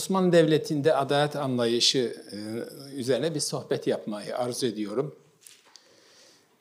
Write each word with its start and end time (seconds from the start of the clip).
Osmanlı 0.00 0.32
Devleti'nde 0.32 0.94
adalet 0.94 1.36
anlayışı 1.36 2.16
e, 2.32 2.36
üzerine 2.96 3.34
bir 3.34 3.40
sohbet 3.40 3.86
yapmayı 3.86 4.38
arzu 4.38 4.66
ediyorum. 4.66 5.16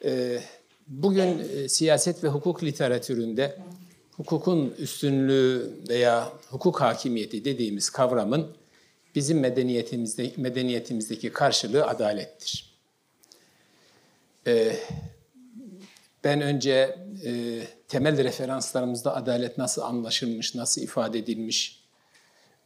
E, 0.03 0.41
bugün 0.87 1.39
e, 1.39 1.69
siyaset 1.69 2.23
ve 2.23 2.27
hukuk 2.27 2.63
literatüründe 2.63 3.57
hukukun 4.11 4.75
üstünlüğü 4.77 5.71
veya 5.89 6.33
hukuk 6.49 6.81
hakimiyeti 6.81 7.45
dediğimiz 7.45 7.89
kavramın 7.89 8.47
bizim 9.15 9.39
medeniyetimizde, 9.39 10.31
medeniyetimizdeki 10.37 11.31
karşılığı 11.31 11.85
adalettir. 11.85 12.79
Ben 16.23 16.41
önce 16.41 16.99
temel 17.87 18.23
referanslarımızda 18.23 19.15
adalet 19.15 19.57
nasıl 19.57 19.81
anlaşılmış, 19.81 20.55
nasıl 20.55 20.81
ifade 20.81 21.19
edilmiş, 21.19 21.78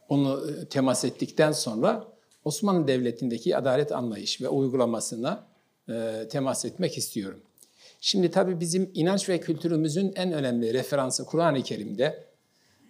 onu 0.08 0.50
e, 0.50 0.68
temas 0.68 1.04
ettikten 1.04 1.52
sonra 1.52 2.08
Osmanlı 2.44 2.88
Devleti'ndeki 2.88 3.56
adalet 3.56 3.92
anlayış 3.92 4.40
ve 4.40 4.48
uygulamasına 4.48 5.46
e, 5.88 6.28
temas 6.30 6.64
etmek 6.64 6.98
istiyorum. 6.98 7.40
Şimdi 8.00 8.30
tabii 8.30 8.60
bizim 8.60 8.90
inanç 8.94 9.28
ve 9.28 9.40
kültürümüzün 9.40 10.12
en 10.16 10.32
önemli 10.32 10.74
referansı 10.74 11.24
Kur'an-ı 11.24 11.62
Kerim'de 11.62 12.24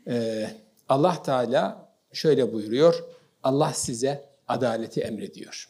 e, 0.09 0.47
Allah 0.89 1.23
Teala 1.23 1.89
şöyle 2.13 2.53
buyuruyor, 2.53 3.05
Allah 3.43 3.73
size 3.73 4.25
adaleti 4.49 5.01
emrediyor. 5.01 5.69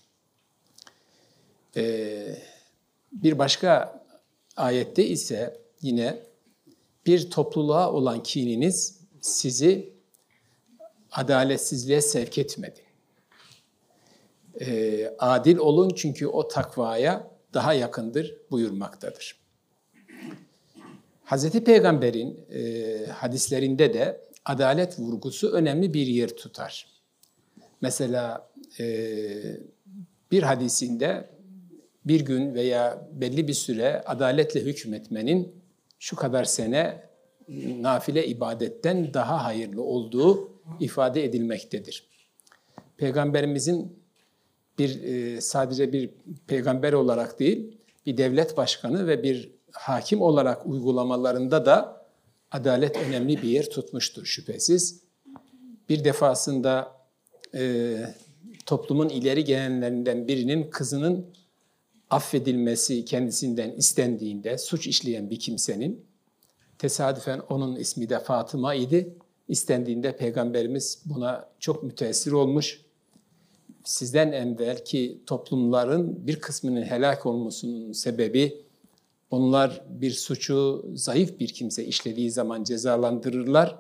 Bir 3.13 3.39
başka 3.39 4.01
ayette 4.57 5.07
ise 5.07 5.61
yine 5.83 6.19
bir 7.07 7.31
topluluğa 7.31 7.93
olan 7.93 8.23
kininiz 8.23 9.01
sizi 9.21 9.94
adaletsizliğe 11.15 12.01
sevk 12.01 12.39
etmedi. 12.39 12.81
E, 14.61 15.09
adil 15.19 15.57
olun 15.57 15.91
çünkü 15.97 16.27
o 16.27 16.49
takvaya 16.49 17.31
daha 17.55 17.73
yakındır 17.73 18.37
buyurmaktadır. 18.51 19.41
Hz. 21.25 21.51
Peygamber'in 21.51 22.41
e, 22.51 23.07
hadislerinde 23.07 23.95
de 23.95 24.21
adalet 24.45 24.99
vurgusu 24.99 25.51
önemli 25.53 25.95
bir 25.95 26.07
yer 26.07 26.29
tutar. 26.29 26.87
Mesela 27.81 28.51
e, 28.81 29.07
bir 30.31 30.43
hadisinde 30.43 31.31
bir 32.05 32.21
gün 32.21 32.55
veya 32.55 33.09
belli 33.13 33.49
bir 33.49 33.53
süre 33.53 34.03
adaletle 34.07 34.61
hükmetmenin 34.61 35.65
şu 35.99 36.17
kadar 36.17 36.45
sene 36.45 37.11
nafile 37.81 38.27
ibadetten 38.27 39.15
daha 39.15 39.45
hayırlı 39.45 39.83
olduğu 39.83 40.54
ifade 40.81 41.25
edilmektedir. 41.25 42.07
Peygamberimizin 42.97 44.05
bir 44.79 45.03
e, 45.03 45.41
sadece 45.41 45.93
bir 45.93 46.11
peygamber 46.47 46.93
olarak 46.93 47.41
değil, 47.41 47.79
bir 48.07 48.17
devlet 48.17 48.57
başkanı 48.57 49.07
ve 49.07 49.23
bir 49.23 49.51
hakim 49.73 50.23
olarak 50.23 50.67
uygulamalarında 50.67 51.67
da 51.67 52.07
adalet 52.51 52.97
önemli 52.97 53.43
bir 53.43 53.49
yer 53.49 53.71
tutmuştur 53.71 54.25
şüphesiz. 54.25 55.01
Bir 55.89 56.05
defasında 56.05 56.93
e, 57.55 57.97
toplumun 58.67 59.09
ileri 59.09 59.45
gelenlerinden 59.45 60.29
birinin 60.29 60.71
kızının 60.71 61.27
affedilmesi 62.11 63.05
kendisinden 63.05 63.71
istendiğinde 63.71 64.59
suç 64.59 64.87
işleyen 64.87 65.31
bir 65.31 65.39
kimsenin 65.39 66.05
tesadüfen 66.79 67.39
onun 67.39 67.77
ismi 67.77 68.09
de 68.09 68.21
Fatıma 68.21 68.75
idi 68.75 69.15
istendiğinde 69.49 70.17
Peygamberimiz 70.17 71.03
buna 71.05 71.49
çok 71.59 71.83
müteessir 71.83 72.33
olmuş. 72.33 72.81
Sizden 73.85 74.33
evvel 74.33 74.85
ki 74.85 75.21
toplumların 75.27 76.27
bir 76.27 76.41
kısmının 76.41 76.83
helak 76.83 77.27
olmasının 77.27 77.93
sebebi 77.93 78.65
onlar 79.31 79.85
bir 79.89 80.11
suçu 80.11 80.87
zayıf 80.95 81.41
bir 81.41 81.49
kimse 81.49 81.85
işlediği 81.85 82.31
zaman 82.31 82.65
cezalandırırlar. 82.65 83.79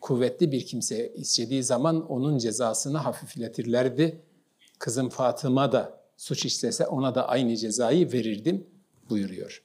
Kuvvetli 0.00 0.52
bir 0.52 0.66
kimse 0.66 1.12
işlediği 1.14 1.62
zaman 1.62 2.06
onun 2.10 2.38
cezasını 2.38 2.98
hafifletirlerdi. 2.98 4.20
Kızım 4.78 5.08
Fatıma 5.08 5.72
da 5.72 6.00
suç 6.16 6.44
işlese 6.44 6.86
ona 6.86 7.14
da 7.14 7.28
aynı 7.28 7.56
cezayı 7.56 8.12
verirdim 8.12 8.66
buyuruyor. 9.10 9.62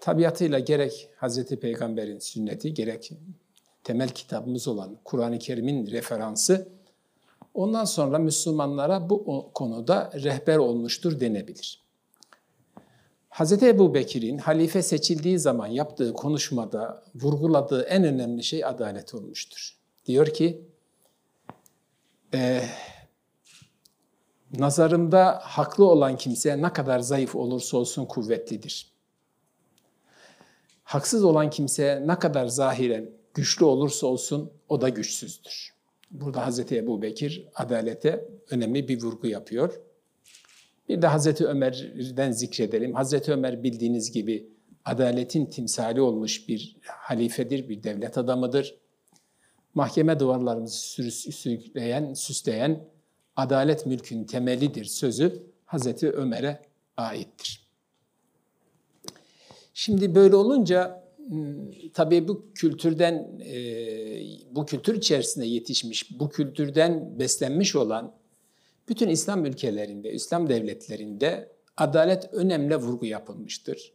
Tabiatıyla 0.00 0.58
gerek 0.58 1.10
Hazreti 1.16 1.60
Peygamber'in 1.60 2.18
sünneti 2.18 2.74
gerek 2.74 3.12
temel 3.88 4.08
kitabımız 4.08 4.68
olan 4.68 4.98
Kur'an-ı 5.04 5.38
Kerim'in 5.38 5.86
referansı 5.86 6.68
ondan 7.54 7.84
sonra 7.84 8.18
Müslümanlara 8.18 9.10
bu 9.10 9.50
konuda 9.54 10.10
rehber 10.14 10.56
olmuştur 10.56 11.20
denebilir. 11.20 11.82
Hz. 13.30 13.62
Ebu 13.62 13.94
Bekir'in 13.94 14.38
halife 14.38 14.82
seçildiği 14.82 15.38
zaman 15.38 15.66
yaptığı 15.66 16.12
konuşmada 16.12 17.04
vurguladığı 17.14 17.82
en 17.82 18.04
önemli 18.04 18.42
şey 18.42 18.64
adalet 18.64 19.14
olmuştur. 19.14 19.78
Diyor 20.06 20.26
ki, 20.26 20.68
e, 22.34 22.62
nazarımda 24.58 25.40
haklı 25.42 25.84
olan 25.84 26.16
kimse 26.16 26.62
ne 26.62 26.72
kadar 26.72 26.98
zayıf 26.98 27.36
olursa 27.36 27.76
olsun 27.76 28.06
kuvvetlidir. 28.06 28.92
Haksız 30.84 31.24
olan 31.24 31.50
kimse 31.50 32.02
ne 32.06 32.18
kadar 32.18 32.46
zahiren 32.46 33.17
güçlü 33.38 33.64
olursa 33.64 34.06
olsun 34.06 34.52
o 34.68 34.80
da 34.80 34.88
güçsüzdür. 34.88 35.74
Burada 36.10 36.46
Hazreti 36.46 36.76
Ebu 36.76 37.02
Bekir 37.02 37.48
adalete 37.54 38.28
önemli 38.50 38.88
bir 38.88 39.02
vurgu 39.02 39.26
yapıyor. 39.26 39.80
Bir 40.88 41.02
de 41.02 41.06
Hazreti 41.06 41.46
Ömer'den 41.46 42.32
zikredelim. 42.32 42.94
Hazreti 42.94 43.32
Ömer 43.32 43.62
bildiğiniz 43.62 44.12
gibi 44.12 44.48
adaletin 44.84 45.46
timsali 45.46 46.00
olmuş 46.00 46.48
bir 46.48 46.76
halifedir, 46.84 47.68
bir 47.68 47.82
devlet 47.82 48.18
adamıdır. 48.18 48.74
Mahkeme 49.74 50.20
duvarlarımızı 50.20 51.10
sürükleyen, 51.32 52.14
süsleyen 52.14 52.88
adalet 53.36 53.86
mülkün 53.86 54.24
temelidir 54.24 54.84
sözü 54.84 55.42
Hazreti 55.66 56.10
Ömer'e 56.10 56.62
aittir. 56.96 57.68
Şimdi 59.74 60.14
böyle 60.14 60.36
olunca 60.36 60.97
tabii 61.94 62.28
bu 62.28 62.46
kültürden, 62.54 63.40
e, 63.40 63.56
bu 64.50 64.66
kültür 64.66 64.94
içerisinde 64.94 65.46
yetişmiş, 65.46 66.20
bu 66.20 66.28
kültürden 66.28 67.18
beslenmiş 67.18 67.76
olan 67.76 68.12
bütün 68.88 69.08
İslam 69.08 69.46
ülkelerinde, 69.46 70.12
İslam 70.12 70.48
devletlerinde 70.48 71.52
adalet 71.76 72.34
önemli 72.34 72.76
vurgu 72.76 73.06
yapılmıştır. 73.06 73.92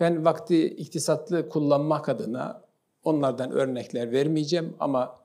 Ben 0.00 0.24
vakti 0.24 0.66
iktisatlı 0.66 1.48
kullanmak 1.48 2.08
adına 2.08 2.62
onlardan 3.04 3.50
örnekler 3.50 4.12
vermeyeceğim 4.12 4.74
ama 4.80 5.18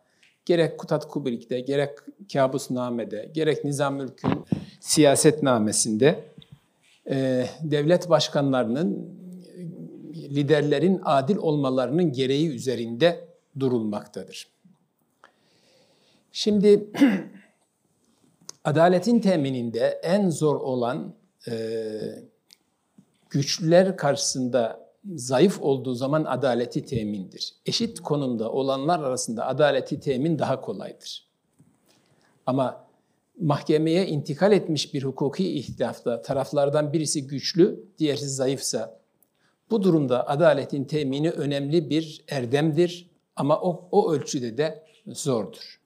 gerek 0.45 0.77
Kutat 0.77 1.07
Kubrik'te, 1.07 1.59
gerek 1.59 1.89
Kabusname'de, 2.33 3.31
gerek 3.33 3.65
Nizamülk'ün 3.65 4.45
siyasetnamesinde 4.79 6.23
e, 7.09 7.45
devlet 7.61 8.09
başkanlarının 8.09 9.20
liderlerin 10.13 11.01
adil 11.03 11.37
olmalarının 11.37 12.11
gereği 12.11 12.49
üzerinde 12.49 13.27
durulmaktadır. 13.59 14.47
Şimdi 16.31 16.89
adaletin 18.63 19.19
temininde 19.19 19.99
en 20.03 20.29
zor 20.29 20.55
olan 20.55 21.13
e, 21.47 21.53
güçlüler 23.29 23.97
karşısında 23.97 24.91
zayıf 25.15 25.61
olduğu 25.61 25.93
zaman 25.93 26.23
adaleti 26.23 26.85
temindir. 26.85 27.55
Eşit 27.65 27.99
konumda 27.99 28.51
olanlar 28.51 28.99
arasında 28.99 29.47
adaleti 29.47 29.99
temin 29.99 30.39
daha 30.39 30.61
kolaydır. 30.61 31.27
Ama 32.45 32.87
mahkemeye 33.39 34.07
intikal 34.07 34.51
etmiş 34.51 34.93
bir 34.93 35.03
hukuki 35.03 35.53
ihtilafta 35.53 36.21
taraflardan 36.21 36.93
birisi 36.93 37.27
güçlü, 37.27 37.85
diğerisi 37.97 38.29
zayıfsa 38.29 39.00
bu 39.71 39.83
durumda 39.83 40.27
adaletin 40.29 40.83
temini 40.83 41.29
önemli 41.29 41.89
bir 41.89 42.23
erdemdir 42.29 43.09
ama 43.35 43.61
o, 43.61 43.87
o 43.91 44.13
ölçüde 44.13 44.57
de 44.57 44.83
zordur. 45.07 45.81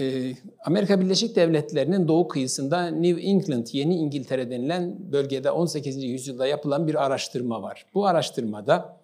Ee, 0.00 0.32
Amerika 0.64 1.00
Birleşik 1.00 1.36
Devletleri'nin 1.36 2.08
doğu 2.08 2.28
kıyısında 2.28 2.86
New 2.86 3.22
England, 3.22 3.66
Yeni 3.72 3.96
İngiltere 3.96 4.50
denilen 4.50 5.12
bölgede 5.12 5.50
18. 5.50 6.04
yüzyılda 6.04 6.46
yapılan 6.46 6.86
bir 6.86 7.04
araştırma 7.04 7.62
var. 7.62 7.86
Bu 7.94 8.06
araştırmada 8.06 8.96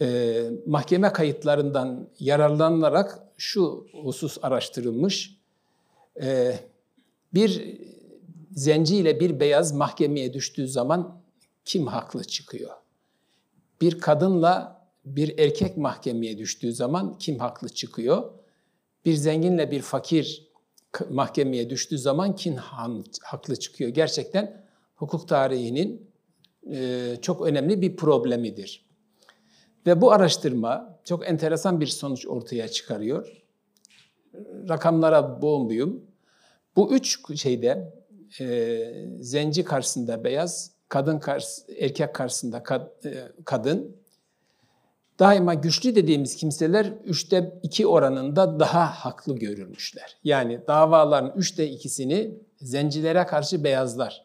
e, 0.00 0.34
mahkeme 0.66 1.12
kayıtlarından 1.12 2.08
yararlanarak 2.20 3.18
şu 3.36 3.86
husus 4.02 4.38
araştırılmış. 4.42 5.36
E, 6.22 6.54
bir 7.34 7.78
zenci 8.50 8.96
ile 8.96 9.20
bir 9.20 9.40
beyaz 9.40 9.72
mahkemeye 9.72 10.34
düştüğü 10.34 10.68
zaman 10.68 11.20
kim 11.66 11.86
haklı 11.86 12.24
çıkıyor? 12.24 12.70
Bir 13.80 14.00
kadınla 14.00 14.86
bir 15.04 15.38
erkek 15.38 15.76
mahkemeye 15.76 16.38
düştüğü 16.38 16.72
zaman 16.72 17.18
kim 17.18 17.38
haklı 17.38 17.68
çıkıyor? 17.68 18.36
bir 19.06 19.14
zenginle 19.14 19.70
bir 19.70 19.82
fakir 19.82 20.50
mahkemeye 21.10 21.70
düştüğü 21.70 21.98
zaman 21.98 22.36
kim 22.36 22.56
haklı 23.22 23.56
çıkıyor? 23.56 23.90
Gerçekten 23.90 24.64
hukuk 24.96 25.28
tarihinin 25.28 26.10
e, 26.70 27.16
çok 27.22 27.46
önemli 27.46 27.80
bir 27.80 27.96
problemidir. 27.96 28.86
Ve 29.86 30.00
bu 30.00 30.12
araştırma 30.12 30.98
çok 31.04 31.28
enteresan 31.28 31.80
bir 31.80 31.86
sonuç 31.86 32.26
ortaya 32.26 32.68
çıkarıyor. 32.68 33.44
Rakamlara 34.68 35.42
boğmuyum. 35.42 36.04
Bu 36.76 36.94
üç 36.94 37.38
şeyde 37.40 37.94
e, 38.40 38.78
zenci 39.20 39.64
karşısında 39.64 40.24
beyaz, 40.24 40.72
kadın 40.88 41.18
karşı, 41.18 41.48
erkek 41.78 42.14
karşısında 42.14 42.62
kad, 42.62 43.04
e, 43.04 43.32
kadın, 43.44 43.96
daima 45.18 45.54
güçlü 45.54 45.94
dediğimiz 45.94 46.36
kimseler 46.36 46.86
üçte 47.04 47.58
iki 47.62 47.86
oranında 47.86 48.60
daha 48.60 48.86
haklı 48.86 49.36
görülmüşler. 49.36 50.16
Yani 50.24 50.60
davaların 50.68 51.32
üçte 51.36 51.68
ikisini 51.68 52.34
zencilere 52.60 53.26
karşı 53.26 53.64
beyazlar, 53.64 54.24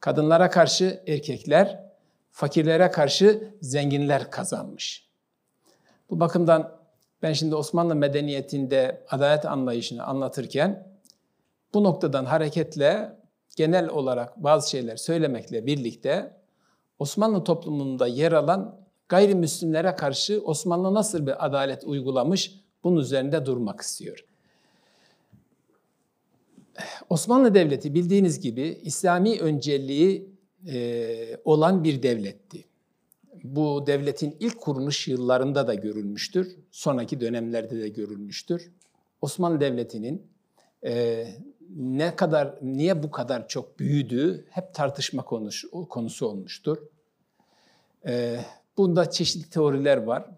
kadınlara 0.00 0.50
karşı 0.50 1.02
erkekler, 1.06 1.84
fakirlere 2.30 2.90
karşı 2.90 3.54
zenginler 3.60 4.30
kazanmış. 4.30 5.08
Bu 6.10 6.20
bakımdan 6.20 6.82
ben 7.22 7.32
şimdi 7.32 7.54
Osmanlı 7.54 7.94
medeniyetinde 7.94 9.04
adalet 9.10 9.46
anlayışını 9.46 10.04
anlatırken 10.04 10.86
bu 11.74 11.84
noktadan 11.84 12.24
hareketle 12.24 13.16
genel 13.56 13.88
olarak 13.88 14.44
bazı 14.44 14.70
şeyler 14.70 14.96
söylemekle 14.96 15.66
birlikte 15.66 16.36
Osmanlı 16.98 17.44
toplumunda 17.44 18.06
yer 18.06 18.32
alan 18.32 18.80
gayrimüslimlere 19.08 19.96
karşı 19.96 20.40
Osmanlı 20.44 20.94
nasıl 20.94 21.26
bir 21.26 21.46
adalet 21.46 21.84
uygulamış 21.84 22.54
bunun 22.84 23.00
üzerinde 23.00 23.46
durmak 23.46 23.80
istiyor. 23.80 24.24
Osmanlı 27.10 27.54
Devleti 27.54 27.94
bildiğiniz 27.94 28.40
gibi 28.40 28.80
İslami 28.82 29.40
önceliği 29.40 30.32
e, 30.66 31.36
olan 31.44 31.84
bir 31.84 32.02
devletti. 32.02 32.64
Bu 33.44 33.84
devletin 33.86 34.36
ilk 34.40 34.60
kuruluş 34.60 35.08
yıllarında 35.08 35.66
da 35.66 35.74
görülmüştür, 35.74 36.56
sonraki 36.70 37.20
dönemlerde 37.20 37.80
de 37.80 37.88
görülmüştür. 37.88 38.70
Osmanlı 39.20 39.60
Devleti'nin 39.60 40.26
e, 40.84 41.26
ne 41.76 42.16
kadar, 42.16 42.58
niye 42.62 43.02
bu 43.02 43.10
kadar 43.10 43.48
çok 43.48 43.78
büyüdüğü 43.78 44.46
hep 44.50 44.74
tartışma 44.74 45.24
konusu, 45.24 45.88
konusu 45.88 46.26
olmuştur. 46.26 46.78
E, 48.06 48.40
bunda 48.76 49.10
çeşitli 49.10 49.50
teoriler 49.50 49.96
var. 49.96 50.30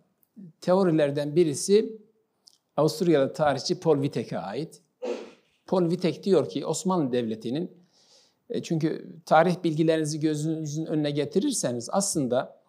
Teorilerden 0.60 1.36
birisi 1.36 1.98
Avusturyalı 2.76 3.32
tarihçi 3.32 3.80
Paul 3.80 4.02
Wittek'e 4.02 4.38
ait. 4.38 4.82
Paul 5.66 5.90
Wittek 5.90 6.24
diyor 6.24 6.48
ki 6.48 6.66
Osmanlı 6.66 7.12
Devleti'nin 7.12 7.70
e, 8.50 8.62
çünkü 8.62 9.08
tarih 9.26 9.62
bilgilerinizi 9.64 10.20
gözünüzün 10.20 10.86
önüne 10.86 11.10
getirirseniz 11.10 11.88
aslında 11.92 12.60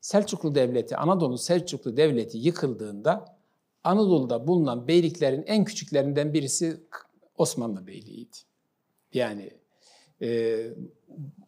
Selçuklu 0.00 0.54
Devleti, 0.54 0.96
Anadolu 0.96 1.38
Selçuklu 1.38 1.96
Devleti 1.96 2.38
yıkıldığında 2.38 3.24
Anadolu'da 3.84 4.46
bulunan 4.46 4.88
beyliklerin 4.88 5.42
en 5.46 5.64
küçüklerinden 5.64 6.34
birisi 6.34 6.80
Osmanlı 7.40 7.86
Beyliği'ydi. 7.86 8.36
Yani 9.14 9.50
e, 10.22 10.60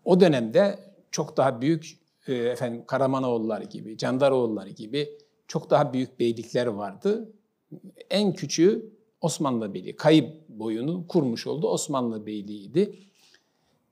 o 0.05 0.21
dönemde 0.21 0.79
çok 1.11 1.37
daha 1.37 1.61
büyük 1.61 1.99
e, 2.27 2.35
efendim 2.35 2.85
Karamanoğulları 2.87 3.65
gibi, 3.65 3.99
Candaroğulları 3.99 4.71
gibi 4.71 5.19
çok 5.47 5.71
daha 5.71 5.93
büyük 5.93 6.21
beylikler 6.21 6.67
vardı. 6.67 7.33
En 8.11 8.33
küçüğü 8.33 8.93
Osmanlı 9.21 9.75
Beyliği. 9.75 9.97
Kayıp 9.97 10.49
boyunu 10.49 11.07
kurmuş 11.09 11.47
oldu 11.47 11.69
Osmanlı 11.69 12.27
Beyliği'ydi. 12.27 12.95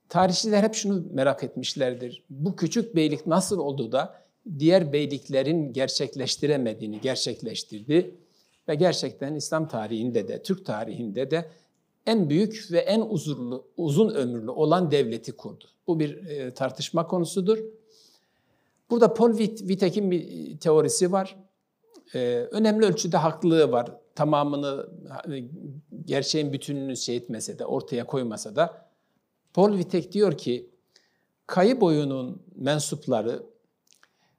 Tarihçiler 0.08 0.62
hep 0.62 0.74
şunu 0.74 1.04
merak 1.12 1.44
etmişlerdir. 1.44 2.24
Bu 2.30 2.56
küçük 2.56 2.96
beylik 2.96 3.26
nasıl 3.26 3.58
oldu 3.58 3.92
da 3.92 4.24
diğer 4.58 4.92
beyliklerin 4.92 5.72
gerçekleştiremediğini 5.72 7.00
gerçekleştirdi 7.00 8.14
ve 8.68 8.74
gerçekten 8.74 9.34
İslam 9.34 9.68
tarihinde 9.68 10.28
de 10.28 10.42
Türk 10.42 10.66
tarihinde 10.66 11.30
de 11.30 11.50
en 12.06 12.30
büyük 12.30 12.68
ve 12.70 12.78
en 12.78 13.00
uzunlu, 13.00 13.64
uzun 13.76 14.14
ömürlü 14.14 14.50
olan 14.50 14.90
devleti 14.90 15.32
kurdu. 15.32 15.64
Bu 15.86 16.00
bir 16.00 16.26
e, 16.26 16.54
tartışma 16.54 17.06
konusudur. 17.06 17.58
Burada 18.90 19.14
Paul 19.14 19.36
Wittek'in 19.36 20.10
bir 20.10 20.58
teorisi 20.58 21.12
var. 21.12 21.36
E, 22.14 22.18
önemli 22.50 22.86
ölçüde 22.86 23.16
haklılığı 23.16 23.72
var. 23.72 23.92
Tamamını, 24.14 24.88
e, 25.32 25.44
gerçeğin 26.04 26.52
bütününü 26.52 26.96
şey 26.96 27.16
etmese 27.16 27.58
de, 27.58 27.66
ortaya 27.66 28.06
koymasa 28.06 28.56
da. 28.56 28.90
Paul 29.54 29.70
Wittek 29.70 30.12
diyor 30.12 30.38
ki, 30.38 30.70
kayı 31.46 31.80
boyunun 31.80 32.42
mensupları 32.56 33.42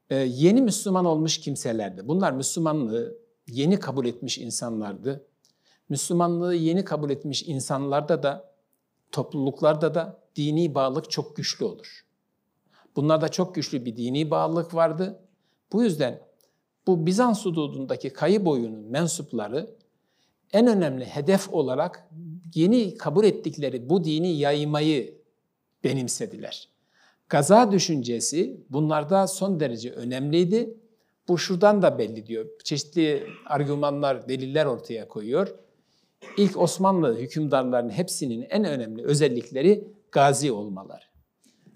e, 0.10 0.16
yeni 0.16 0.62
Müslüman 0.62 1.06
olmuş 1.06 1.38
kimselerdi. 1.38 2.08
Bunlar 2.08 2.32
Müslümanlığı 2.32 3.18
yeni 3.48 3.80
kabul 3.80 4.06
etmiş 4.06 4.38
insanlardı. 4.38 5.26
Müslümanlığı 5.92 6.56
yeni 6.56 6.84
kabul 6.84 7.10
etmiş 7.10 7.44
insanlarda 7.44 8.24
da, 8.24 8.52
topluluklarda 9.12 9.96
da 9.96 10.20
dini 10.36 10.76
bağlılık 10.76 11.12
çok 11.12 11.36
güçlü 11.36 11.66
olur. 11.66 12.06
Bunlarda 12.96 13.30
çok 13.30 13.56
güçlü 13.56 13.86
bir 13.86 13.98
dini 13.98 14.32
bağlılık 14.32 14.76
vardı. 14.76 15.20
Bu 15.72 15.84
yüzden 15.84 16.22
bu 16.88 17.06
Bizans 17.06 17.46
hududundaki 17.46 18.10
kayı 18.10 18.46
boyunun 18.46 18.80
mensupları 18.80 19.76
en 20.54 20.68
önemli 20.68 21.06
hedef 21.06 21.54
olarak 21.54 22.10
yeni 22.56 22.98
kabul 22.98 23.26
ettikleri 23.26 23.90
bu 23.90 24.04
dini 24.04 24.38
yaymayı 24.38 25.22
benimsediler. 25.84 26.70
Gaza 27.30 27.72
düşüncesi 27.72 28.66
bunlarda 28.70 29.28
son 29.28 29.60
derece 29.60 29.92
önemliydi. 29.92 30.78
Bu 31.28 31.38
şuradan 31.38 31.82
da 31.82 31.98
belli 31.98 32.26
diyor. 32.26 32.46
Çeşitli 32.64 33.24
argümanlar, 33.46 34.30
deliller 34.30 34.66
ortaya 34.66 35.08
koyuyor. 35.08 35.56
İlk 36.38 36.58
Osmanlı 36.58 37.18
hükümdarlarının 37.18 37.90
hepsinin 37.90 38.48
en 38.50 38.66
önemli 38.66 39.04
özellikleri 39.04 39.88
gazi 40.12 40.52
olmaları. 40.52 41.04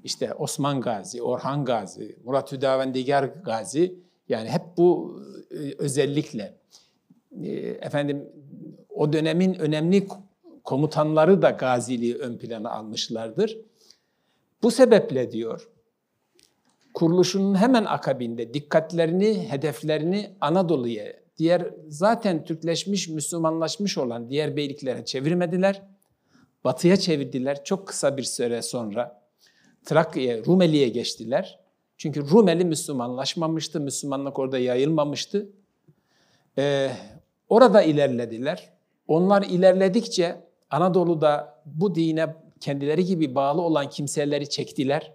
İşte 0.03 0.33
Osman 0.33 0.81
Gazi, 0.81 1.21
Orhan 1.21 1.65
Gazi, 1.65 2.15
Murat 2.23 2.51
Hüdavendigar 2.51 3.23
Gazi 3.23 3.99
yani 4.29 4.49
hep 4.49 4.61
bu 4.77 5.19
e, 5.51 5.55
özellikle 5.77 6.57
e, 7.43 7.51
efendim 7.59 8.29
o 8.89 9.13
dönemin 9.13 9.53
önemli 9.53 10.07
komutanları 10.63 11.41
da 11.41 11.49
gaziliği 11.49 12.15
ön 12.15 12.37
plana 12.37 12.71
almışlardır. 12.71 13.57
Bu 14.63 14.71
sebeple 14.71 15.31
diyor 15.31 15.69
kuruluşunun 16.93 17.55
hemen 17.55 17.85
akabinde 17.85 18.53
dikkatlerini, 18.53 19.49
hedeflerini 19.49 20.31
Anadolu'ya, 20.41 21.13
diğer 21.37 21.73
zaten 21.87 22.45
Türkleşmiş, 22.45 23.07
Müslümanlaşmış 23.07 23.97
olan 23.97 24.29
diğer 24.29 24.55
beyliklere 24.55 25.05
çevirmediler. 25.05 25.81
Batıya 26.63 26.97
çevirdiler 26.97 27.63
çok 27.63 27.87
kısa 27.87 28.17
bir 28.17 28.23
süre 28.23 28.61
sonra. 28.61 29.21
Trakya'ya, 29.85 30.45
Rumeli'ye 30.45 30.89
geçtiler. 30.89 31.59
Çünkü 31.97 32.29
Rumeli 32.29 32.65
Müslümanlaşmamıştı, 32.65 33.79
Müslümanlık 33.79 34.39
orada 34.39 34.57
yayılmamıştı. 34.57 35.49
Ee, 36.57 36.91
orada 37.49 37.81
ilerlediler. 37.81 38.73
Onlar 39.07 39.41
ilerledikçe 39.41 40.45
Anadolu'da 40.69 41.61
bu 41.65 41.95
dine 41.95 42.35
kendileri 42.59 43.05
gibi 43.05 43.35
bağlı 43.35 43.61
olan 43.61 43.89
kimseleri 43.89 44.49
çektiler. 44.49 45.13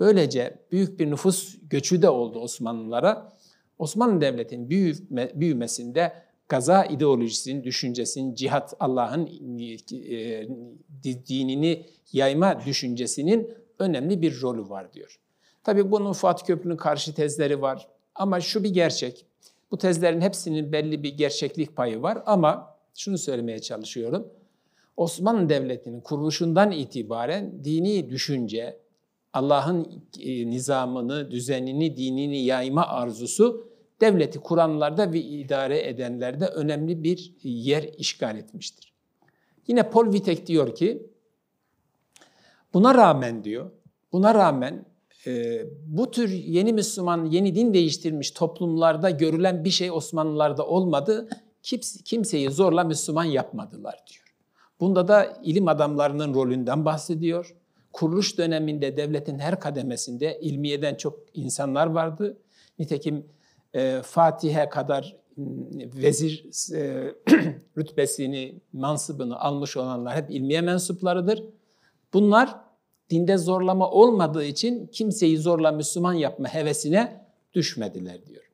Böylece 0.00 0.58
büyük 0.72 1.00
bir 1.00 1.10
nüfus 1.10 1.56
göçü 1.62 2.02
de 2.02 2.08
oldu 2.08 2.38
Osmanlılara. 2.38 3.32
Osmanlı 3.78 4.20
Devleti'nin 4.20 4.70
büyüme, 4.70 5.30
büyümesinde 5.34 6.12
gaza 6.48 6.84
ideolojisinin, 6.84 7.64
düşüncesinin, 7.64 8.34
cihat 8.34 8.74
Allah'ın 8.80 9.26
e, 9.92 10.48
dinini 11.28 11.86
yayma 12.12 12.64
düşüncesinin 12.66 13.54
önemli 13.78 14.22
bir 14.22 14.42
rolü 14.42 14.68
var 14.68 14.92
diyor. 14.92 15.20
Tabii 15.64 15.90
bunun 15.90 16.12
Fuat 16.12 16.46
Köprü'nün 16.46 16.76
karşı 16.76 17.14
tezleri 17.14 17.62
var 17.62 17.88
ama 18.14 18.40
şu 18.40 18.64
bir 18.64 18.70
gerçek. 18.70 19.26
Bu 19.70 19.78
tezlerin 19.78 20.20
hepsinin 20.20 20.72
belli 20.72 21.02
bir 21.02 21.16
gerçeklik 21.16 21.76
payı 21.76 22.02
var 22.02 22.22
ama 22.26 22.76
şunu 22.94 23.18
söylemeye 23.18 23.58
çalışıyorum. 23.58 24.28
Osmanlı 24.96 25.48
Devleti'nin 25.48 26.00
kuruluşundan 26.00 26.70
itibaren 26.70 27.64
dini 27.64 28.10
düşünce, 28.10 28.80
Allah'ın 29.32 30.02
e, 30.20 30.50
nizamını, 30.50 31.30
düzenini, 31.30 31.96
dinini 31.96 32.44
yayma 32.44 32.86
arzusu 32.86 33.67
devleti 34.00 34.38
kuranlarda 34.38 35.12
ve 35.12 35.20
idare 35.20 35.88
edenlerde 35.88 36.46
önemli 36.46 37.04
bir 37.04 37.34
yer 37.42 37.82
işgal 37.82 38.36
etmiştir. 38.36 38.92
Yine 39.66 39.90
Paul 39.90 40.04
Wittek 40.04 40.46
diyor 40.46 40.74
ki, 40.74 41.06
buna 42.74 42.94
rağmen 42.94 43.44
diyor, 43.44 43.70
buna 44.12 44.34
rağmen 44.34 44.84
e, 45.26 45.62
bu 45.86 46.10
tür 46.10 46.28
yeni 46.28 46.72
Müslüman, 46.72 47.24
yeni 47.24 47.54
din 47.54 47.74
değiştirmiş 47.74 48.30
toplumlarda 48.30 49.10
görülen 49.10 49.64
bir 49.64 49.70
şey 49.70 49.90
Osmanlılarda 49.90 50.66
olmadı. 50.66 51.28
kimseyi 52.04 52.50
zorla 52.50 52.84
Müslüman 52.84 53.24
yapmadılar 53.24 54.04
diyor. 54.12 54.34
Bunda 54.80 55.08
da 55.08 55.38
ilim 55.42 55.68
adamlarının 55.68 56.34
rolünden 56.34 56.84
bahsediyor. 56.84 57.56
Kuruluş 57.92 58.38
döneminde 58.38 58.96
devletin 58.96 59.38
her 59.38 59.60
kademesinde 59.60 60.40
ilmiyeden 60.40 60.94
çok 60.94 61.18
insanlar 61.34 61.86
vardı. 61.86 62.38
Nitekim 62.78 63.26
e, 63.74 64.00
Fatih'e 64.02 64.68
kadar 64.68 65.16
vezir 65.94 66.44
e, 66.74 67.14
rütbesini, 67.78 68.60
mansıbını 68.72 69.40
almış 69.40 69.76
olanlar 69.76 70.16
hep 70.16 70.30
ilmiye 70.30 70.60
mensuplarıdır. 70.60 71.44
Bunlar 72.12 72.56
dinde 73.10 73.36
zorlama 73.36 73.90
olmadığı 73.90 74.44
için 74.44 74.86
kimseyi 74.86 75.38
zorla 75.38 75.72
Müslüman 75.72 76.12
yapma 76.12 76.48
hevesine 76.48 77.26
düşmediler 77.54 78.26
diyor. 78.26 78.44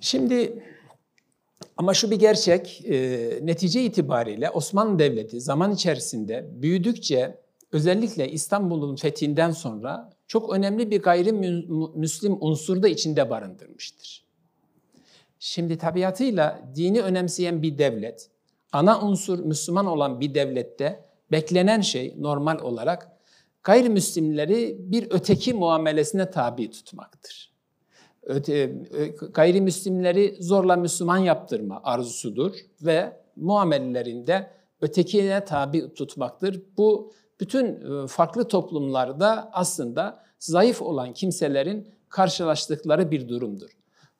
Şimdi 0.00 0.62
ama 1.76 1.94
şu 1.94 2.10
bir 2.10 2.16
gerçek, 2.16 2.84
e, 2.84 3.38
netice 3.42 3.82
itibariyle 3.82 4.50
Osmanlı 4.50 4.98
Devleti 4.98 5.40
zaman 5.40 5.72
içerisinde 5.72 6.48
büyüdükçe 6.52 7.40
özellikle 7.72 8.30
İstanbul'un 8.30 8.96
fethinden 8.96 9.50
sonra 9.50 10.10
çok 10.30 10.52
önemli 10.52 10.90
bir 10.90 11.02
gayrimüslim 11.02 12.36
unsur 12.40 12.82
da 12.82 12.88
içinde 12.88 13.30
barındırmıştır. 13.30 14.24
Şimdi 15.38 15.78
tabiatıyla 15.78 16.62
dini 16.74 17.02
önemseyen 17.02 17.62
bir 17.62 17.78
devlet, 17.78 18.30
ana 18.72 19.00
unsur 19.00 19.38
Müslüman 19.38 19.86
olan 19.86 20.20
bir 20.20 20.34
devlette 20.34 21.04
beklenen 21.32 21.80
şey 21.80 22.14
normal 22.18 22.58
olarak 22.58 23.12
gayrimüslimleri 23.62 24.76
bir 24.78 25.06
öteki 25.10 25.54
muamelesine 25.54 26.30
tabi 26.30 26.70
tutmaktır. 26.70 27.52
Öte, 28.22 28.66
gayrimüslimleri 29.32 30.36
zorla 30.40 30.76
Müslüman 30.76 31.18
yaptırma 31.18 31.80
arzusudur 31.84 32.54
ve 32.82 33.16
muamelelerinde 33.36 34.50
ötekine 34.80 35.44
tabi 35.44 35.94
tutmaktır. 35.94 36.62
Bu 36.76 37.12
bütün 37.40 37.66
e, 37.66 38.06
farklı 38.06 38.48
toplumlarda 38.48 39.50
aslında 39.52 40.22
zayıf 40.38 40.82
olan 40.82 41.12
kimselerin 41.12 41.88
karşılaştıkları 42.08 43.10
bir 43.10 43.28
durumdur. 43.28 43.70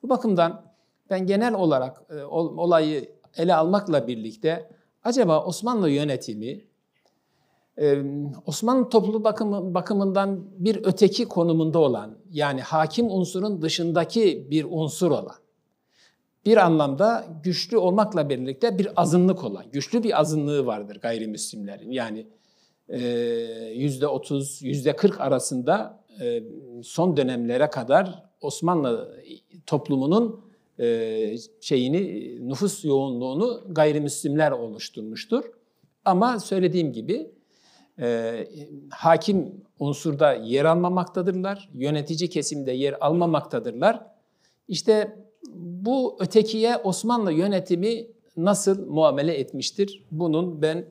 Bu 0.02 0.08
bakımdan 0.08 0.62
ben 1.10 1.26
genel 1.26 1.54
olarak 1.54 2.02
e, 2.10 2.22
olayı 2.24 3.12
ele 3.36 3.54
almakla 3.54 4.06
birlikte 4.06 4.70
acaba 5.04 5.44
Osmanlı 5.44 5.90
yönetimi 5.90 6.60
e, 7.78 8.02
Osmanlı 8.46 8.88
topluluğu 8.88 9.24
bakımı, 9.24 9.74
bakımından 9.74 10.44
bir 10.58 10.80
öteki 10.84 11.28
konumunda 11.28 11.78
olan 11.78 12.18
yani 12.30 12.60
hakim 12.60 13.10
unsurun 13.10 13.62
dışındaki 13.62 14.50
bir 14.50 14.66
unsur 14.70 15.10
olan 15.10 15.36
bir 16.46 16.56
anlamda 16.56 17.26
güçlü 17.44 17.76
olmakla 17.76 18.28
birlikte 18.28 18.78
bir 18.78 18.88
azınlık 18.96 19.44
olan, 19.44 19.64
güçlü 19.72 20.02
bir 20.02 20.20
azınlığı 20.20 20.66
vardır 20.66 21.00
gayrimüslimlerin. 21.00 21.90
Yani 21.90 22.26
yüzde 23.74 24.06
otuz, 24.06 24.62
yüzde 24.62 24.96
kırk 24.96 25.20
arasında 25.20 26.00
e, 26.20 26.42
son 26.82 27.16
dönemlere 27.16 27.70
kadar 27.70 28.24
Osmanlı 28.40 29.22
toplumunun 29.66 30.44
e, 30.80 31.36
şeyini 31.60 32.48
nüfus 32.48 32.84
yoğunluğunu 32.84 33.62
gayrimüslimler 33.68 34.50
oluşturmuştur. 34.50 35.44
Ama 36.04 36.40
söylediğim 36.40 36.92
gibi 36.92 37.30
e, 38.00 38.48
hakim 38.90 39.64
unsurda 39.78 40.32
yer 40.32 40.64
almamaktadırlar, 40.64 41.68
yönetici 41.74 42.30
kesimde 42.30 42.72
yer 42.72 42.96
almamaktadırlar. 43.00 44.06
İşte 44.68 45.16
bu 45.54 46.16
ötekiye 46.20 46.76
Osmanlı 46.76 47.32
yönetimi 47.32 48.06
nasıl 48.36 48.86
muamele 48.86 49.34
etmiştir? 49.34 50.06
Bunun 50.10 50.62
ben 50.62 50.84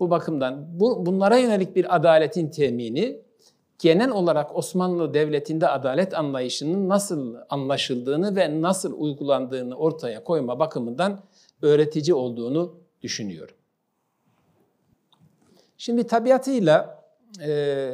bu 0.00 0.10
bakımdan 0.10 0.80
bu, 0.80 1.06
bunlara 1.06 1.36
yönelik 1.36 1.76
bir 1.76 1.96
adaletin 1.96 2.48
temini 2.50 3.20
genel 3.78 4.10
olarak 4.10 4.56
Osmanlı 4.56 5.14
Devleti'nde 5.14 5.68
adalet 5.68 6.14
anlayışının 6.14 6.88
nasıl 6.88 7.36
anlaşıldığını 7.50 8.36
ve 8.36 8.62
nasıl 8.62 9.00
uygulandığını 9.00 9.74
ortaya 9.74 10.24
koyma 10.24 10.58
bakımından 10.58 11.20
öğretici 11.62 12.14
olduğunu 12.14 12.74
düşünüyorum. 13.02 13.54
Şimdi 15.78 16.06
tabiatıyla 16.06 17.04
e, 17.46 17.90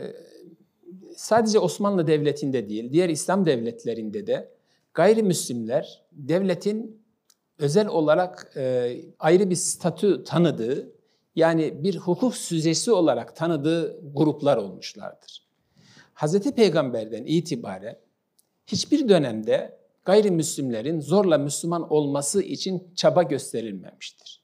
sadece 1.17 1.59
Osmanlı 1.59 2.07
Devleti'nde 2.07 2.69
değil, 2.69 2.93
diğer 2.93 3.09
İslam 3.09 3.47
devletlerinde 3.47 4.27
de 4.27 4.49
gayrimüslimler 4.95 6.03
devletin 6.13 7.03
özel 7.59 7.87
olarak 7.87 8.53
e, 8.57 8.97
ayrı 9.19 9.51
bir 9.51 9.55
statü 9.55 10.25
tanıdığı, 10.25 10.93
yani 11.37 11.85
bir 11.85 11.97
hukuk 11.97 12.37
süzesi 12.37 12.93
olarak 12.93 13.37
tanıdığı 13.37 14.01
gruplar 14.15 14.57
olmuşlardır. 14.57 15.47
Hz. 16.15 16.41
Peygamber'den 16.51 17.25
itibaren 17.27 17.99
hiçbir 18.67 19.09
dönemde 19.09 19.79
gayrimüslimlerin 20.05 21.01
zorla 21.01 21.39
Müslüman 21.39 21.93
olması 21.93 22.43
için 22.43 22.93
çaba 22.95 23.23
gösterilmemiştir. 23.23 24.43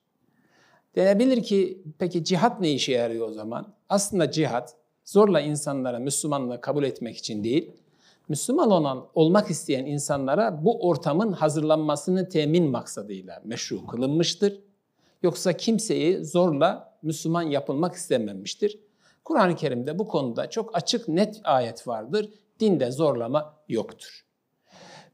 Denebilir 0.97 1.43
ki 1.43 1.83
peki 1.99 2.25
cihat 2.25 2.61
ne 2.61 2.73
işe 2.73 2.93
yarıyor 2.93 3.29
o 3.29 3.33
zaman? 3.33 3.75
Aslında 3.89 4.31
cihat 4.31 4.77
zorla 5.05 5.41
insanlara 5.41 5.99
Müslümanlığı 5.99 6.61
kabul 6.61 6.85
etmek 6.85 7.17
için 7.17 7.45
değil, 7.45 7.73
Müslüman 8.29 8.71
olan 8.71 9.07
olmak 9.15 9.51
isteyen 9.51 9.87
insanlara 9.87 10.65
bu 10.65 10.89
ortamın 10.89 11.33
hazırlanmasını 11.33 12.29
temin 12.29 12.71
maksadıyla 12.71 13.43
meşru 13.45 13.87
kılınmıştır. 13.87 14.61
Yoksa 15.23 15.53
kimseyi 15.53 16.25
zorla 16.25 16.99
Müslüman 17.03 17.43
yapılmak 17.43 17.95
istememiştir. 17.95 18.79
Kur'an-ı 19.25 19.57
Kerim'de 19.57 19.99
bu 19.99 20.09
konuda 20.09 20.51
çok 20.51 20.77
açık 20.77 21.09
net 21.09 21.41
ayet 21.45 21.89
vardır. 21.89 22.31
Dinde 22.61 22.91
zorlama 22.91 23.55
yoktur. 23.69 24.25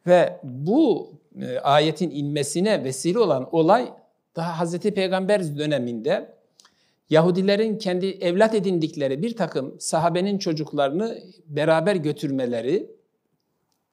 Ve 0.06 0.40
bu 0.42 1.12
e, 1.40 1.58
ayetin 1.58 2.10
inmesine 2.10 2.84
vesile 2.84 3.18
olan 3.18 3.48
olay 3.54 3.92
daha 4.36 4.58
Hazreti 4.58 4.94
Peygamber 4.94 5.58
döneminde 5.58 6.34
Yahudilerin 7.10 7.78
kendi 7.78 8.06
evlat 8.06 8.54
edindikleri 8.54 9.22
bir 9.22 9.36
takım 9.36 9.80
sahabenin 9.80 10.38
çocuklarını 10.38 11.18
beraber 11.46 11.96
götürmeleri, 11.96 12.90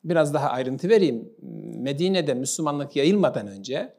biraz 0.03 0.33
daha 0.33 0.49
ayrıntı 0.49 0.89
vereyim. 0.89 1.33
Medine'de 1.77 2.33
Müslümanlık 2.33 2.95
yayılmadan 2.95 3.47
önce 3.47 3.93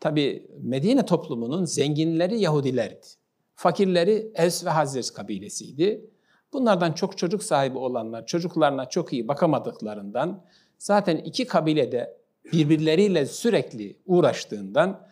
Tabi 0.00 0.46
Medine 0.62 1.04
toplumunun 1.04 1.64
zenginleri 1.64 2.40
Yahudilerdi. 2.40 3.06
Fakirleri 3.54 4.32
Evs 4.34 4.64
ve 4.64 4.70
Hazrec 4.70 5.12
kabilesiydi. 5.14 6.10
Bunlardan 6.52 6.92
çok 6.92 7.18
çocuk 7.18 7.42
sahibi 7.42 7.78
olanlar 7.78 8.26
çocuklarına 8.26 8.88
çok 8.88 9.12
iyi 9.12 9.28
bakamadıklarından 9.28 10.44
zaten 10.78 11.16
iki 11.16 11.46
kabilede 11.46 12.18
birbirleriyle 12.52 13.26
sürekli 13.26 13.96
uğraştığından 14.06 15.06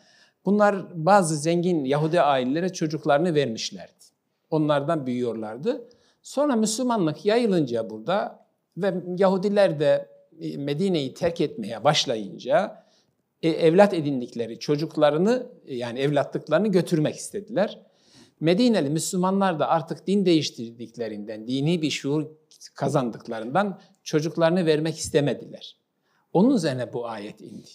bunlar 0.45 0.87
bazı 1.07 1.37
zengin 1.37 1.85
Yahudi 1.85 2.21
ailelere 2.21 2.73
çocuklarını 2.73 3.35
vermişlerdi. 3.35 3.93
Onlardan 4.51 5.07
büyüyorlardı. 5.07 5.89
Sonra 6.23 6.57
Müslümanlık 6.57 7.27
yayılınca 7.27 7.91
burada 7.91 8.47
ve 8.77 8.95
Yahudiler 9.19 9.81
de 9.81 10.09
Medine'yi 10.57 11.15
terk 11.15 11.41
etmeye 11.41 11.85
başlayınca 11.85 12.67
e, 12.67 12.86
evlat 13.43 13.95
edindikleri 13.95 14.59
çocuklarını 14.59 15.47
yani 15.67 15.99
evlatlıklarını 15.99 16.69
götürmek 16.69 17.17
istediler. 17.17 17.83
Medineli 18.41 18.91
Müslümanlar 18.91 19.59
da 19.59 19.69
artık 19.69 20.07
din 20.07 20.27
değiştirdiklerinden, 20.27 21.47
dini 21.47 21.83
bir 21.83 21.91
şuur 21.91 22.27
kazandıklarından 22.75 23.81
çocuklarını 24.03 24.67
vermek 24.67 24.99
istemediler. 24.99 25.77
Onun 26.33 26.57
üzerine 26.57 26.93
bu 26.93 27.09
ayet 27.09 27.41
indi. 27.41 27.69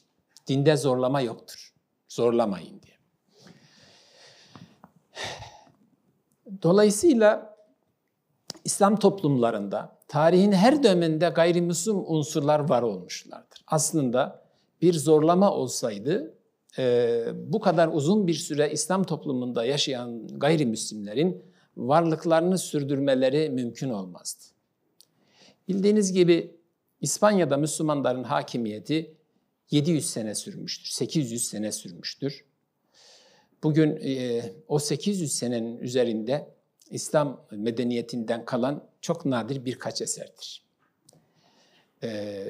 Dinde 0.48 0.78
zorlama 0.78 1.22
yoktur. 1.22 1.74
Zorlamayın 2.08 2.82
diye. 2.82 2.98
Dolayısıyla 6.64 7.58
İslam 8.64 9.00
toplumlarında 9.00 9.98
tarihin 10.08 10.52
her 10.52 10.84
döneminde 10.84 11.30
gayrimüslim 11.30 11.96
unsurlar 11.98 12.70
var 12.70 12.82
olmuşlardır. 12.82 13.64
Aslında 13.68 14.41
bir 14.82 14.94
zorlama 14.94 15.52
olsaydı 15.52 16.34
e, 16.78 17.26
bu 17.36 17.60
kadar 17.60 17.88
uzun 17.88 18.28
bir 18.28 18.34
süre 18.34 18.72
İslam 18.72 19.04
toplumunda 19.04 19.66
yaşayan 19.66 20.28
gayrimüslimlerin 20.28 21.44
varlıklarını 21.78 22.58
sürdürmeleri 22.58 23.50
mümkün 23.50 23.90
olmazdı. 23.90 24.44
Bildiğiniz 25.68 26.14
gibi 26.14 26.56
İspanya'da 27.02 27.58
Müslümanların 27.58 28.24
hakimiyeti 28.24 29.14
700 29.72 30.10
sene 30.10 30.36
sürmüştür, 30.36 30.90
800 30.90 31.48
sene 31.48 31.72
sürmüştür. 31.72 32.46
Bugün 33.64 34.00
e, 34.04 34.44
o 34.68 34.80
800 34.80 35.32
senenin 35.32 35.78
üzerinde 35.78 36.48
İslam 36.90 37.46
medeniyetinden 37.52 38.46
kalan 38.46 38.88
çok 39.02 39.26
nadir 39.26 39.66
birkaç 39.66 40.02
eserdir. 40.02 40.64
E, 42.04 42.44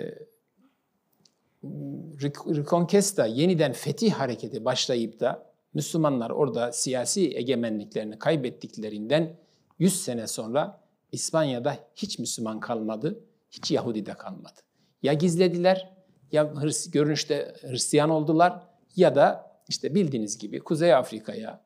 Reconquista 1.63 3.25
yeniden 3.25 3.74
fetih 3.74 4.12
hareketi 4.12 4.65
başlayıp 4.65 5.20
da 5.20 5.51
Müslümanlar 5.74 6.30
orada 6.30 6.72
siyasi 6.72 7.38
egemenliklerini 7.38 8.20
kaybettiklerinden 8.20 9.36
100 9.80 10.03
sene 10.03 10.27
sonra 10.27 10.82
İspanya'da 11.12 11.77
hiç 11.96 12.20
Müslüman 12.20 12.60
kalmadı, 12.60 13.24
hiç 13.51 13.72
Yahudi 13.72 14.06
de 14.06 14.13
kalmadı. 14.13 14.60
Ya 15.03 15.13
gizlediler, 15.13 15.91
ya 16.32 16.56
Hırs 16.56 16.91
görünüşte 16.91 17.56
Hristiyan 17.62 18.10
oldular 18.10 18.68
ya 18.96 19.15
da 19.15 19.51
işte 19.70 19.96
bildiğiniz 19.96 20.38
gibi 20.38 20.60
Kuzey 20.60 20.94
Afrika'ya 20.94 21.62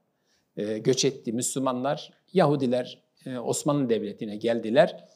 e, 0.57 0.77
göç 0.77 1.05
etti 1.05 1.33
Müslümanlar, 1.33 2.13
Yahudiler 2.33 3.03
e, 3.25 3.37
Osmanlı 3.37 3.89
Devleti'ne 3.89 4.35
geldiler. 4.35 5.07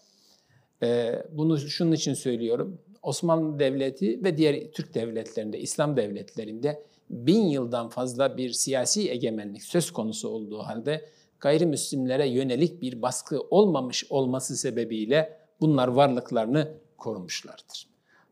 E, 0.83 1.21
bunu 1.31 1.57
şunun 1.59 1.91
için 1.91 2.13
söylüyorum. 2.13 2.81
Osmanlı 3.03 3.59
Devleti 3.59 4.23
ve 4.23 4.37
diğer 4.37 4.71
Türk 4.71 4.93
devletlerinde, 4.93 5.59
İslam 5.59 5.97
devletlerinde 5.97 6.83
bin 7.09 7.45
yıldan 7.45 7.89
fazla 7.89 8.37
bir 8.37 8.49
siyasi 8.51 9.11
egemenlik 9.11 9.63
söz 9.63 9.91
konusu 9.91 10.29
olduğu 10.29 10.59
halde 10.59 11.09
gayrimüslimlere 11.39 12.27
yönelik 12.27 12.81
bir 12.81 13.01
baskı 13.01 13.41
olmamış 13.41 14.05
olması 14.09 14.57
sebebiyle 14.57 15.39
bunlar 15.61 15.87
varlıklarını 15.87 16.73
korumuşlardır. 16.97 17.87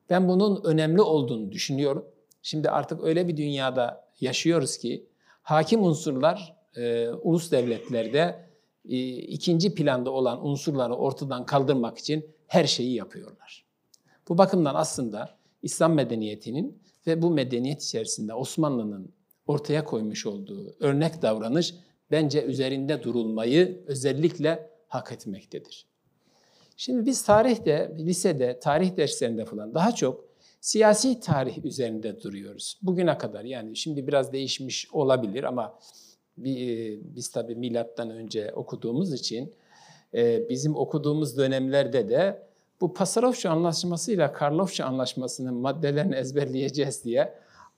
Ben 0.10 0.28
bunun 0.28 0.64
önemli 0.64 1.02
olduğunu 1.02 1.52
düşünüyorum. 1.52 2.06
Şimdi 2.42 2.70
artık 2.70 3.04
öyle 3.04 3.28
bir 3.28 3.38
dünyada 3.38 4.08
yaşıyoruz 4.22 4.78
ki 4.78 5.08
hakim 5.42 5.84
unsurlar 5.84 6.56
e, 6.76 7.10
ulus 7.10 7.52
devletlerde 7.52 8.48
e, 8.90 9.08
ikinci 9.08 9.76
planda 9.76 10.12
olan 10.12 10.46
unsurları 10.46 10.96
ortadan 10.96 11.46
kaldırmak 11.46 11.98
için 11.98 12.26
her 12.48 12.66
şeyi 12.66 12.94
yapıyorlar. 12.96 13.67
Bu 14.30 14.38
bakımdan 14.38 14.76
aslında 14.76 15.38
İslam 15.62 15.94
medeniyetinin 15.94 16.82
ve 17.08 17.22
bu 17.22 17.30
medeniyet 17.30 17.84
içerisinde 17.84 18.34
Osmanlı'nın 18.34 19.14
ortaya 19.48 19.84
koymuş 19.84 20.26
olduğu 20.26 20.76
örnek 20.80 21.22
davranış 21.22 21.76
bence 22.12 22.44
üzerinde 22.44 23.04
durulmayı 23.04 23.84
özellikle 23.88 24.70
hak 24.88 25.12
etmektedir. 25.12 25.86
Şimdi 26.78 27.06
biz 27.06 27.24
tarihte, 27.24 27.96
lisede, 28.00 28.60
tarih 28.60 28.98
derslerinde 28.98 29.46
falan 29.46 29.74
daha 29.74 29.92
çok 29.92 30.26
siyasi 30.62 31.20
tarih 31.20 31.66
üzerinde 31.66 32.22
duruyoruz. 32.22 32.80
Bugüne 32.82 33.18
kadar 33.18 33.44
yani 33.44 33.76
şimdi 33.76 34.08
biraz 34.08 34.34
değişmiş 34.34 34.92
olabilir 34.92 35.44
ama 35.44 35.80
biz 36.38 37.32
tabii 37.32 37.56
milattan 37.56 38.10
önce 38.10 38.54
okuduğumuz 38.54 39.14
için 39.14 39.54
e, 40.14 40.50
bizim 40.50 40.76
okuduğumuz 40.76 41.38
dönemlerde 41.38 42.10
de 42.10 42.47
bu 42.82 42.94
Pasarofça 42.94 43.50
Anlaşması'yla 43.50 44.34
Karlofça 44.34 44.86
Anlaşması'nın 44.86 45.54
maddelerini 45.54 46.16
ezberleyeceğiz 46.16 47.04
diye 47.04 47.34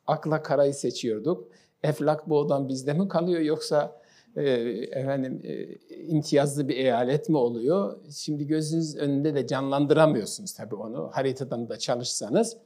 akla 0.07 0.41
karayı 0.41 0.73
seçiyorduk. 0.73 1.47
Eflak 1.83 2.29
bu 2.29 2.37
odan 2.37 2.69
bizde 2.69 2.93
mi 2.93 3.07
kalıyor 3.07 3.41
yoksa 3.41 3.99
e, 4.35 4.43
efendim 4.91 5.41
e, 5.43 5.75
imtiyazlı 5.95 6.67
bir 6.67 6.75
eyalet 6.77 7.29
mi 7.29 7.37
oluyor? 7.37 7.97
Şimdi 8.11 8.47
gözünüz 8.47 8.95
önünde 8.95 9.35
de 9.35 9.47
canlandıramıyorsunuz 9.47 10.53
tabii 10.53 10.75
onu 10.75 11.09
haritadan 11.11 11.69
da 11.69 11.79
çalışsanız. 11.79 12.57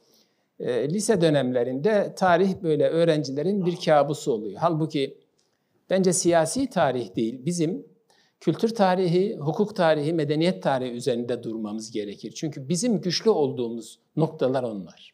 E, 0.59 0.89
lise 0.89 1.21
dönemlerinde 1.21 2.13
tarih 2.15 2.53
böyle 2.63 2.89
öğrencilerin 2.89 3.65
bir 3.65 3.75
kabusu 3.85 4.31
oluyor. 4.31 4.57
Halbuki 4.59 5.17
bence 5.89 6.13
siyasi 6.13 6.69
tarih 6.69 7.15
değil, 7.15 7.45
bizim 7.45 7.85
kültür 8.43 8.75
tarihi, 8.75 9.35
hukuk 9.35 9.75
tarihi, 9.75 10.13
medeniyet 10.13 10.63
tarihi 10.63 10.91
üzerinde 10.91 11.43
durmamız 11.43 11.91
gerekir. 11.91 12.31
Çünkü 12.35 12.69
bizim 12.69 13.01
güçlü 13.01 13.29
olduğumuz 13.29 14.00
noktalar 14.15 14.63
onlar. 14.63 15.13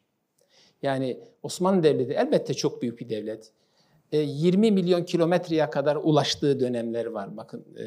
Yani 0.82 1.20
Osmanlı 1.42 1.82
Devleti 1.82 2.12
elbette 2.12 2.54
çok 2.54 2.82
büyük 2.82 3.00
bir 3.00 3.08
devlet. 3.08 3.52
20 4.12 4.66
e, 4.66 4.70
milyon 4.70 5.04
kilometreye 5.04 5.70
kadar 5.70 5.96
ulaştığı 5.96 6.60
dönemler 6.60 7.06
var. 7.06 7.36
Bakın 7.36 7.64
e, 7.78 7.84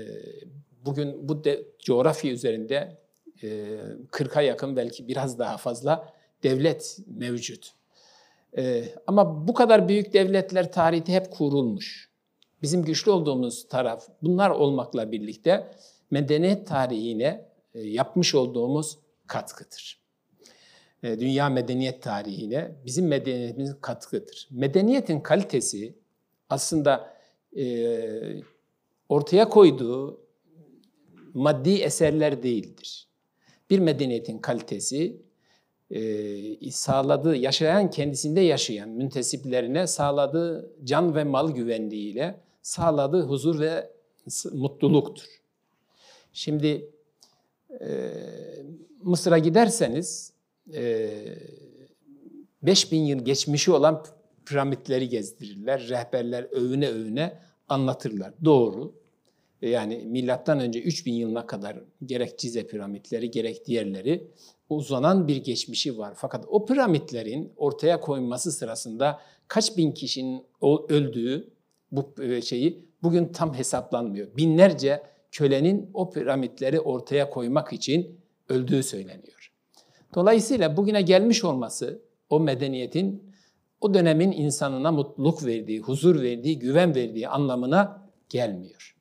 bugün 0.85 1.29
bu 1.29 1.43
de, 1.43 1.65
coğrafya 1.79 2.31
üzerinde 2.31 2.97
40'a 4.11 4.41
e, 4.41 4.45
yakın 4.45 4.75
belki 4.75 5.07
biraz 5.07 5.39
daha 5.39 5.57
fazla 5.57 6.13
devlet 6.43 6.99
mevcut. 7.07 7.71
Ama 9.07 9.47
bu 9.47 9.53
kadar 9.53 9.87
büyük 9.87 10.13
devletler 10.13 10.71
tarihte 10.71 11.13
hep 11.13 11.31
kurulmuş 11.31 12.12
bizim 12.63 12.83
güçlü 12.83 13.11
olduğumuz 13.11 13.67
taraf 13.67 14.07
bunlar 14.21 14.49
olmakla 14.49 15.11
birlikte 15.11 15.71
medeniyet 16.11 16.67
tarihine 16.67 17.45
e, 17.73 17.81
yapmış 17.81 18.35
olduğumuz 18.35 18.97
katkıdır. 19.27 20.01
E, 21.03 21.19
dünya 21.19 21.49
medeniyet 21.49 22.01
tarihine 22.01 22.75
bizim 22.85 23.07
medeniyetimizin 23.07 23.75
katkıdır. 23.81 24.47
Medeniyetin 24.51 25.19
kalitesi 25.19 25.93
aslında 26.49 27.13
e, 27.57 27.63
ortaya 29.09 29.49
koyduğu 29.49 30.21
maddi 31.33 31.73
eserler 31.73 32.43
değildir. 32.43 33.07
Bir 33.69 33.79
medeniyetin 33.79 34.37
kalitesi 34.37 35.21
sağladığı, 36.71 37.35
yaşayan 37.35 37.89
kendisinde 37.89 38.41
yaşayan 38.41 38.89
müntesiplerine 38.89 39.87
sağladığı 39.87 40.73
can 40.83 41.15
ve 41.15 41.23
mal 41.23 41.51
güvenliğiyle 41.51 42.43
sağladığı 42.63 43.21
huzur 43.21 43.59
ve 43.59 43.91
mutluluktur. 44.51 45.25
Şimdi 46.33 46.91
e, 47.81 48.13
Mısır'a 49.01 49.37
giderseniz 49.37 50.33
e, 50.73 51.09
5000 52.63 52.99
yıl 52.99 53.25
geçmişi 53.25 53.71
olan 53.71 54.05
piramitleri 54.45 55.09
gezdirirler. 55.09 55.87
Rehberler 55.89 56.43
övüne 56.43 56.87
övüne 56.87 57.39
anlatırlar. 57.69 58.33
Doğru. 58.45 58.93
E, 59.61 59.69
yani 59.69 59.97
milattan 59.97 60.59
önce 60.59 60.81
3000 60.81 61.13
yılına 61.13 61.47
kadar 61.47 61.79
gerek 62.05 62.39
Cize 62.39 62.67
piramitleri 62.67 63.31
gerek 63.31 63.65
diğerleri 63.65 64.27
uzanan 64.69 65.27
bir 65.27 65.37
geçmişi 65.37 65.97
var. 65.97 66.13
Fakat 66.15 66.45
o 66.47 66.65
piramitlerin 66.65 67.53
ortaya 67.57 67.99
koyulması 67.99 68.51
sırasında 68.51 69.19
kaç 69.47 69.77
bin 69.77 69.91
kişinin 69.91 70.45
öldüğü 70.89 71.52
bu 71.93 72.23
e, 72.23 72.41
şeyi 72.41 72.85
bugün 73.03 73.25
tam 73.27 73.53
hesaplanmıyor. 73.53 74.37
Binlerce 74.37 75.03
kölenin 75.31 75.89
o 75.93 76.09
piramitleri 76.09 76.79
ortaya 76.79 77.29
koymak 77.29 77.73
için 77.73 78.19
öldüğü 78.49 78.83
söyleniyor. 78.83 79.51
Dolayısıyla 80.15 80.77
bugüne 80.77 81.01
gelmiş 81.01 81.43
olması 81.43 82.01
o 82.29 82.39
medeniyetin 82.39 83.33
o 83.81 83.93
dönemin 83.93 84.31
insanına 84.31 84.91
mutluluk 84.91 85.45
verdiği, 85.45 85.79
huzur 85.79 86.21
verdiği, 86.21 86.59
güven 86.59 86.95
verdiği 86.95 87.27
anlamına 87.27 88.09
gelmiyor. 88.29 88.95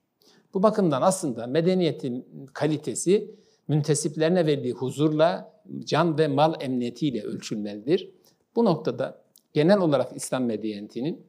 Bu 0.55 0.63
bakımdan 0.63 1.03
aslında 1.03 1.47
medeniyetin 1.47 2.27
kalitesi 2.53 3.35
müntesiplerine 3.69 4.47
verdiği 4.47 4.73
huzurla, 4.73 5.53
can 5.85 6.19
ve 6.19 6.29
mal 6.29 6.55
emniyetiyle 6.61 7.23
ölçülmelidir. 7.23 8.11
Bu 8.57 8.65
noktada 8.65 9.23
genel 9.53 9.79
olarak 9.79 10.17
İslam 10.17 10.45
medeniyetinin 10.45 11.27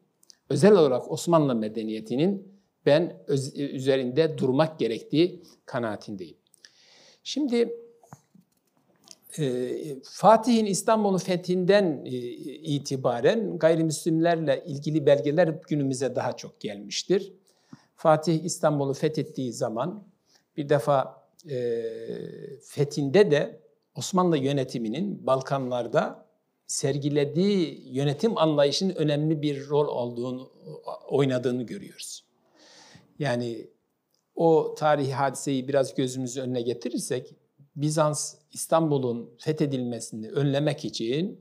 özel 0.49 0.71
olarak 0.71 1.12
Osmanlı 1.12 1.56
medeniyetinin 1.56 2.53
ben 2.86 3.17
üzerinde 3.56 4.38
durmak 4.38 4.79
gerektiği 4.79 5.43
kanaatindeyim. 5.65 6.38
Şimdi 7.23 7.73
e, 9.39 9.71
Fatih'in 10.03 10.65
İstanbul'u 10.65 11.17
fethinden 11.17 12.01
e, 12.06 12.10
itibaren 12.10 13.58
gayrimüslimlerle 13.58 14.63
ilgili 14.67 15.06
belgeler 15.06 15.47
günümüze 15.67 16.15
daha 16.15 16.38
çok 16.38 16.60
gelmiştir. 16.60 17.34
Fatih 17.95 18.43
İstanbul'u 18.43 18.93
fethettiği 18.93 19.53
zaman 19.53 20.03
bir 20.58 20.69
defa 20.69 21.27
e, 21.49 21.84
fethinde 22.63 23.32
de 23.32 23.60
Osmanlı 23.95 24.38
yönetiminin 24.38 25.27
Balkanlarda 25.27 26.22
sergilediği 26.73 27.83
yönetim 27.95 28.38
anlayışının 28.38 28.95
önemli 28.95 29.41
bir 29.41 29.67
rol 29.67 29.88
olduğunu 29.88 30.51
oynadığını 31.09 31.63
görüyoruz. 31.63 32.25
Yani 33.19 33.67
o 34.36 34.75
tarihi 34.77 35.13
hadiseyi 35.13 35.67
biraz 35.67 35.95
gözümüzün 35.95 36.41
önüne 36.41 36.62
getirirsek 36.62 37.36
Bizans 37.75 38.36
İstanbul'un 38.51 39.36
fethedilmesini 39.38 40.29
önlemek 40.29 40.86
için 40.86 41.39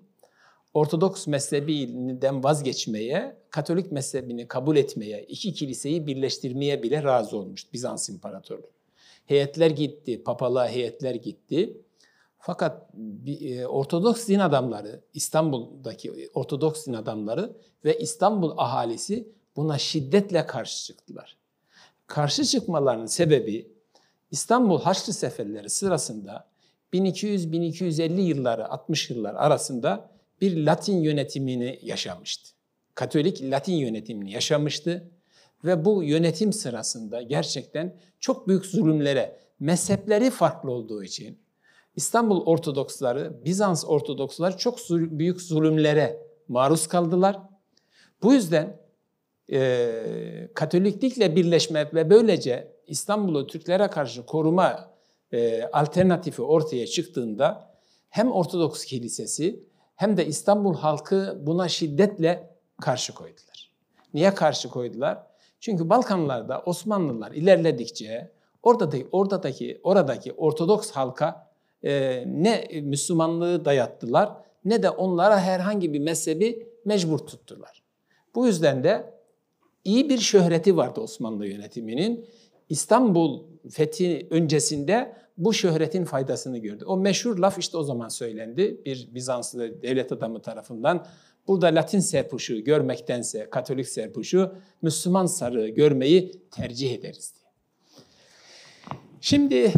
Ortodoks 0.75 1.27
mezhebinden 1.27 2.45
vazgeçmeye, 2.45 3.37
Katolik 3.51 3.93
mezhebini 3.93 4.49
kabul 4.49 4.77
etmeye, 4.77 5.23
iki 5.23 5.53
kiliseyi 5.53 6.07
birleştirmeye 6.07 6.83
bile 6.83 7.03
razı 7.03 7.37
olmuş 7.37 7.73
Bizans 7.73 8.09
İmparatorluğu. 8.09 8.71
Heyetler 9.27 9.71
gitti, 9.71 10.23
papalığa 10.23 10.69
heyetler 10.69 11.15
gitti. 11.15 11.77
Fakat 12.45 12.91
e, 13.27 13.67
Ortodoks 13.67 14.29
din 14.29 14.39
adamları, 14.39 15.01
İstanbul'daki 15.15 16.31
Ortodoks 16.35 16.87
din 16.87 16.93
adamları 16.93 17.57
ve 17.85 17.99
İstanbul 17.99 18.53
ahalisi 18.57 19.29
buna 19.57 19.79
şiddetle 19.79 20.47
karşı 20.47 20.85
çıktılar. 20.85 21.37
Karşı 22.07 22.45
çıkmalarının 22.45 23.07
sebebi 23.07 23.73
İstanbul 24.31 24.81
Haçlı 24.81 25.13
Seferleri 25.13 25.71
sırasında 25.71 26.49
1200-1250 26.93 28.21
yılları 28.21 28.69
60 28.69 29.11
yıllar 29.11 29.35
arasında 29.35 30.11
bir 30.41 30.67
Latin 30.67 31.01
yönetimini 31.01 31.79
yaşamıştı. 31.83 32.51
Katolik 32.95 33.43
Latin 33.43 33.75
yönetimini 33.75 34.33
yaşamıştı 34.33 35.11
ve 35.65 35.85
bu 35.85 36.03
yönetim 36.03 36.53
sırasında 36.53 37.23
gerçekten 37.23 37.97
çok 38.21 38.49
büyük 38.49 38.67
zulümlere, 38.67 39.37
mezhepleri 39.61 40.31
farklı 40.31 40.71
olduğu 40.71 41.05
için 41.05 41.42
İstanbul 41.97 42.47
Ortodoksları, 42.47 43.45
Bizans 43.45 43.85
Ortodoksları 43.85 44.57
çok 44.57 44.79
büyük 44.91 45.43
zulümlere 45.43 46.27
maruz 46.49 46.87
kaldılar. 46.87 47.39
Bu 48.23 48.33
yüzden 48.33 48.81
e, 49.53 50.49
Katoliklikle 50.55 51.37
birleşme 51.37 51.91
ve 51.95 52.11
böylece 52.11 52.73
İstanbul'u 52.87 53.47
Türklere 53.47 53.89
karşı 53.89 54.27
koruma 54.27 54.91
e, 55.33 55.63
alternatifi 55.63 56.43
ortaya 56.43 56.87
çıktığında 56.87 57.75
hem 58.09 58.33
Ortodoks 58.33 58.85
Kilisesi 58.85 59.65
hem 59.97 60.17
de 60.17 60.27
İstanbul 60.27 60.75
halkı 60.75 61.39
buna 61.41 61.69
şiddetle 61.69 62.57
karşı 62.81 63.15
koydular. 63.15 63.71
Niye 64.15 64.35
karşı 64.35 64.69
koydular? 64.69 65.27
Çünkü 65.61 65.89
Balkanlarda 65.91 66.63
Osmanlılar 66.67 67.33
ilerledikçe 67.33 68.33
oradaki 68.63 69.09
oradaki 69.13 69.81
oradaki 69.83 70.33
Ortodoks 70.33 70.91
halka 70.91 71.52
e, 71.85 72.25
ne 72.27 72.69
Müslümanlığı 72.83 73.65
dayattılar 73.65 74.33
ne 74.65 74.83
de 74.83 74.91
onlara 74.91 75.41
herhangi 75.41 75.93
bir 75.93 75.99
mezhebi 75.99 76.67
mecbur 76.85 77.19
tuttular. 77.19 77.83
Bu 78.35 78.47
yüzden 78.47 78.85
de 78.85 79.15
iyi 79.85 80.09
bir 80.09 80.19
şöhreti 80.19 80.77
vardı 80.77 81.01
Osmanlı 81.01 81.47
yönetiminin. 81.47 82.27
İstanbul 82.69 83.43
fethi 83.71 84.27
öncesinde 84.31 85.17
bu 85.39 85.53
şöhretin 85.53 86.05
faydasını 86.05 86.59
gördü. 86.59 86.85
O 86.85 86.97
meşhur 86.97 87.39
laf 87.39 87.59
işte 87.59 87.77
o 87.77 87.83
zaman 87.83 88.09
söylendi 88.09 88.81
bir 88.85 89.09
Bizanslı 89.15 89.83
devlet 89.83 90.13
adamı 90.13 90.43
tarafından. 90.43 91.07
Burada 91.49 91.67
Latin 91.67 91.99
serpuşu 91.99 92.65
görmektense 92.65 93.51
Katolik 93.51 93.89
serpuşu 93.89 94.55
Müslüman 94.83 95.27
sarığı 95.27 95.69
görmeyi 95.69 96.33
tercih 96.51 96.95
ederiz 96.95 97.35
diye. 97.35 97.43
Şimdi 99.21 99.73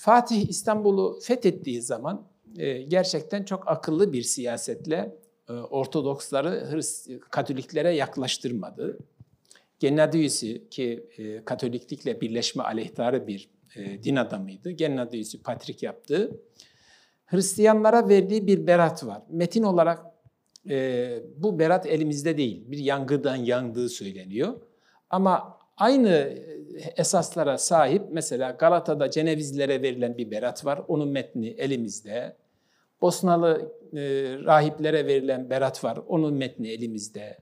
Fatih 0.00 0.48
İstanbul'u 0.48 1.18
fethettiği 1.22 1.82
zaman 1.82 2.26
e, 2.56 2.82
gerçekten 2.82 3.42
çok 3.42 3.68
akıllı 3.68 4.12
bir 4.12 4.22
siyasetle 4.22 5.16
e, 5.48 5.52
Ortodoksları 5.52 6.80
Katoliklere 7.30 7.94
yaklaştırmadı. 7.94 8.98
Gennadius'i 9.78 10.68
ki 10.70 11.06
e, 11.18 11.44
Katoliklikle 11.44 12.20
birleşme 12.20 12.62
aleyhtarı 12.62 13.26
bir 13.26 13.50
din 13.76 14.16
adamıydı. 14.16 14.70
Gennadius'i 14.70 15.42
patrik 15.42 15.82
yaptı. 15.82 16.40
Hristiyanlara 17.26 18.08
verdiği 18.08 18.46
bir 18.46 18.66
berat 18.66 19.06
var. 19.06 19.22
Metin 19.30 19.62
olarak 19.62 20.06
bu 21.36 21.58
berat 21.58 21.86
elimizde 21.86 22.38
değil. 22.38 22.70
Bir 22.70 22.78
yangıdan 22.78 23.36
yandığı 23.36 23.88
söyleniyor. 23.88 24.60
Ama 25.10 25.59
aynı 25.80 26.38
esaslara 26.96 27.58
sahip 27.58 28.02
mesela 28.10 28.50
Galata'da 28.50 29.10
Cenevizlilere 29.10 29.82
verilen 29.82 30.18
bir 30.18 30.30
berat 30.30 30.64
var. 30.64 30.82
Onun 30.88 31.08
metni 31.08 31.48
elimizde. 31.48 32.36
Bosnalı 33.00 33.72
e, 33.92 34.00
rahiplere 34.44 35.06
verilen 35.06 35.50
berat 35.50 35.84
var. 35.84 35.98
Onun 36.08 36.34
metni 36.34 36.68
elimizde. 36.68 37.38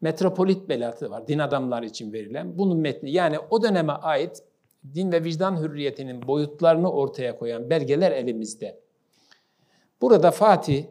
Metropolit 0.00 0.68
beratı 0.68 1.10
var. 1.10 1.28
Din 1.28 1.38
adamları 1.38 1.86
için 1.86 2.12
verilen. 2.12 2.58
Bunun 2.58 2.78
metni 2.78 3.10
yani 3.10 3.38
o 3.38 3.62
döneme 3.62 3.92
ait 3.92 4.42
din 4.94 5.12
ve 5.12 5.24
vicdan 5.24 5.62
hürriyetinin 5.62 6.26
boyutlarını 6.26 6.92
ortaya 6.92 7.38
koyan 7.38 7.70
belgeler 7.70 8.12
elimizde. 8.12 8.80
Burada 10.00 10.30
Fatih 10.30 10.84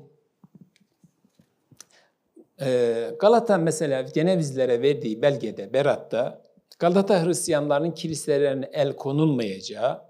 e, 2.62 3.12
Galata 3.20 3.58
mesela 3.58 4.06
Cenevizlilere 4.06 4.82
verdiği 4.82 5.22
belgede, 5.22 5.74
Berat'ta 5.74 6.49
Galata 6.80 7.26
Hristiyanlarının 7.26 7.92
kiliselerine 7.92 8.70
el 8.74 8.96
konulmayacağı, 8.96 10.02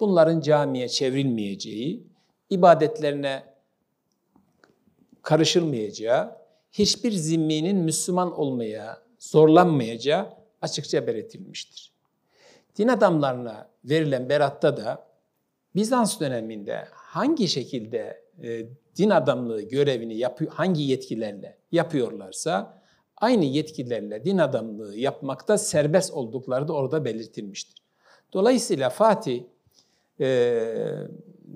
bunların 0.00 0.40
camiye 0.40 0.88
çevrilmeyeceği, 0.88 2.06
ibadetlerine 2.50 3.42
karışılmayacağı, 5.22 6.36
hiçbir 6.72 7.12
zimminin 7.12 7.76
Müslüman 7.76 8.38
olmaya 8.38 9.02
zorlanmayacağı 9.18 10.28
açıkça 10.62 11.06
belirtilmiştir. 11.06 11.92
Din 12.78 12.88
adamlarına 12.88 13.68
verilen 13.84 14.28
beratta 14.28 14.76
da 14.76 15.08
Bizans 15.74 16.20
döneminde 16.20 16.84
hangi 16.92 17.48
şekilde 17.48 18.24
e, 18.42 18.66
din 18.96 19.10
adamlığı 19.10 19.62
görevini 19.62 20.16
yapıyor, 20.16 20.52
hangi 20.52 20.82
yetkilerle 20.82 21.58
yapıyorlarsa 21.72 22.82
aynı 23.20 23.44
yetkilerle 23.44 24.24
din 24.24 24.38
adamlığı 24.38 24.96
yapmakta 24.96 25.58
serbest 25.58 26.12
oldukları 26.12 26.68
da 26.68 26.72
orada 26.72 27.04
belirtilmiştir. 27.04 27.82
Dolayısıyla 28.32 28.90
Fatih 28.90 29.42
e, 30.20 30.64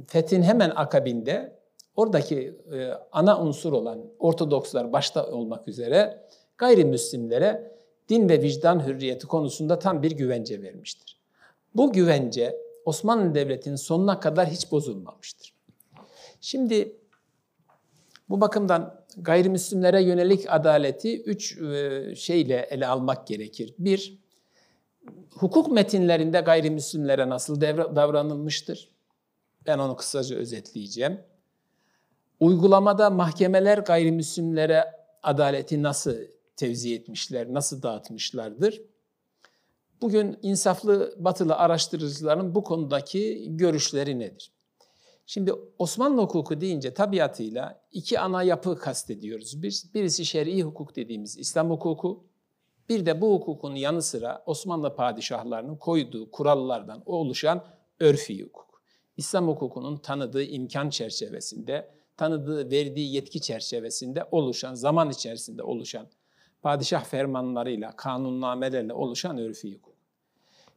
fethin 0.06 0.42
hemen 0.42 0.70
akabinde 0.70 1.56
oradaki 1.96 2.54
e, 2.72 2.90
ana 3.12 3.42
unsur 3.42 3.72
olan 3.72 4.04
Ortodokslar 4.18 4.92
başta 4.92 5.26
olmak 5.26 5.68
üzere 5.68 6.26
gayrimüslimlere 6.58 7.72
din 8.08 8.28
ve 8.28 8.42
vicdan 8.42 8.86
hürriyeti 8.86 9.26
konusunda 9.26 9.78
tam 9.78 10.02
bir 10.02 10.10
güvence 10.10 10.62
vermiştir. 10.62 11.20
Bu 11.74 11.92
güvence 11.92 12.56
Osmanlı 12.84 13.34
Devleti'nin 13.34 13.76
sonuna 13.76 14.20
kadar 14.20 14.48
hiç 14.48 14.72
bozulmamıştır. 14.72 15.54
Şimdi 16.40 16.96
bu 18.28 18.40
bakımdan 18.40 19.04
gayrimüslimlere 19.16 20.02
yönelik 20.02 20.44
adaleti 20.48 21.22
üç 21.22 21.58
e, 21.58 22.14
şeyle 22.16 22.56
ele 22.70 22.86
almak 22.86 23.26
gerekir. 23.26 23.74
Bir, 23.78 24.18
hukuk 25.30 25.72
metinlerinde 25.72 26.40
gayrimüslimlere 26.40 27.28
nasıl 27.28 27.60
davranılmıştır? 27.96 28.90
Ben 29.66 29.78
onu 29.78 29.96
kısaca 29.96 30.36
özetleyeceğim. 30.36 31.20
Uygulamada 32.40 33.10
mahkemeler 33.10 33.78
gayrimüslimlere 33.78 34.84
adaleti 35.22 35.82
nasıl 35.82 36.14
tevzi 36.56 36.94
etmişler, 36.94 37.54
nasıl 37.54 37.82
dağıtmışlardır? 37.82 38.82
Bugün 40.00 40.38
insaflı 40.42 41.14
batılı 41.18 41.56
araştırıcıların 41.56 42.54
bu 42.54 42.64
konudaki 42.64 43.46
görüşleri 43.56 44.18
nedir? 44.18 44.52
Şimdi 45.26 45.54
Osmanlı 45.78 46.22
hukuku 46.22 46.60
deyince 46.60 46.94
tabiatıyla 46.94 47.82
iki 47.92 48.20
ana 48.20 48.42
yapı 48.42 48.78
kastediyoruz. 48.78 49.62
Bir, 49.62 49.82
birisi 49.94 50.24
şer'i 50.24 50.62
hukuk 50.62 50.96
dediğimiz 50.96 51.38
İslam 51.38 51.70
hukuku, 51.70 52.24
bir 52.88 53.06
de 53.06 53.20
bu 53.20 53.34
hukukun 53.34 53.74
yanı 53.74 54.02
sıra 54.02 54.42
Osmanlı 54.46 54.94
padişahlarının 54.94 55.76
koyduğu 55.76 56.30
kurallardan 56.30 57.02
oluşan 57.06 57.64
örfi 58.00 58.42
hukuk. 58.42 58.82
İslam 59.16 59.48
hukukunun 59.48 59.96
tanıdığı 59.96 60.42
imkan 60.42 60.90
çerçevesinde, 60.90 61.90
tanıdığı 62.16 62.70
verdiği 62.70 63.14
yetki 63.14 63.40
çerçevesinde 63.40 64.24
oluşan, 64.30 64.74
zaman 64.74 65.10
içerisinde 65.10 65.62
oluşan 65.62 66.06
padişah 66.62 67.04
fermanlarıyla, 67.04 67.96
kanunnamelerle 67.96 68.92
oluşan 68.92 69.38
örfi 69.38 69.74
hukuk. 69.74 69.94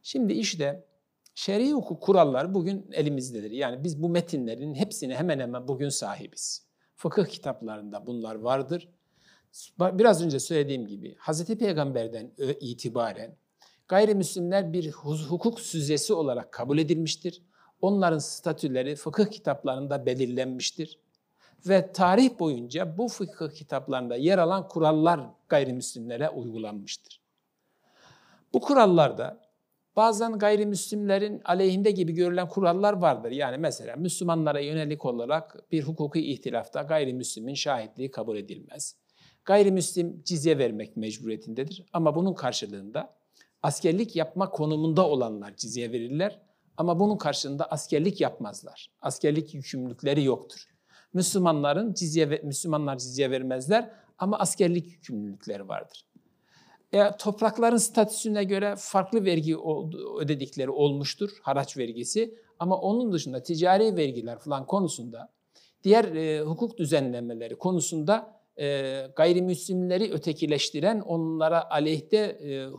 Şimdi 0.03 0.33
işte 0.33 0.85
Şer'i 1.35 1.73
hukuk 1.73 2.01
kuralları 2.01 2.53
bugün 2.53 2.89
elimizdedir. 2.91 3.51
Yani 3.51 3.83
biz 3.83 4.03
bu 4.03 4.09
metinlerin 4.09 4.75
hepsini 4.75 5.15
hemen 5.15 5.39
hemen 5.39 5.67
bugün 5.67 5.89
sahibiz. 5.89 6.65
Fıkıh 6.95 7.25
kitaplarında 7.25 8.07
bunlar 8.07 8.35
vardır. 8.35 8.89
Biraz 9.79 10.25
önce 10.25 10.39
söylediğim 10.39 10.87
gibi 10.87 11.15
Hz. 11.19 11.45
Peygamber'den 11.45 12.31
itibaren 12.59 13.37
gayrimüslimler 13.87 14.73
bir 14.73 14.91
hukuk 14.91 15.59
süzesi 15.59 16.13
olarak 16.13 16.51
kabul 16.51 16.77
edilmiştir. 16.77 17.43
Onların 17.81 18.19
statüleri 18.19 18.95
fıkıh 18.95 19.25
kitaplarında 19.25 20.05
belirlenmiştir. 20.05 20.99
Ve 21.67 21.91
tarih 21.91 22.39
boyunca 22.39 22.97
bu 22.97 23.07
fıkıh 23.07 23.51
kitaplarında 23.51 24.15
yer 24.15 24.37
alan 24.37 24.67
kurallar 24.67 25.21
gayrimüslimlere 25.49 26.29
uygulanmıştır. 26.29 27.21
Bu 28.53 28.61
kurallarda 28.61 29.44
Bazen 29.95 30.39
gayrimüslimlerin 30.39 31.41
aleyhinde 31.45 31.91
gibi 31.91 32.13
görülen 32.13 32.49
kurallar 32.49 32.93
vardır. 32.93 33.31
Yani 33.31 33.57
mesela 33.57 33.95
Müslümanlara 33.95 34.59
yönelik 34.59 35.05
olarak 35.05 35.71
bir 35.71 35.83
hukuki 35.83 36.31
ihtilafta 36.31 36.81
gayrimüslimin 36.81 37.53
şahitliği 37.53 38.11
kabul 38.11 38.37
edilmez. 38.37 38.95
Gayrimüslim 39.45 40.21
cizye 40.23 40.57
vermek 40.57 40.97
mecburiyetindedir 40.97 41.85
ama 41.93 42.15
bunun 42.15 42.33
karşılığında 42.33 43.15
askerlik 43.63 44.15
yapma 44.15 44.49
konumunda 44.49 45.07
olanlar 45.09 45.55
cizye 45.55 45.91
verirler 45.91 46.41
ama 46.77 46.99
bunun 46.99 47.17
karşılığında 47.17 47.65
askerlik 47.71 48.21
yapmazlar. 48.21 48.91
Askerlik 49.01 49.53
yükümlülükleri 49.53 50.23
yoktur. 50.23 50.67
Müslümanların 51.13 51.93
cizye 51.93 52.25
Müslümanlar 52.25 52.97
cizye 52.97 53.31
vermezler 53.31 53.91
ama 54.17 54.39
askerlik 54.39 54.85
yükümlülükleri 54.85 55.67
vardır. 55.67 56.05
E, 56.95 57.17
toprakların 57.19 57.77
statüsüne 57.77 58.43
göre 58.43 58.75
farklı 58.77 59.25
vergi 59.25 59.57
ödedikleri 60.19 60.69
olmuştur, 60.69 61.29
haraç 61.41 61.77
vergisi. 61.77 62.35
Ama 62.59 62.77
onun 62.77 63.11
dışında 63.11 63.43
ticari 63.43 63.95
vergiler 63.95 64.39
falan 64.39 64.65
konusunda 64.65 65.33
diğer 65.83 66.05
e, 66.05 66.41
hukuk 66.41 66.77
düzenlemeleri 66.77 67.55
konusunda 67.55 68.41
e, 68.59 69.07
gayrimüslimleri 69.15 70.11
ötekileştiren, 70.13 70.99
onlara 70.99 71.69
aleyhte 71.69 72.17
e, 72.17 72.69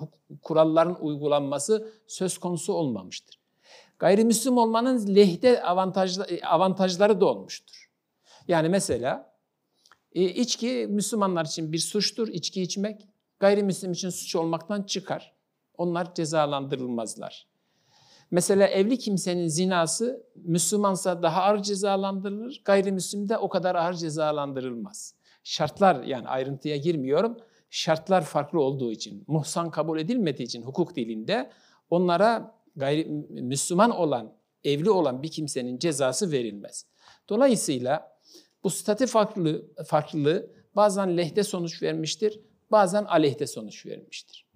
kuralların 0.43 0.97
uygulanması 1.01 1.93
söz 2.07 2.39
konusu 2.39 2.73
olmamıştır. 2.73 3.41
Gayrimüslim 3.99 4.59
olmanın 4.59 5.17
lehte 5.17 5.63
avantajlı, 5.63 6.27
avantajları 6.45 7.21
da 7.21 7.27
olmuştur. 7.27 7.91
Yani 8.49 8.69
mesela 8.69 9.33
e, 10.13 10.23
içki 10.23 10.87
Müslümanlar 10.91 11.45
için 11.45 11.73
bir 11.73 11.79
suçtur, 11.79 12.29
içki 12.29 12.63
içmek. 12.63 13.09
Gayrimüslim 13.41 13.93
için 13.93 14.11
suç 14.11 14.37
olmaktan 14.37 14.83
çıkar. 14.83 15.37
Onlar 15.79 16.15
cezalandırılmazlar. 16.15 17.47
Mesela 18.31 18.67
evli 18.67 18.99
kimsenin 18.99 19.49
zinası 19.49 20.27
Müslümansa 20.35 21.23
daha 21.23 21.43
ağır 21.43 21.63
cezalandırılır, 21.63 22.63
gayrimüslim 22.65 23.29
de 23.29 23.39
o 23.39 23.49
kadar 23.49 23.75
ağır 23.75 23.95
cezalandırılmaz. 23.95 25.15
Şartlar 25.45 26.03
yani 26.03 26.29
ayrıntıya 26.29 26.77
girmiyorum. 26.77 27.37
Şartlar 27.71 28.25
farklı 28.25 28.61
olduğu 28.61 28.93
için, 28.93 29.25
muhsan 29.27 29.71
kabul 29.71 29.99
edilmediği 29.99 30.47
için 30.47 30.63
hukuk 30.63 30.97
dilinde 30.97 31.51
onlara 31.91 32.55
gayri 32.77 33.05
Müslüman 33.29 33.91
olan, 33.91 34.33
evli 34.65 34.91
olan 34.91 35.23
bir 35.23 35.31
kimsenin 35.31 35.79
cezası 35.79 36.33
verilmez. 36.33 36.87
Dolayısıyla 37.29 38.19
bu 38.65 38.71
statü 38.71 39.07
farklı, 39.07 39.67
farklılığı 39.87 40.51
bazen 40.77 41.17
lehte 41.17 41.43
sonuç 41.43 41.83
vermiştir, 41.83 42.41
bazen 42.71 43.05
aleyhte 43.05 43.47
sonuç 43.47 43.87
vermiştir. 43.87 44.47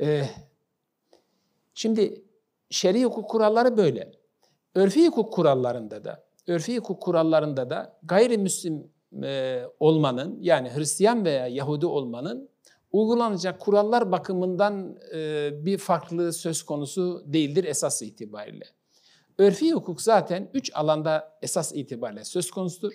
Ee, 0.00 0.24
şimdi 1.74 2.22
şer'i 2.70 3.04
hukuk 3.04 3.30
kuralları 3.30 3.76
böyle. 3.76 4.12
Örfi 4.74 5.06
hukuk 5.06 5.32
kurallarında 5.32 6.04
da, 6.04 6.24
örfi 6.46 6.78
hukuk 6.78 7.02
kurallarında 7.02 7.70
da 7.70 7.98
gayrimüslim 8.02 8.90
e, 9.22 9.62
olmanın 9.80 10.38
yani 10.40 10.70
Hristiyan 10.74 11.24
veya 11.24 11.46
Yahudi 11.46 11.86
olmanın 11.86 12.50
uygulanacak 12.92 13.60
kurallar 13.60 14.12
bakımından 14.12 14.98
e, 15.14 15.50
bir 15.64 15.78
farklılığı 15.78 16.32
söz 16.32 16.62
konusu 16.62 17.22
değildir 17.26 17.64
esas 17.64 18.02
itibariyle. 18.02 18.64
Örfi 19.38 19.72
hukuk 19.72 20.02
zaten 20.02 20.50
üç 20.54 20.70
alanda 20.74 21.38
esas 21.42 21.72
itibariyle 21.74 22.24
söz 22.24 22.50
konusudur. 22.50 22.92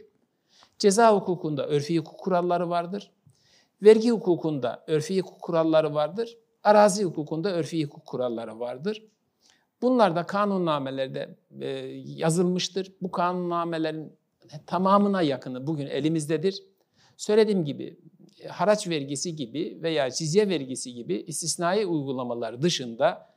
Ceza 0.79 1.15
hukukunda 1.15 1.67
örfi 1.67 1.97
hukuk 1.97 2.19
kuralları 2.19 2.69
vardır. 2.69 3.11
Vergi 3.83 4.11
hukukunda 4.11 4.83
örfi 4.87 5.21
hukuk 5.21 5.41
kuralları 5.41 5.93
vardır. 5.93 6.37
Arazi 6.63 7.03
hukukunda 7.03 7.51
örfi 7.51 7.85
hukuk 7.85 8.05
kuralları 8.05 8.59
vardır. 8.59 9.03
Bunlar 9.81 10.15
da 10.15 10.25
kanunnamelerde 10.25 11.35
e, 11.61 11.67
yazılmıştır. 12.05 12.93
Bu 13.01 13.11
kanunnamelerin 13.11 14.13
tamamına 14.65 15.21
yakını 15.21 15.67
bugün 15.67 15.87
elimizdedir. 15.87 16.63
Söylediğim 17.17 17.65
gibi 17.65 17.99
haraç 18.47 18.87
vergisi 18.87 19.35
gibi 19.35 19.79
veya 19.81 20.11
cizye 20.11 20.49
vergisi 20.49 20.93
gibi 20.93 21.15
istisnai 21.15 21.85
uygulamalar 21.85 22.61
dışında 22.61 23.29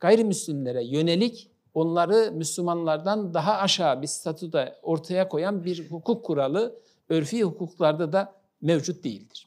gayrimüslimlere 0.00 0.84
yönelik 0.84 1.50
onları 1.74 2.32
Müslümanlardan 2.32 3.34
daha 3.34 3.58
aşağı 3.58 4.02
bir 4.02 4.06
statüde 4.06 4.74
ortaya 4.82 5.28
koyan 5.28 5.64
bir 5.64 5.90
hukuk 5.90 6.24
kuralı 6.24 6.80
örfi 7.08 7.44
hukuklarda 7.44 8.12
da 8.12 8.34
mevcut 8.60 9.04
değildir. 9.04 9.46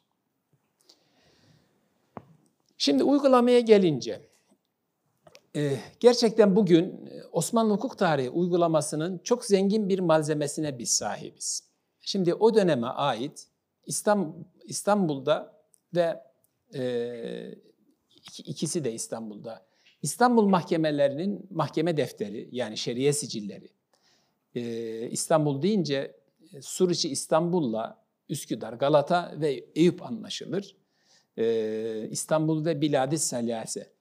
Şimdi 2.82 3.04
uygulamaya 3.04 3.60
gelince, 3.60 4.30
e, 5.56 5.80
gerçekten 6.00 6.56
bugün 6.56 7.06
e, 7.06 7.24
Osmanlı 7.32 7.74
hukuk 7.74 7.98
tarihi 7.98 8.30
uygulamasının 8.30 9.18
çok 9.18 9.46
zengin 9.46 9.90
bir 9.90 10.00
malzemesine 10.00 10.80
biz 10.80 10.92
sahibiz. 10.92 11.64
Şimdi 12.02 12.34
o 12.34 12.56
döneme 12.56 12.88
ait 12.88 13.48
İstanbul'da 14.66 15.64
ve 15.96 16.24
e, 16.76 16.82
ikisi 18.38 18.84
de 18.84 18.94
İstanbul'da 18.94 19.66
İstanbul 20.02 20.48
mahkemelerinin 20.48 21.48
mahkeme 21.50 21.98
defteri 21.98 22.50
yani 22.52 22.78
şeriye 22.78 23.14
sicilleri. 23.14 23.70
İstanbul 25.12 25.62
deyince 25.62 26.16
Suriçi 26.62 27.10
İstanbul'la 27.10 28.06
Üsküdar, 28.30 28.74
Galata 28.74 29.34
ve 29.36 29.66
Eyüp 29.76 30.04
anlaşılır. 30.04 30.76
İstanbul 32.12 32.66
ve 32.66 32.82
Biladi 32.82 33.18
Salyase. 33.18 33.92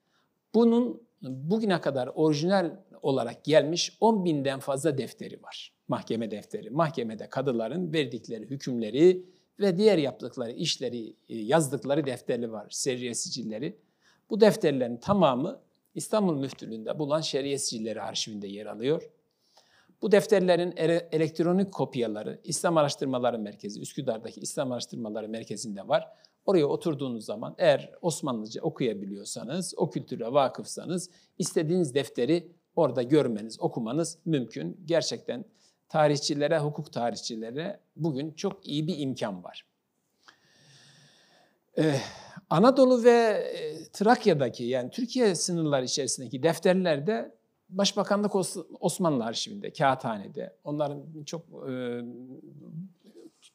Bunun 0.55 1.03
bugüne 1.23 1.81
kadar 1.81 2.11
orijinal 2.15 2.71
olarak 3.03 3.45
gelmiş 3.45 3.97
10 4.01 4.25
binden 4.25 4.61
fazla 4.61 4.99
defteri 4.99 5.43
var. 5.43 5.73
Mahkeme 5.89 6.31
defteri. 6.31 6.71
Mahkemede 6.71 7.29
kadıların 7.29 7.93
verdikleri 7.93 8.51
hükümleri 8.51 9.25
ve 9.61 9.77
diğer 9.77 9.99
yaptıkları 9.99 10.53
işleri, 10.53 11.17
e, 11.29 11.37
yazdıkları 11.39 12.07
defterleri 12.07 12.53
var, 12.53 12.67
seriye 12.71 13.15
sicilleri. 13.15 13.79
Bu 14.31 14.41
defterlerin 14.41 14.97
tamamı 14.97 15.61
İstanbul 15.95 16.37
Müftülüğü'nde 16.37 16.99
bulunan 16.99 17.21
şeriye 17.21 17.59
sicilleri 17.59 18.03
arşivinde 18.03 18.47
yer 18.47 18.67
alıyor. 18.67 19.11
Bu 20.03 20.13
defterlerin 20.13 20.75
elektronik 21.13 21.73
kopyaları 21.73 22.41
İslam 22.45 22.77
Araştırmaları 22.77 23.39
Merkezi, 23.39 23.81
Üsküdar'daki 23.81 24.41
İslam 24.41 24.73
Araştırmaları 24.73 25.29
Merkezi'nde 25.29 25.89
var. 25.89 26.09
Oraya 26.49 26.67
oturduğunuz 26.67 27.25
zaman 27.25 27.55
eğer 27.59 27.91
Osmanlıca 28.03 28.63
okuyabiliyorsanız, 28.63 29.75
o 29.77 29.91
kültüre 29.91 30.33
vakıfsanız 30.33 31.11
istediğiniz 31.39 31.95
defteri 31.95 32.53
orada 32.77 33.03
görmeniz, 33.03 33.61
okumanız 33.61 34.19
mümkün. 34.25 34.81
Gerçekten 34.85 35.45
tarihçilere, 35.89 36.59
hukuk 36.59 36.93
tarihçilere 36.93 37.81
bugün 37.97 38.33
çok 38.33 38.67
iyi 38.67 38.87
bir 38.87 38.99
imkan 38.99 39.45
var. 39.45 39.67
Ee, 41.79 41.95
Anadolu 42.51 43.05
ve 43.05 43.11
e, 43.11 43.85
Trakya'daki 43.93 44.65
yani 44.65 44.91
Türkiye 44.91 45.35
sınırları 45.35 45.85
içerisindeki 45.85 46.43
defterlerde 46.43 47.35
Başbakanlık 47.69 48.33
Osmanlı 48.81 49.25
Arşivinde, 49.25 49.73
Kağıthane'de, 49.73 50.57
onların 50.65 51.25
çok 51.27 51.43
e, 51.71 52.03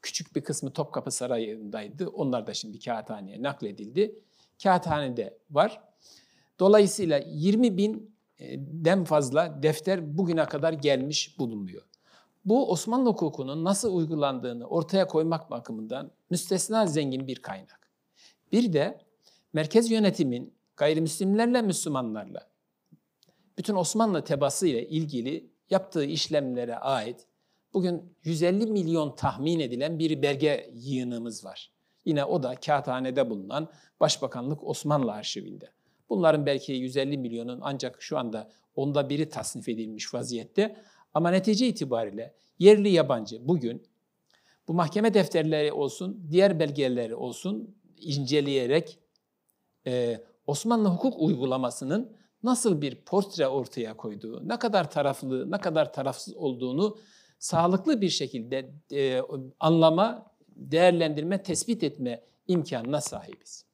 küçük 0.04 0.36
bir 0.36 0.44
kısmı 0.44 0.74
Topkapı 0.74 1.12
Sarayı'ndaydı. 1.12 2.08
Onlar 2.08 2.48
da 2.48 2.54
şimdi 2.54 2.80
Kağıthane'ye 2.80 3.44
nakledildi. 3.44 4.20
Kağıthane'de 4.64 5.38
var. 5.52 5.82
Dolayısıyla 6.60 7.22
20 7.28 7.78
binden 7.78 9.04
fazla 9.04 9.64
defter 9.64 10.18
bugüne 10.18 10.46
kadar 10.46 10.74
gelmiş 10.74 11.40
bulunmuyor. 11.40 11.84
Bu 12.46 12.72
Osmanlı 12.72 13.10
hukukunun 13.10 13.64
nasıl 13.64 13.96
uygulandığını 13.96 14.68
ortaya 14.68 15.08
koymak 15.08 15.52
bakımından 15.52 16.12
müstesna 16.30 16.88
zengin 16.88 17.28
bir 17.28 17.36
kaynak. 17.36 17.92
Bir 18.52 18.74
de 18.74 19.02
merkez 19.54 19.92
yönetimin 19.92 20.54
gayrimüslimlerle 20.78 21.62
Müslümanlarla 21.62 22.54
bütün 23.58 23.76
Osmanlı 23.76 24.24
tebası 24.24 24.68
ile 24.68 24.88
ilgili 24.88 25.50
yaptığı 25.70 26.06
işlemlere 26.06 26.76
ait 26.78 27.28
bugün 27.74 28.16
150 28.24 28.66
milyon 28.66 29.16
tahmin 29.16 29.60
edilen 29.60 30.00
bir 30.00 30.22
belge 30.22 30.70
yığınımız 30.74 31.46
var. 31.46 31.72
Yine 32.06 32.26
o 32.26 32.44
da 32.44 32.56
kağıthanede 32.56 33.30
bulunan 33.30 33.70
Başbakanlık 34.00 34.64
Osmanlı 34.64 35.12
Arşivinde. 35.12 35.72
Bunların 36.10 36.46
belki 36.46 36.74
150 36.74 37.18
milyonun 37.18 37.60
ancak 37.62 38.02
şu 38.02 38.18
anda 38.18 38.52
onda 38.76 39.10
biri 39.10 39.30
tasnif 39.30 39.70
edilmiş 39.70 40.14
vaziyette. 40.14 40.76
Ama 41.14 41.32
netice 41.32 41.68
itibariyle 41.68 42.36
yerli 42.60 42.90
yabancı 42.90 43.48
bugün 43.48 43.88
bu 44.68 44.74
mahkeme 44.74 45.14
defterleri 45.14 45.72
olsun, 45.72 46.28
diğer 46.32 46.60
belgeleri 46.60 47.16
olsun 47.16 47.76
inceleyerek 47.98 49.00
e, 49.88 50.24
Osmanlı 50.48 50.90
hukuk 50.90 51.14
uygulamasının 51.20 52.16
nasıl 52.44 52.82
bir 52.82 52.96
portre 52.96 53.48
ortaya 53.48 53.98
koyduğu, 53.98 54.50
ne 54.50 54.60
kadar 54.60 54.92
taraflı, 54.92 55.52
ne 55.52 55.58
kadar 55.58 55.94
tarafsız 55.94 56.34
olduğunu 56.34 56.98
sağlıklı 57.44 58.02
bir 58.02 58.10
şekilde 58.10 58.70
e, 58.92 59.22
anlama, 59.60 60.32
değerlendirme, 60.48 61.44
tespit 61.44 61.84
etme 61.84 62.22
imkanına 62.48 63.02
sahibiz. 63.02 63.66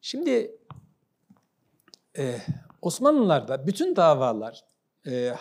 Şimdi 0.00 0.56
e, 2.18 2.38
Osmanlılarda 2.82 3.66
bütün 3.66 3.96
davalar 3.96 4.64
e, 5.06 5.34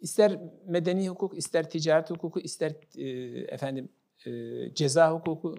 ister 0.00 0.40
medeni 0.66 1.08
hukuk, 1.08 1.38
ister 1.38 1.70
ticaret 1.70 2.10
hukuku, 2.10 2.40
ister 2.40 2.72
e, 2.96 3.08
efendim 3.40 3.88
e, 4.26 4.30
ceza 4.74 5.12
hukuku, 5.12 5.56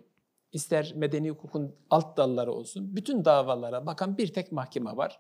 ister 0.52 0.94
medeni 0.96 1.30
hukukun 1.30 1.76
alt 1.90 2.18
dalları 2.18 2.54
olsun, 2.54 2.96
bütün 2.96 3.26
davalara 3.26 3.86
bakan 3.86 4.18
bir 4.18 4.34
tek 4.34 4.52
mahkeme 4.52 4.98
var. 4.98 5.20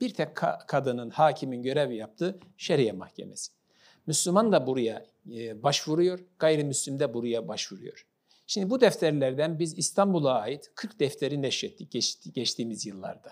Bir 0.00 0.14
tek 0.14 0.36
ka- 0.36 0.66
kadının, 0.66 1.10
hakimin 1.10 1.62
görev 1.62 1.90
yaptığı 1.90 2.40
şeriye 2.56 2.92
mahkemesi. 2.92 3.63
Müslüman 4.06 4.52
da 4.52 4.66
buraya 4.66 5.06
e, 5.34 5.62
başvuruyor, 5.62 6.24
gayrimüslim 6.38 7.00
de 7.00 7.14
buraya 7.14 7.48
başvuruyor. 7.48 8.06
Şimdi 8.46 8.70
bu 8.70 8.80
defterlerden 8.80 9.58
biz 9.58 9.78
İstanbul'a 9.78 10.34
ait 10.34 10.70
40 10.74 11.00
defteri 11.00 11.42
neşrettik 11.42 11.92
geçtiğimiz 12.34 12.86
yıllarda. 12.86 13.30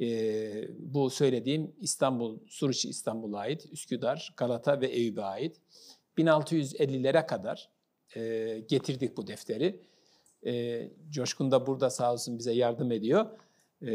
Ee, 0.00 0.68
bu 0.78 1.10
söylediğim 1.10 1.72
İstanbul, 1.80 2.38
Suruçi 2.46 2.88
İstanbul'a 2.88 3.38
ait, 3.38 3.66
Üsküdar, 3.72 4.34
Galata 4.36 4.80
ve 4.80 4.86
Eyüp'e 4.86 5.22
ait. 5.22 5.56
1650'lere 6.18 7.26
kadar 7.26 7.70
e, 8.16 8.58
getirdik 8.68 9.16
bu 9.16 9.26
defteri. 9.26 9.80
E, 10.46 10.88
Coşkun 11.10 11.50
da 11.50 11.66
burada 11.66 11.90
sağ 11.90 12.12
olsun 12.12 12.38
bize 12.38 12.52
yardım 12.52 12.92
ediyor. 12.92 13.26
E, 13.82 13.94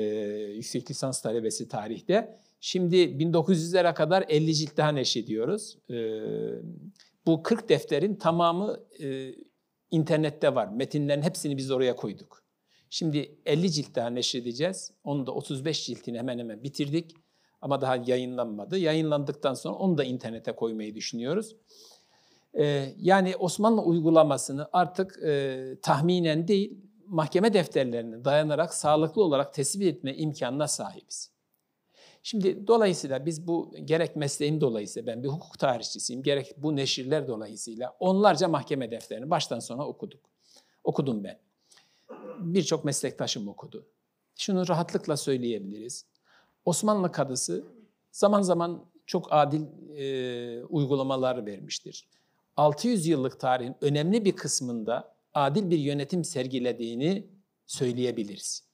yüksek 0.55 0.91
lisans 0.91 1.21
talebesi 1.21 1.67
tarihte. 1.67 2.39
Şimdi 2.59 2.95
1900'lere 2.95 3.93
kadar 3.93 4.25
50 4.29 4.55
cilt 4.55 4.77
daha 4.77 4.89
neşrediyoruz. 4.89 5.77
E, 5.89 5.95
bu 7.25 7.43
40 7.43 7.69
defterin 7.69 8.15
tamamı 8.15 8.79
e, 8.99 9.35
internette 9.91 10.55
var. 10.55 10.67
Metinlerin 10.67 11.21
hepsini 11.21 11.57
biz 11.57 11.71
oraya 11.71 11.95
koyduk. 11.95 12.43
Şimdi 12.89 13.39
50 13.45 13.71
cilt 13.71 13.95
daha 13.95 14.09
neşredeceğiz. 14.09 14.91
Onu 15.03 15.27
da 15.27 15.31
35 15.31 15.85
ciltini 15.85 16.17
hemen 16.17 16.39
hemen 16.39 16.63
bitirdik. 16.63 17.11
Ama 17.61 17.81
daha 17.81 17.95
yayınlanmadı. 17.95 18.77
Yayınlandıktan 18.77 19.53
sonra 19.53 19.75
onu 19.75 19.97
da 19.97 20.03
internete 20.03 20.51
koymayı 20.51 20.95
düşünüyoruz. 20.95 21.55
Ee, 22.59 22.93
yani 22.97 23.35
Osmanlı 23.35 23.81
uygulamasını 23.81 24.69
artık 24.73 25.23
e, 25.23 25.77
tahminen 25.81 26.47
değil, 26.47 26.77
mahkeme 27.05 27.53
defterlerine 27.53 28.25
dayanarak 28.25 28.73
sağlıklı 28.73 29.23
olarak 29.23 29.53
tespit 29.53 29.87
etme 29.87 30.15
imkanına 30.15 30.67
sahibiz. 30.67 31.36
Şimdi 32.29 32.67
dolayısıyla 32.67 33.25
biz 33.25 33.47
bu 33.47 33.75
gerek 33.85 34.15
mesleğim 34.15 34.61
dolayısıyla 34.61 35.07
ben 35.07 35.23
bir 35.23 35.27
hukuk 35.27 35.59
tarihçisiyim, 35.59 36.23
gerek 36.23 36.53
bu 36.57 36.75
neşirler 36.75 37.27
dolayısıyla 37.27 37.95
onlarca 37.99 38.47
mahkeme 38.47 38.91
defterini 38.91 39.29
baştan 39.29 39.59
sona 39.59 39.87
okuduk. 39.87 40.19
Okudum 40.83 41.23
ben. 41.23 41.39
Birçok 42.39 42.85
meslektaşım 42.85 43.47
okudu. 43.47 43.87
Şunu 44.35 44.67
rahatlıkla 44.67 45.17
söyleyebiliriz. 45.17 46.05
Osmanlı 46.65 47.11
kadısı 47.11 47.63
zaman 48.11 48.41
zaman 48.41 48.85
çok 49.05 49.27
adil 49.31 49.61
e, 49.97 50.63
uygulamalar 50.63 51.45
vermiştir. 51.45 52.07
600 52.57 53.07
yıllık 53.07 53.39
tarihin 53.39 53.75
önemli 53.81 54.25
bir 54.25 54.35
kısmında 54.35 55.15
adil 55.33 55.69
bir 55.69 55.79
yönetim 55.79 56.23
sergilediğini 56.23 57.27
söyleyebiliriz. 57.65 58.66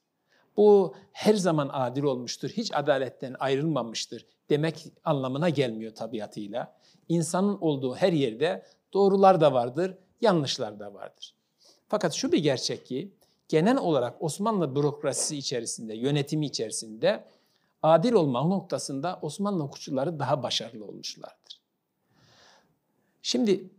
Bu 0.56 0.94
her 1.12 1.34
zaman 1.34 1.70
adil 1.72 2.02
olmuştur, 2.02 2.48
hiç 2.48 2.74
adaletten 2.74 3.36
ayrılmamıştır 3.38 4.26
demek 4.50 4.86
anlamına 5.04 5.48
gelmiyor 5.48 5.94
tabiatıyla. 5.94 6.76
İnsanın 7.08 7.58
olduğu 7.60 7.94
her 7.94 8.12
yerde 8.12 8.66
doğrular 8.92 9.40
da 9.40 9.52
vardır, 9.52 9.94
yanlışlar 10.20 10.80
da 10.80 10.94
vardır. 10.94 11.34
Fakat 11.88 12.12
şu 12.12 12.32
bir 12.32 12.38
gerçek 12.38 12.86
ki 12.86 13.12
genel 13.48 13.76
olarak 13.76 14.22
Osmanlı 14.22 14.74
bürokrasisi 14.76 15.36
içerisinde, 15.36 15.94
yönetimi 15.94 16.46
içerisinde 16.46 17.24
adil 17.82 18.12
olma 18.12 18.42
noktasında 18.42 19.18
Osmanlı 19.22 19.62
hukukçuları 19.64 20.18
daha 20.18 20.42
başarılı 20.42 20.84
olmuşlardır. 20.84 21.60
Şimdi 23.22 23.70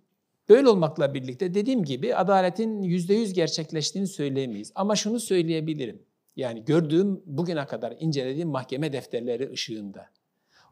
böyle 0.50 0.70
olmakla 0.70 1.14
birlikte 1.14 1.54
dediğim 1.54 1.84
gibi 1.84 2.16
adaletin 2.16 2.82
yüzde 2.82 3.14
yüz 3.14 3.34
gerçekleştiğini 3.34 4.08
söyleyemeyiz. 4.08 4.72
Ama 4.76 4.96
şunu 4.96 5.20
söyleyebilirim. 5.20 6.04
Yani 6.36 6.66
gördüğüm 6.66 7.22
bugüne 7.26 7.66
kadar 7.66 7.96
incelediğim 8.00 8.50
mahkeme 8.50 8.94
defterleri 8.94 9.52
ışığında. 9.52 10.10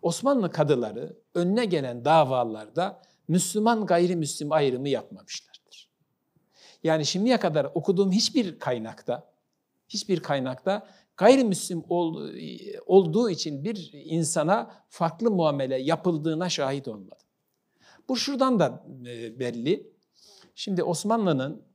Osmanlı 0.02 0.52
kadıları 0.52 1.18
önüne 1.36 1.66
gelen 1.66 2.06
davalarda 2.06 3.02
Müslüman 3.28 3.86
gayrimüslim 3.86 4.52
ayrımı 4.52 4.90
yapmamışlardır. 4.90 5.90
Yani 6.84 7.06
şimdiye 7.06 7.40
kadar 7.40 7.66
okuduğum 7.74 8.12
hiçbir 8.12 8.60
kaynakta, 8.60 9.34
hiçbir 9.90 10.20
kaynakta 10.20 10.88
gayrimüslim 11.18 11.84
olduğu 12.86 13.30
için 13.30 13.64
bir 13.64 13.92
insana 13.94 14.86
farklı 14.90 15.32
muamele 15.32 15.82
yapıldığına 15.82 16.50
şahit 16.50 16.88
olmadım. 16.88 17.28
Bu 18.10 18.18
şuradan 18.18 18.60
da 18.60 18.86
e, 19.08 19.40
belli. 19.40 19.94
Şimdi 20.56 20.84
Osmanlı'nın 20.84 21.66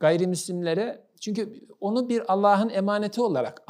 gayrimüslimlere 0.00 1.06
çünkü 1.24 1.60
onu 1.80 2.08
bir 2.08 2.32
Allah'ın 2.32 2.68
emaneti 2.68 3.20
olarak 3.20 3.62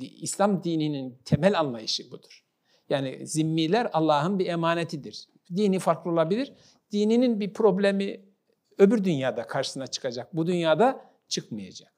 İslam 0.00 0.64
dininin 0.64 1.18
temel 1.24 1.60
anlayışı 1.60 2.10
budur. 2.10 2.44
Yani 2.88 3.26
zimmiler 3.26 3.90
Allah'ın 3.92 4.38
bir 4.38 4.46
emanetidir. 4.46 5.28
Dini 5.56 5.78
farklı 5.78 6.10
olabilir. 6.10 6.52
Dininin 6.92 7.40
bir 7.40 7.52
problemi 7.52 8.20
öbür 8.78 9.04
dünyada 9.04 9.46
karşısına 9.46 9.86
çıkacak. 9.86 10.36
Bu 10.36 10.46
dünyada 10.46 11.04
çıkmayacak. 11.28 11.92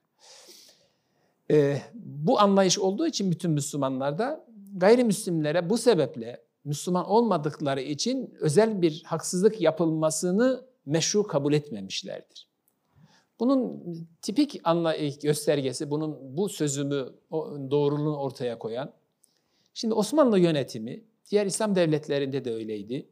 Ee, 1.50 1.78
bu 1.94 2.40
anlayış 2.40 2.78
olduğu 2.78 3.06
için 3.06 3.30
bütün 3.30 3.50
Müslümanlarda 3.50 4.46
gayrimüslimlere 4.76 5.70
bu 5.70 5.78
sebeple 5.78 6.44
Müslüman 6.64 7.04
olmadıkları 7.04 7.80
için 7.80 8.34
özel 8.40 8.82
bir 8.82 9.02
haksızlık 9.06 9.60
yapılmasını 9.60 10.66
meşru 10.86 11.22
kabul 11.26 11.52
etmemişlerdir. 11.52 12.53
Bunun 13.44 13.82
tipik 14.22 14.60
anla 14.64 14.96
göstergesi, 15.22 15.90
bunun 15.90 16.36
bu 16.36 16.48
sözümü, 16.48 17.14
doğruluğunu 17.70 18.16
ortaya 18.16 18.58
koyan. 18.58 18.92
Şimdi 19.74 19.94
Osmanlı 19.94 20.38
yönetimi, 20.38 21.04
diğer 21.30 21.46
İslam 21.46 21.74
devletlerinde 21.74 22.44
de 22.44 22.54
öyleydi. 22.54 23.08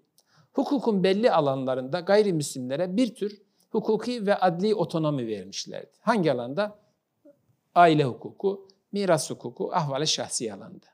Hukukun 0.52 1.04
belli 1.04 1.32
alanlarında 1.32 2.00
gayrimüslimlere 2.00 2.96
bir 2.96 3.14
tür 3.14 3.42
hukuki 3.70 4.26
ve 4.26 4.36
adli 4.36 4.74
otonomi 4.74 5.26
vermişlerdi. 5.26 5.90
Hangi 6.00 6.32
alanda? 6.32 6.78
Aile 7.74 8.04
hukuku, 8.04 8.68
miras 8.92 9.30
hukuku, 9.30 9.70
ahval-i 9.72 10.06
şahsi 10.06 10.52
alanda. 10.52 10.86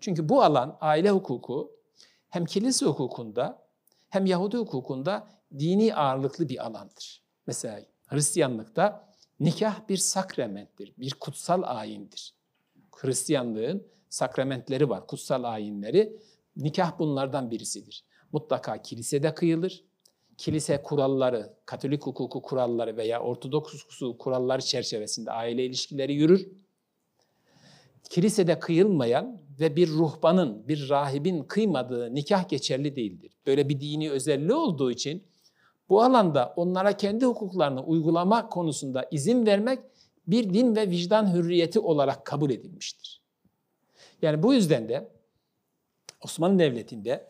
Çünkü 0.00 0.28
bu 0.28 0.42
alan 0.42 0.78
aile 0.80 1.10
hukuku 1.10 1.72
hem 2.28 2.44
kilise 2.44 2.86
hukukunda 2.86 3.66
hem 4.08 4.26
Yahudi 4.26 4.56
hukukunda 4.56 5.28
dini 5.58 5.94
ağırlıklı 5.94 6.48
bir 6.48 6.66
alandır. 6.66 7.22
Mesela 7.46 7.80
Hristiyanlıkta 8.12 9.08
nikah 9.40 9.88
bir 9.88 9.96
sakramenttir, 9.96 10.92
bir 10.98 11.10
kutsal 11.10 11.62
ayindir. 11.62 12.34
Hristiyanlığın 12.96 13.86
sakramentleri 14.08 14.88
var, 14.88 15.06
kutsal 15.06 15.44
ayinleri. 15.44 16.16
Nikah 16.56 16.98
bunlardan 16.98 17.50
birisidir. 17.50 18.04
Mutlaka 18.32 18.82
kilisede 18.82 19.34
kıyılır. 19.34 19.84
Kilise 20.38 20.82
kuralları, 20.82 21.52
Katolik 21.66 22.02
hukuku 22.02 22.42
kuralları 22.42 22.96
veya 22.96 23.20
Ortodoks 23.20 23.84
hukuku 23.84 24.18
kuralları 24.18 24.62
çerçevesinde 24.62 25.30
aile 25.30 25.64
ilişkileri 25.64 26.14
yürür. 26.14 26.48
Kilisede 28.10 28.58
kıyılmayan 28.58 29.40
ve 29.60 29.76
bir 29.76 29.88
ruhbanın, 29.88 30.68
bir 30.68 30.88
rahibin 30.88 31.44
kıymadığı 31.44 32.14
nikah 32.14 32.48
geçerli 32.48 32.96
değildir. 32.96 33.32
Böyle 33.46 33.68
bir 33.68 33.80
dini 33.80 34.10
özelliği 34.10 34.54
olduğu 34.54 34.90
için 34.90 35.22
bu 35.92 36.02
alanda 36.02 36.52
onlara 36.56 36.96
kendi 36.96 37.24
hukuklarını 37.24 37.82
uygulama 37.82 38.48
konusunda 38.48 39.08
izin 39.10 39.46
vermek 39.46 39.78
bir 40.26 40.54
din 40.54 40.76
ve 40.76 40.90
vicdan 40.90 41.34
hürriyeti 41.34 41.80
olarak 41.80 42.24
kabul 42.24 42.50
edilmiştir. 42.50 43.22
Yani 44.22 44.42
bu 44.42 44.54
yüzden 44.54 44.88
de 44.88 45.08
Osmanlı 46.24 46.58
Devleti'nde 46.58 47.28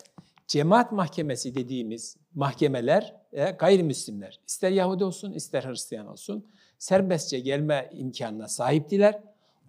cemaat 0.49 0.93
mahkemesi 0.93 1.55
dediğimiz 1.55 2.17
mahkemeler 2.35 3.17
e, 3.33 3.51
gayrimüslimler, 3.51 4.41
ister 4.47 4.71
Yahudi 4.71 5.05
olsun 5.05 5.33
ister 5.33 5.65
Hristiyan 5.65 6.07
olsun 6.07 6.47
serbestçe 6.79 7.41
gelme 7.41 7.91
imkanına 7.93 8.49
sahiptiler. 8.49 9.21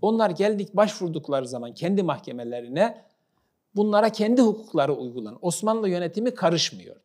Onlar 0.02 0.30
geldik 0.30 0.76
başvurdukları 0.76 1.48
zaman 1.48 1.74
kendi 1.74 2.04
mahkemelerine 2.04 3.06
bunlara 3.76 4.10
kendi 4.10 4.42
hukukları 4.42 4.94
uygulan. 4.94 5.38
Osmanlı 5.42 5.90
yönetimi 5.90 6.34
karışmıyor 6.34 6.96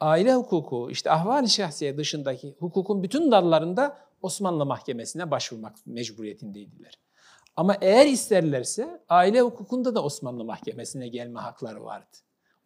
aile 0.00 0.34
hukuku, 0.34 0.90
işte 0.90 1.10
ahval-i 1.10 1.48
şahsiye 1.48 1.96
dışındaki 1.96 2.56
hukukun 2.58 3.02
bütün 3.02 3.30
dallarında 3.30 3.98
Osmanlı 4.22 4.66
Mahkemesi'ne 4.66 5.30
başvurmak 5.30 5.76
mecburiyetindeydiler. 5.86 6.98
Ama 7.56 7.76
eğer 7.80 8.06
isterlerse 8.06 9.02
aile 9.08 9.40
hukukunda 9.40 9.94
da 9.94 10.04
Osmanlı 10.04 10.44
Mahkemesi'ne 10.44 11.08
gelme 11.08 11.40
hakları 11.40 11.84
vardı. 11.84 12.16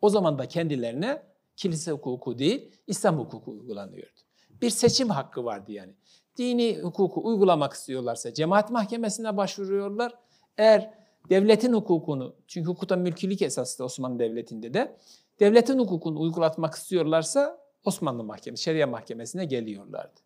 O 0.02 0.09
zaman 0.09 0.38
da 0.38 0.48
kendilerine 0.48 1.22
kilise 1.56 1.92
hukuku 1.92 2.38
değil, 2.38 2.70
İslam 2.86 3.18
hukuku 3.18 3.50
uygulanıyordu. 3.50 4.20
Bir 4.62 4.70
seçim 4.70 5.11
hakkı 5.11 5.44
vardı 5.44 5.72
yani. 5.72 5.94
Dini 6.36 6.78
hukuku 6.82 7.20
uygulamak 7.24 7.72
istiyorlarsa 7.72 8.34
cemaat 8.34 8.70
mahkemesine 8.70 9.36
başvuruyorlar. 9.36 10.14
Eğer 10.59 10.94
devletin 11.30 11.72
hukukunu, 11.72 12.34
çünkü 12.46 12.68
hukukta 12.68 12.96
mülkülük 12.96 13.42
esası 13.42 13.84
Osmanlı 13.84 14.18
Devleti'nde 14.18 14.74
de 14.74 14.96
devletin 15.43 15.78
hukukunu 15.78 16.20
uygulatmak 16.20 16.74
istiyorlarsa 16.74 17.59
Osmanlı 17.84 18.24
Mahkemesi, 18.24 18.62
Şeria 18.62 18.86
Mahkemesi'ne 18.86 19.45
geliyorlardı. 19.45 20.20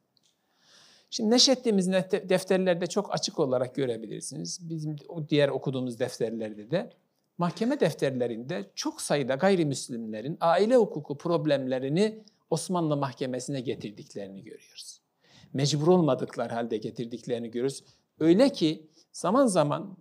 Şimdi 1.10 1.30
neşrettiğimiz 1.30 1.92
defterlerde 2.28 2.86
çok 2.86 3.14
açık 3.14 3.38
olarak 3.38 3.74
görebilirsiniz. 3.74 4.70
Bizim 4.70 4.96
diğer 5.28 5.48
okuduğumuz 5.48 5.98
defterlerde 5.98 6.70
de 6.70 6.90
mahkeme 7.38 7.80
defterlerinde 7.80 8.70
çok 8.74 9.00
sayıda 9.00 9.34
gayrimüslimlerin 9.34 10.38
aile 10.40 10.76
hukuku 10.76 11.18
problemlerini 11.18 12.24
Osmanlı 12.50 12.96
Mahkemesi'ne 12.96 13.60
getirdiklerini 13.60 14.44
görüyoruz. 14.44 15.00
Mecbur 15.52 15.88
olmadıkları 15.88 16.54
halde 16.54 16.76
getirdiklerini 16.76 17.50
görüyoruz. 17.50 17.84
Öyle 18.20 18.52
ki 18.52 18.86
zaman 19.12 19.46
zaman 19.46 19.96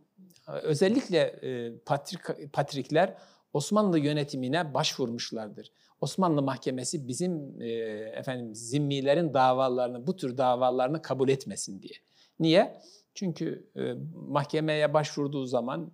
özellikle 0.47 1.39
patrik, 1.86 2.53
patrikler 2.53 3.18
Osmanlı 3.55 3.99
yönetimine 3.99 4.73
başvurmuşlardır. 4.73 5.71
Osmanlı 6.01 6.41
Mahkemesi 6.41 7.07
bizim 7.07 7.61
e, 7.61 7.67
efendim 8.15 8.55
zimmilerin 8.55 9.33
davalarını, 9.33 10.07
bu 10.07 10.15
tür 10.15 10.37
davalarını 10.37 11.01
kabul 11.01 11.29
etmesin 11.29 11.81
diye. 11.81 11.93
Niye? 12.39 12.81
Çünkü 13.13 13.69
e, 13.75 13.93
mahkemeye 14.27 14.93
başvurduğu 14.93 15.45
zaman 15.45 15.91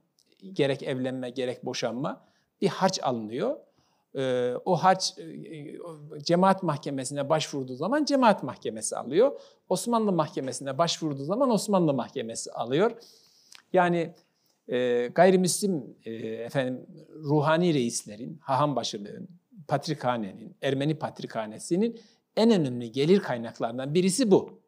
gerek 0.53 0.83
evlenme 0.83 1.29
gerek 1.29 1.65
boşanma 1.65 2.25
bir 2.61 2.67
harç 2.67 3.03
alınıyor. 3.03 3.57
E, 4.15 4.53
o 4.65 4.75
harç 4.75 5.13
e, 5.17 6.23
cemaat 6.23 6.63
mahkemesine 6.63 7.29
başvurduğu 7.29 7.75
zaman 7.75 8.05
cemaat 8.05 8.43
mahkemesi 8.43 8.97
alıyor. 8.97 9.39
Osmanlı 9.69 10.11
mahkemesine 10.11 10.77
başvurduğu 10.77 11.23
zaman 11.23 11.49
Osmanlı 11.49 11.93
mahkemesi 11.93 12.51
alıyor. 12.51 12.91
Yani 13.73 14.13
e, 14.67 15.07
gayrimüslim 15.15 15.97
e, 16.05 16.11
efendim 16.25 16.85
ruhani 17.23 17.73
reislerin, 17.73 18.37
haham 18.41 18.75
başılığın, 18.75 19.29
patrikhanenin, 19.67 20.55
Ermeni 20.61 20.95
patrikhanesinin 20.95 21.99
en 22.35 22.51
önemli 22.51 22.91
gelir 22.91 23.19
kaynaklarından 23.19 23.93
birisi 23.93 24.31
bu. 24.31 24.61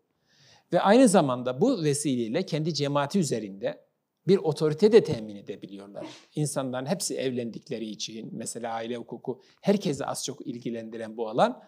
Ve 0.73 0.81
aynı 0.81 1.07
zamanda 1.07 1.61
bu 1.61 1.83
vesileyle 1.83 2.45
kendi 2.45 2.73
cemaati 2.73 3.19
üzerinde 3.19 3.83
bir 4.27 4.37
otorite 4.37 4.91
de 4.91 5.03
temin 5.03 5.35
edebiliyorlar. 5.35 6.05
İnsanların 6.35 6.85
hepsi 6.85 7.15
evlendikleri 7.15 7.85
için, 7.85 8.29
mesela 8.31 8.73
aile 8.73 8.95
hukuku 8.95 9.41
herkesi 9.61 10.05
az 10.05 10.25
çok 10.25 10.47
ilgilendiren 10.47 11.17
bu 11.17 11.29
alan. 11.29 11.63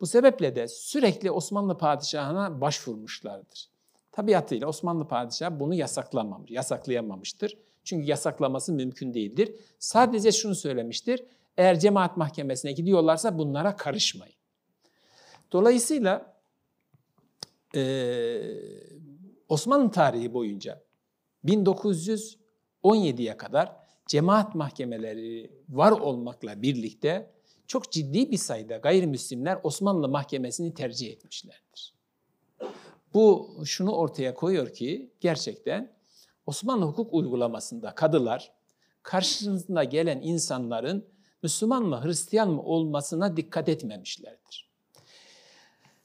Bu 0.00 0.06
sebeple 0.06 0.56
de 0.56 0.68
sürekli 0.68 1.30
Osmanlı 1.30 1.78
padişahına 1.78 2.60
başvurmuşlardır. 2.60 3.69
Tabiatıyla 4.12 4.66
Osmanlı 4.66 5.08
padişahı 5.08 5.60
bunu 5.60 5.74
yasaklamamış, 5.74 6.50
yasaklayamamıştır. 6.50 7.58
Çünkü 7.84 8.08
yasaklaması 8.08 8.72
mümkün 8.72 9.14
değildir. 9.14 9.54
Sadece 9.78 10.32
şunu 10.32 10.54
söylemiştir, 10.54 11.24
eğer 11.56 11.80
cemaat 11.80 12.16
mahkemesine 12.16 12.72
gidiyorlarsa 12.72 13.38
bunlara 13.38 13.76
karışmayın. 13.76 14.34
Dolayısıyla 15.52 16.40
e, 17.76 17.82
Osmanlı 19.48 19.90
tarihi 19.90 20.34
boyunca 20.34 20.82
1917'ye 21.44 23.36
kadar 23.36 23.76
cemaat 24.06 24.54
mahkemeleri 24.54 25.50
var 25.68 25.92
olmakla 25.92 26.62
birlikte 26.62 27.30
çok 27.66 27.92
ciddi 27.92 28.30
bir 28.30 28.36
sayıda 28.36 28.76
gayrimüslimler 28.76 29.58
Osmanlı 29.62 30.08
mahkemesini 30.08 30.74
tercih 30.74 31.12
etmişlerdir. 31.12 31.99
Bu 33.14 33.56
şunu 33.64 33.92
ortaya 33.92 34.34
koyuyor 34.34 34.72
ki 34.72 35.10
gerçekten 35.20 35.92
Osmanlı 36.46 36.84
hukuk 36.84 37.14
uygulamasında 37.14 37.94
kadılar 37.94 38.52
karşısında 39.02 39.84
gelen 39.84 40.20
insanların 40.22 41.04
Müslüman 41.42 41.82
mı 41.82 42.04
Hristiyan 42.04 42.50
mı 42.50 42.62
olmasına 42.62 43.36
dikkat 43.36 43.68
etmemişlerdir. 43.68 44.70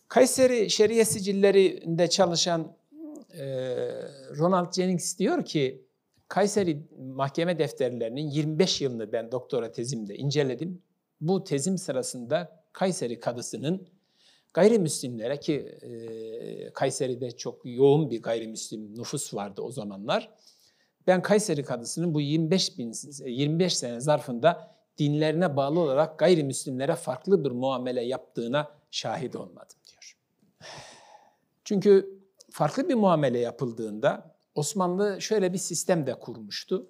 Kayseri 0.08 0.70
Şeriye 0.70 1.06
Sicillerinde 1.06 2.10
çalışan 2.10 2.76
e, 3.34 3.46
Ronald 4.38 4.74
Jennings 4.74 5.18
diyor 5.20 5.46
ki 5.46 5.86
Kayseri 6.28 6.84
mahkeme 7.00 7.60
defterlerinin 7.60 8.30
25 8.30 8.82
yılını 8.82 9.12
ben 9.12 9.32
doktora 9.32 9.72
tezimde 9.72 10.16
inceledim. 10.16 10.82
Bu 11.22 11.44
tezim 11.44 11.78
sırasında 11.78 12.64
Kayseri 12.74 13.20
kadısının 13.20 13.88
gayrimüslimlere 14.56 15.40
ki 15.40 15.54
e, 15.82 16.74
Kayseri'de 16.74 17.32
çok 17.32 17.62
yoğun 17.66 18.10
bir 18.12 18.22
gayrimüslim 18.22 18.98
nüfus 18.98 19.34
vardı 19.34 19.62
o 19.62 19.72
zamanlar. 19.72 20.30
Ben 21.08 21.22
Kayseri 21.22 21.64
kadısının 21.64 22.14
bu 22.14 22.22
25 22.22 22.78
bin 22.78 22.94
25 23.26 23.78
sene 23.78 24.00
zarfında 24.00 24.76
dinlerine 24.98 25.56
bağlı 25.56 25.80
olarak 25.80 26.20
gayrimüslimlere 26.20 26.96
farklı 26.96 27.46
bir 27.46 27.52
muamele 27.52 28.02
yaptığına 28.02 28.72
şahit 28.92 29.36
olmadım 29.36 29.78
diyor. 29.88 30.18
Çünkü 31.64 32.20
farklı 32.52 32.90
bir 32.90 32.96
muamele 32.96 33.40
yapıldığında 33.40 34.36
Osmanlı 34.56 35.22
şöyle 35.22 35.54
bir 35.54 35.58
sistem 35.58 36.08
de 36.08 36.14
kurmuştu. 36.14 36.88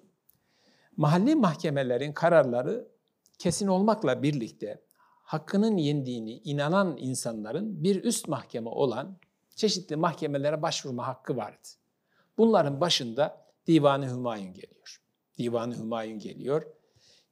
Mahalli 0.96 1.34
mahkemelerin 1.34 2.12
kararları 2.12 2.88
kesin 3.38 3.66
olmakla 3.66 4.22
birlikte 4.22 4.85
hakkının 5.26 5.76
yendiğini 5.76 6.40
inanan 6.44 6.96
insanların 6.96 7.82
bir 7.82 8.04
üst 8.04 8.28
mahkeme 8.28 8.70
olan 8.70 9.16
çeşitli 9.56 9.96
mahkemelere 9.96 10.62
başvurma 10.62 11.06
hakkı 11.06 11.36
vardı. 11.36 11.68
Bunların 12.38 12.80
başında 12.80 13.46
Divan-ı 13.66 14.10
Hümayun 14.10 14.52
geliyor. 14.54 15.00
Divan-ı 15.38 15.78
Hümayun 15.78 16.18
geliyor. 16.18 16.62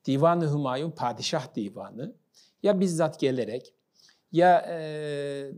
Divan-ı 0.05 0.53
Hümayun 0.53 0.91
padişah 0.91 1.55
divanı 1.55 2.15
ya 2.63 2.81
bizzat 2.81 3.21
gelerek 3.21 3.75
ya 4.33 4.67
e, 4.69 5.51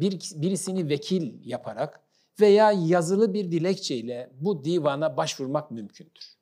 bir, 0.00 0.20
birisini 0.34 0.88
vekil 0.88 1.46
yaparak 1.48 2.00
veya 2.40 2.72
yazılı 2.72 3.34
bir 3.34 3.50
dilekçeyle 3.50 4.30
bu 4.40 4.64
divana 4.64 5.16
başvurmak 5.16 5.70
mümkündür. 5.70 6.33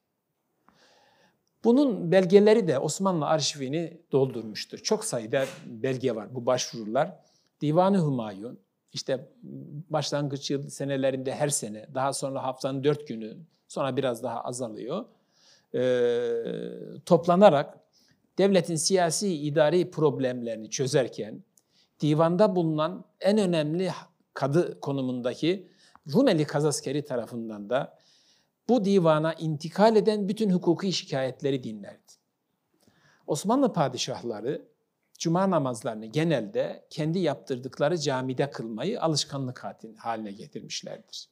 Bunun 1.64 2.12
belgeleri 2.12 2.68
de 2.68 2.78
Osmanlı 2.78 3.26
arşivini 3.26 4.00
doldurmuştur. 4.12 4.78
Çok 4.78 5.04
sayıda 5.04 5.44
belge 5.66 6.14
var 6.14 6.34
bu 6.34 6.46
başvurular. 6.46 7.12
Divan-ı 7.60 7.98
Hümayun, 7.98 8.58
işte 8.92 9.28
başlangıç 9.90 10.50
yıl 10.50 10.68
senelerinde 10.68 11.34
her 11.34 11.48
sene, 11.48 11.86
daha 11.94 12.12
sonra 12.12 12.42
haftanın 12.42 12.84
dört 12.84 13.08
günü, 13.08 13.36
sonra 13.68 13.96
biraz 13.96 14.22
daha 14.22 14.40
azalıyor. 14.40 15.04
Ee, 15.74 16.42
toplanarak 17.06 17.78
devletin 18.38 18.76
siyasi 18.76 19.34
idari 19.34 19.90
problemlerini 19.90 20.70
çözerken 20.70 21.44
divanda 22.00 22.56
bulunan 22.56 23.04
en 23.20 23.38
önemli 23.38 23.90
kadı 24.34 24.80
konumundaki 24.80 25.68
Rumeli 26.14 26.44
Kazaskeri 26.44 27.04
tarafından 27.04 27.70
da 27.70 27.98
bu 28.68 28.84
divana 28.84 29.34
intikal 29.34 29.96
eden 29.96 30.28
bütün 30.28 30.50
hukuki 30.50 30.92
şikayetleri 30.92 31.64
dinlerdi. 31.64 32.12
Osmanlı 33.26 33.72
padişahları 33.72 34.68
cuma 35.18 35.50
namazlarını 35.50 36.06
genelde 36.06 36.86
kendi 36.90 37.18
yaptırdıkları 37.18 37.98
camide 37.98 38.50
kılmayı 38.50 39.02
alışkanlık 39.02 39.64
haline 39.96 40.32
getirmişlerdir. 40.32 41.28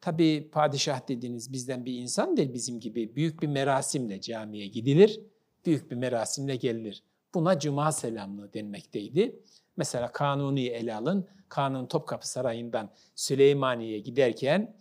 Tabi 0.00 0.50
padişah 0.50 1.08
dediğiniz 1.08 1.52
bizden 1.52 1.84
bir 1.84 1.94
insan 1.94 2.36
değil 2.36 2.54
bizim 2.54 2.80
gibi 2.80 3.16
büyük 3.16 3.42
bir 3.42 3.48
merasimle 3.48 4.20
camiye 4.20 4.66
gidilir, 4.66 5.20
büyük 5.66 5.90
bir 5.90 5.96
merasimle 5.96 6.56
gelinir. 6.56 7.02
Buna 7.34 7.58
cuma 7.58 7.92
selamlığı 7.92 8.52
denmekteydi. 8.52 9.42
Mesela 9.76 10.12
Kanuni 10.12 10.66
ele 10.66 10.94
alın. 10.94 11.28
Kanun 11.48 11.86
Topkapı 11.86 12.28
Sarayı'ndan 12.28 12.90
Süleymaniye'ye 13.14 13.98
giderken 13.98 14.76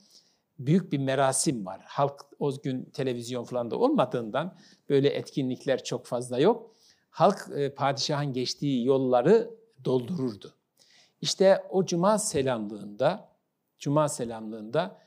büyük 0.59 0.91
bir 0.91 0.97
merasim 0.97 1.65
var. 1.65 1.81
Halk 1.85 2.25
o 2.39 2.61
gün 2.61 2.85
televizyon 2.85 3.43
falan 3.43 3.71
da 3.71 3.77
olmadığından 3.77 4.57
böyle 4.89 5.09
etkinlikler 5.09 5.83
çok 5.83 6.05
fazla 6.05 6.39
yok. 6.39 6.75
Halk 7.09 7.49
e, 7.55 7.73
padişahın 7.73 8.33
geçtiği 8.33 8.85
yolları 8.85 9.49
doldururdu. 9.85 10.53
İşte 11.21 11.63
o 11.69 11.85
cuma 11.85 12.19
selamlığında, 12.19 13.29
cuma 13.79 14.09
selamlığında 14.09 14.97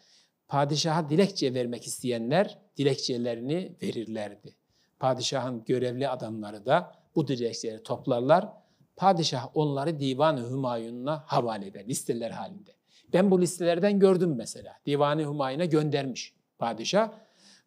padişaha 0.49 1.11
dilekçe 1.11 1.55
vermek 1.55 1.87
isteyenler 1.87 2.59
dilekçelerini 2.77 3.77
verirlerdi. 3.83 4.55
Padişahın 4.99 5.65
görevli 5.65 6.09
adamları 6.09 6.67
da 6.67 6.93
bu 7.15 7.29
dilekçeleri 7.29 7.83
toplarlar. 7.83 8.49
Padişah 8.97 9.49
onları 9.55 10.01
Divan-ı 10.01 10.51
Hümayun'una 10.51 11.25
havale 11.27 11.67
eder 11.67 11.89
listeler 11.89 12.31
halinde. 12.31 12.80
Ben 13.13 13.31
bu 13.31 13.41
listelerden 13.41 13.99
gördüm 13.99 14.35
mesela. 14.37 14.77
Divan-ı 14.87 15.23
Hümayun'a 15.23 15.65
göndermiş 15.65 16.35
padişah. 16.59 17.13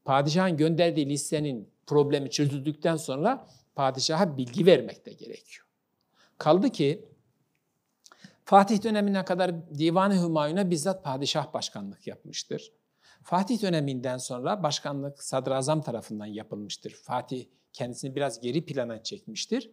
Padişahın 0.06 0.58
gönderdiği 0.58 1.10
listenin 1.10 1.70
problemi 1.88 2.30
çözüldükten 2.30 2.96
sonra 2.96 3.48
padişaha 3.76 4.38
bilgi 4.38 4.66
vermek 4.66 5.06
de 5.06 5.14
gerekiyor. 5.14 5.66
Kaldı 6.38 6.70
ki 6.70 7.06
Fatih 8.46 8.84
dönemine 8.84 9.26
kadar 9.26 9.70
Divan-ı 9.78 10.72
bizzat 10.72 11.04
padişah 11.04 11.54
başkanlık 11.54 12.08
yapmıştır. 12.08 12.72
Fatih 13.24 13.62
döneminden 13.62 14.18
sonra 14.18 14.64
başkanlık 14.64 15.24
sadrazam 15.24 15.82
tarafından 15.82 16.26
yapılmıştır. 16.26 16.92
Fatih 16.92 17.46
kendisini 17.74 18.16
biraz 18.16 18.42
geri 18.42 18.66
plana 18.66 19.04
çekmiştir. 19.04 19.72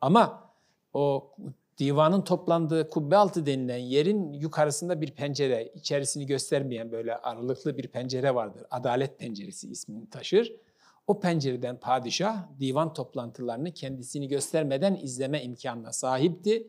Ama 0.00 0.52
o 0.94 1.34
divanın 1.78 2.22
toplandığı 2.22 2.90
kubbe 2.90 3.16
altı 3.16 3.46
denilen 3.46 3.76
yerin 3.76 4.32
yukarısında 4.32 5.00
bir 5.00 5.10
pencere, 5.10 5.72
içerisini 5.74 6.26
göstermeyen 6.26 6.92
böyle 6.92 7.16
aralıklı 7.16 7.78
bir 7.78 7.88
pencere 7.88 8.34
vardır. 8.34 8.62
Adalet 8.70 9.18
penceresi 9.18 9.70
ismini 9.70 10.10
taşır. 10.10 10.52
O 11.06 11.20
pencereden 11.20 11.80
padişah 11.80 12.48
divan 12.60 12.92
toplantılarını 12.92 13.72
kendisini 13.72 14.28
göstermeden 14.28 14.98
izleme 15.02 15.42
imkanına 15.42 15.92
sahipti. 15.92 16.66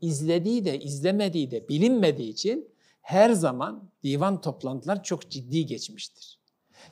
İzlediği 0.00 0.64
de 0.64 0.80
izlemediği 0.80 1.50
de 1.50 1.68
bilinmediği 1.68 2.30
için 2.30 2.68
her 3.00 3.30
zaman 3.30 3.90
divan 4.02 4.40
toplantılar 4.40 5.02
çok 5.02 5.30
ciddi 5.30 5.66
geçmiştir. 5.66 6.38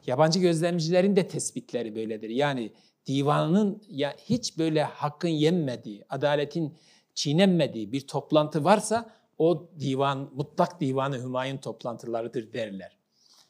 Yabancı 0.07 0.38
gözlemcilerin 0.38 1.16
de 1.16 1.28
tespitleri 1.28 1.94
böyledir. 1.94 2.30
Yani 2.30 2.72
divanın 3.07 3.82
ya 3.88 4.16
hiç 4.24 4.59
böyle 4.59 4.82
hakkın 4.82 5.28
yenmediği, 5.28 6.05
adaletin 6.09 6.74
çiğnenmediği 7.16 7.92
bir 7.92 8.06
toplantı 8.06 8.64
varsa 8.64 9.10
o 9.38 9.70
divan 9.80 10.30
mutlak 10.34 10.80
divanı 10.80 11.18
Hümayun 11.18 11.56
toplantılarıdır 11.56 12.52
derler. 12.52 12.98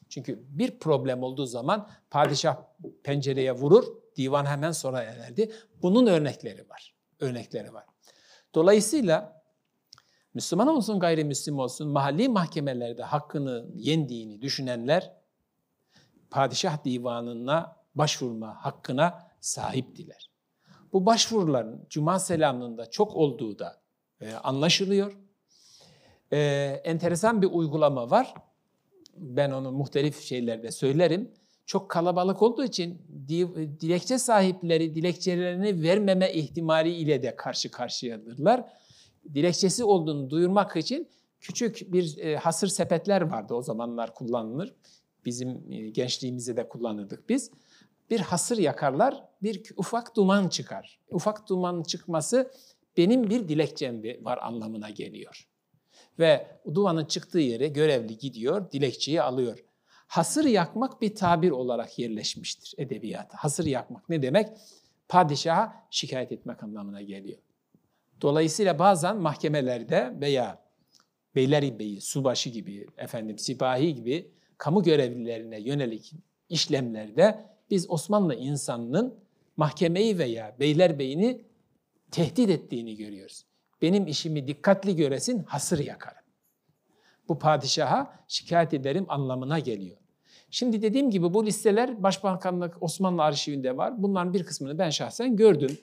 Çünkü 0.09 0.43
bir 0.49 0.79
problem 0.79 1.23
olduğu 1.23 1.45
zaman 1.45 1.89
padişah 2.09 2.57
pencereye 3.03 3.51
vurur, 3.51 3.83
divan 4.15 4.45
hemen 4.45 4.71
sonra 4.71 5.03
ererdi. 5.03 5.51
Bunun 5.81 6.07
örnekleri 6.07 6.69
var. 6.69 6.95
Örnekleri 7.19 7.73
var. 7.73 7.85
Dolayısıyla 8.55 9.43
Müslüman 10.33 10.67
olsun 10.67 10.99
gayrimüslim 10.99 11.59
olsun 11.59 11.89
mahalli 11.89 12.29
mahkemelerde 12.29 13.03
hakkını 13.03 13.65
yendiğini 13.75 14.41
düşünenler 14.41 15.13
padişah 16.29 16.83
divanına 16.83 17.77
başvurma 17.95 18.65
hakkına 18.65 19.27
sahiptiler. 19.39 20.36
Bu 20.93 21.05
başvuruların 21.05 21.85
cuma 21.89 22.19
selamında 22.19 22.89
çok 22.89 23.15
olduğu 23.15 23.59
da 23.59 23.81
e, 24.21 24.33
anlaşılıyor. 24.33 25.17
E, 26.31 26.37
enteresan 26.83 27.41
bir 27.41 27.47
uygulama 27.51 28.09
var. 28.09 28.33
Ben 29.17 29.51
onu 29.51 29.71
muhtelif 29.71 30.21
şeylerde 30.21 30.71
söylerim. 30.71 31.31
Çok 31.65 31.89
kalabalık 31.89 32.41
olduğu 32.41 32.63
için 32.63 33.01
dilekçe 33.79 34.17
sahipleri 34.17 34.95
dilekçelerini 34.95 35.83
vermeme 35.83 36.33
ihtimali 36.33 36.93
ile 36.93 37.23
de 37.23 37.35
karşı 37.35 37.71
karşıyadırlar. 37.71 38.63
Dilekçesi 39.33 39.83
olduğunu 39.83 40.29
duyurmak 40.29 40.75
için 40.75 41.07
küçük 41.39 41.93
bir 41.93 42.17
e, 42.17 42.35
hasır 42.37 42.67
sepetler 42.67 43.21
vardı 43.21 43.53
o 43.53 43.61
zamanlar 43.61 44.13
kullanılır. 44.13 44.73
Bizim 45.25 45.71
e, 45.71 45.89
gençliğimizde 45.89 46.57
de 46.57 46.67
kullanırdık 46.67 47.29
biz. 47.29 47.51
Bir 48.09 48.19
hasır 48.19 48.57
yakarlar, 48.57 49.23
bir 49.43 49.63
ufak 49.77 50.15
duman 50.15 50.49
çıkar. 50.49 50.99
Ufak 51.09 51.49
duman 51.49 51.83
çıkması 51.83 52.51
benim 52.97 53.29
bir 53.29 53.47
dilekçem 53.47 54.03
var 54.21 54.39
anlamına 54.41 54.89
geliyor. 54.89 55.47
Ve 56.19 56.47
dumanın 56.73 57.05
çıktığı 57.05 57.39
yere 57.39 57.67
görevli 57.67 58.17
gidiyor, 58.17 58.71
dilekçeyi 58.71 59.21
alıyor. 59.21 59.63
Hasır 60.07 60.45
yakmak 60.45 61.01
bir 61.01 61.15
tabir 61.15 61.51
olarak 61.51 61.99
yerleşmiştir 61.99 62.73
edebiyata. 62.77 63.37
Hasır 63.37 63.65
yakmak 63.65 64.09
ne 64.09 64.21
demek? 64.21 64.49
Padişaha 65.09 65.87
şikayet 65.91 66.31
etmek 66.31 66.63
anlamına 66.63 67.01
geliyor. 67.01 67.39
Dolayısıyla 68.21 68.79
bazen 68.79 69.17
mahkemelerde 69.17 70.13
veya 70.21 70.63
beylerbeyi, 71.35 72.01
subaşı 72.01 72.49
gibi, 72.49 72.87
efendim 72.97 73.37
sipahi 73.37 73.95
gibi 73.95 74.31
kamu 74.57 74.83
görevlilerine 74.83 75.59
yönelik 75.59 76.13
işlemlerde 76.49 77.45
biz 77.69 77.89
Osmanlı 77.89 78.35
insanının 78.35 79.15
mahkemeyi 79.57 80.17
veya 80.17 80.55
beylerbeyini 80.59 81.41
tehdit 82.11 82.49
ettiğini 82.49 82.95
görüyoruz. 82.95 83.45
Benim 83.81 84.07
işimi 84.07 84.47
dikkatli 84.47 84.95
göresin, 84.95 85.43
hasır 85.43 85.79
yakarım. 85.79 86.21
Bu 87.29 87.39
padişaha 87.39 88.23
şikayet 88.27 88.73
ederim 88.73 89.05
anlamına 89.09 89.59
geliyor. 89.59 89.97
Şimdi 90.51 90.81
dediğim 90.81 91.11
gibi 91.11 91.33
bu 91.33 91.45
listeler 91.45 92.03
Başbakanlık 92.03 92.83
Osmanlı 92.83 93.23
arşivinde 93.23 93.77
var. 93.77 94.03
Bunların 94.03 94.33
bir 94.33 94.43
kısmını 94.43 94.77
ben 94.77 94.89
şahsen 94.89 95.35
gördüm. 95.35 95.77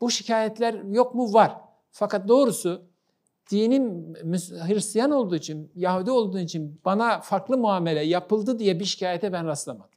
Bu 0.00 0.10
şikayetler 0.10 0.74
yok 0.74 1.14
mu? 1.14 1.32
Var. 1.32 1.56
Fakat 1.90 2.28
doğrusu 2.28 2.82
dinim 3.50 4.14
Hristiyan 4.68 5.10
olduğu 5.10 5.36
için, 5.36 5.70
Yahudi 5.74 6.10
olduğu 6.10 6.38
için 6.38 6.80
bana 6.84 7.20
farklı 7.20 7.58
muamele 7.58 8.00
yapıldı 8.00 8.58
diye 8.58 8.80
bir 8.80 8.84
şikayete 8.84 9.32
ben 9.32 9.46
rastlamadım. 9.46 9.95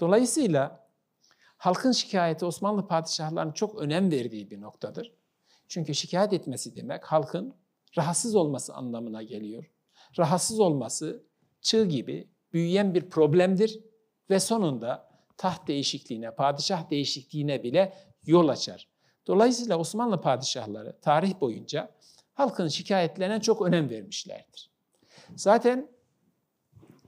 Dolayısıyla 0.00 0.86
halkın 1.56 1.92
şikayeti 1.92 2.44
Osmanlı 2.44 2.86
padişahlarının 2.86 3.52
çok 3.52 3.78
önem 3.78 4.10
verdiği 4.10 4.50
bir 4.50 4.60
noktadır. 4.60 5.12
Çünkü 5.68 5.94
şikayet 5.94 6.32
etmesi 6.32 6.76
demek 6.76 7.04
halkın 7.04 7.54
rahatsız 7.96 8.34
olması 8.34 8.74
anlamına 8.74 9.22
geliyor. 9.22 9.70
Rahatsız 10.18 10.60
olması 10.60 11.22
çığ 11.60 11.84
gibi 11.84 12.28
büyüyen 12.52 12.94
bir 12.94 13.10
problemdir 13.10 13.80
ve 14.30 14.40
sonunda 14.40 15.10
taht 15.36 15.68
değişikliğine, 15.68 16.34
padişah 16.34 16.90
değişikliğine 16.90 17.62
bile 17.62 17.92
yol 18.26 18.48
açar. 18.48 18.88
Dolayısıyla 19.26 19.78
Osmanlı 19.78 20.20
padişahları 20.20 21.00
tarih 21.00 21.40
boyunca 21.40 21.90
halkın 22.34 22.68
şikayetlerine 22.68 23.40
çok 23.40 23.62
önem 23.62 23.90
vermişlerdir. 23.90 24.70
Zaten 25.36 25.90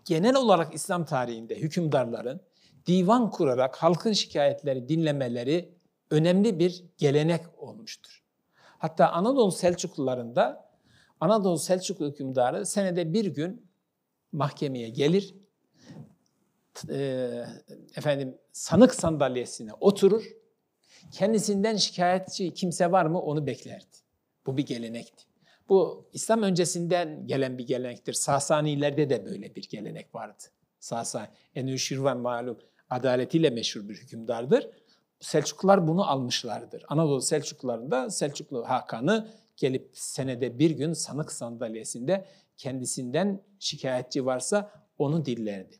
genel 0.04 0.36
olarak 0.36 0.74
İslam 0.74 1.04
tarihinde 1.04 1.56
hükümdarların 1.56 2.40
divan 2.86 3.30
kurarak 3.30 3.76
halkın 3.76 4.12
şikayetleri 4.12 4.88
dinlemeleri 4.88 5.74
önemli 6.10 6.58
bir 6.58 6.84
gelenek 6.98 7.40
olmuştur. 7.56 8.22
Hatta 8.78 9.08
Anadolu 9.08 9.52
Selçuklularında 9.52 10.72
Anadolu 11.20 11.58
Selçuklu 11.58 12.06
hükümdarı 12.06 12.66
senede 12.66 13.12
bir 13.12 13.24
gün 13.24 13.66
mahkemeye 14.32 14.88
gelir, 14.88 15.34
e, 16.88 17.30
efendim 17.96 18.38
sanık 18.52 18.94
sandalyesine 18.94 19.72
oturur, 19.80 20.24
kendisinden 21.12 21.76
şikayetçi 21.76 22.54
kimse 22.54 22.92
var 22.92 23.06
mı 23.06 23.20
onu 23.20 23.46
beklerdi. 23.46 23.96
Bu 24.46 24.56
bir 24.56 24.66
gelenekti. 24.66 25.24
Bu 25.68 26.08
İslam 26.12 26.42
öncesinden 26.42 27.26
gelen 27.26 27.58
bir 27.58 27.66
gelenektir. 27.66 28.12
Sasanilerde 28.12 29.10
de 29.10 29.24
böyle 29.24 29.54
bir 29.54 29.68
gelenek 29.68 30.14
vardı. 30.14 30.42
Sasani, 30.80 31.28
Enüşirvan 31.54 32.18
malum 32.18 32.58
adaletiyle 32.92 33.50
meşhur 33.50 33.88
bir 33.88 33.94
hükümdardır. 33.94 34.68
Selçuklular 35.20 35.86
bunu 35.88 36.10
almışlardır. 36.10 36.84
Anadolu 36.88 37.20
Selçuklularında 37.20 38.10
Selçuklu 38.10 38.68
Hakan'ı 38.68 39.28
gelip 39.56 39.90
senede 39.92 40.58
bir 40.58 40.70
gün 40.70 40.92
sanık 40.92 41.32
sandalyesinde 41.32 42.26
kendisinden 42.56 43.42
şikayetçi 43.58 44.26
varsa 44.26 44.70
onu 44.98 45.24
dillerdi. 45.24 45.76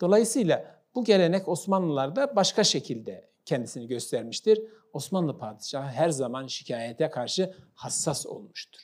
Dolayısıyla 0.00 0.80
bu 0.94 1.04
gelenek 1.04 1.48
Osmanlılarda 1.48 2.36
başka 2.36 2.64
şekilde 2.64 3.28
kendisini 3.44 3.86
göstermiştir. 3.86 4.62
Osmanlı 4.92 5.38
padişahı 5.38 5.92
her 5.92 6.10
zaman 6.10 6.46
şikayete 6.46 7.10
karşı 7.10 7.54
hassas 7.74 8.26
olmuştur. 8.26 8.80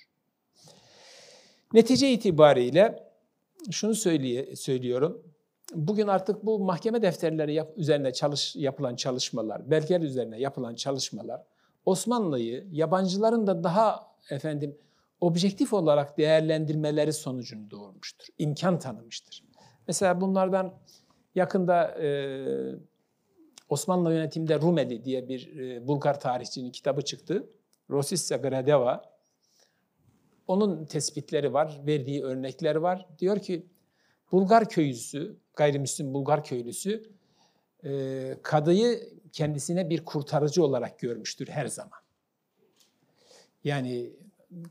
Netice 1.73 2.13
itibariyle 2.13 3.13
şunu 3.71 3.95
söyleye, 3.95 4.57
söylüyorum. 4.57 5.36
Bugün 5.75 6.07
artık 6.07 6.47
bu 6.47 6.59
mahkeme 6.59 7.03
defterleri 7.03 7.55
yap, 7.55 7.73
üzerine 7.77 8.13
çalış, 8.13 8.57
yapılan 8.57 8.97
çalışmalar, 8.97 9.71
belgeler 9.71 10.01
üzerine 10.01 10.41
yapılan 10.41 10.75
çalışmalar 10.75 11.43
Osmanlı'yı 11.87 12.67
yabancıların 12.73 13.47
da 13.47 13.65
daha 13.65 14.13
efendim 14.31 14.79
objektif 15.21 15.73
olarak 15.73 16.19
değerlendirmeleri 16.19 17.13
sonucunu 17.13 17.71
doğurmuştur. 17.71 18.27
İmkan 18.39 18.79
tanımıştır. 18.79 19.45
Mesela 19.89 20.21
bunlardan 20.21 20.75
yakında 21.35 22.03
e, 22.03 22.09
Osmanlı 23.69 24.13
yönetimde 24.13 24.61
Rumeli 24.61 25.05
diye 25.05 25.29
bir 25.29 25.59
e, 25.59 25.87
Bulgar 25.87 26.21
tarihçinin 26.21 26.71
kitabı 26.71 27.03
çıktı. 27.03 27.51
Rosissa 27.91 28.37
Gradeva. 28.37 29.17
Onun 30.47 30.85
tespitleri 30.85 31.53
var, 31.53 31.81
verdiği 31.87 32.25
örnekler 32.25 32.77
var. 32.77 33.07
Diyor 33.19 33.39
ki 33.39 33.67
Bulgar 34.33 34.69
köylüsü, 34.69 35.37
gayrimüslim 35.57 36.15
Bulgar 36.15 36.45
köylüsü 36.45 37.03
e, 37.85 38.39
kadıyı 38.43 39.01
kendisine 39.33 39.91
bir 39.91 40.05
kurtarıcı 40.05 40.65
olarak 40.65 40.99
görmüştür 40.99 41.49
her 41.49 41.67
zaman. 41.67 41.99
Yani 43.65 44.13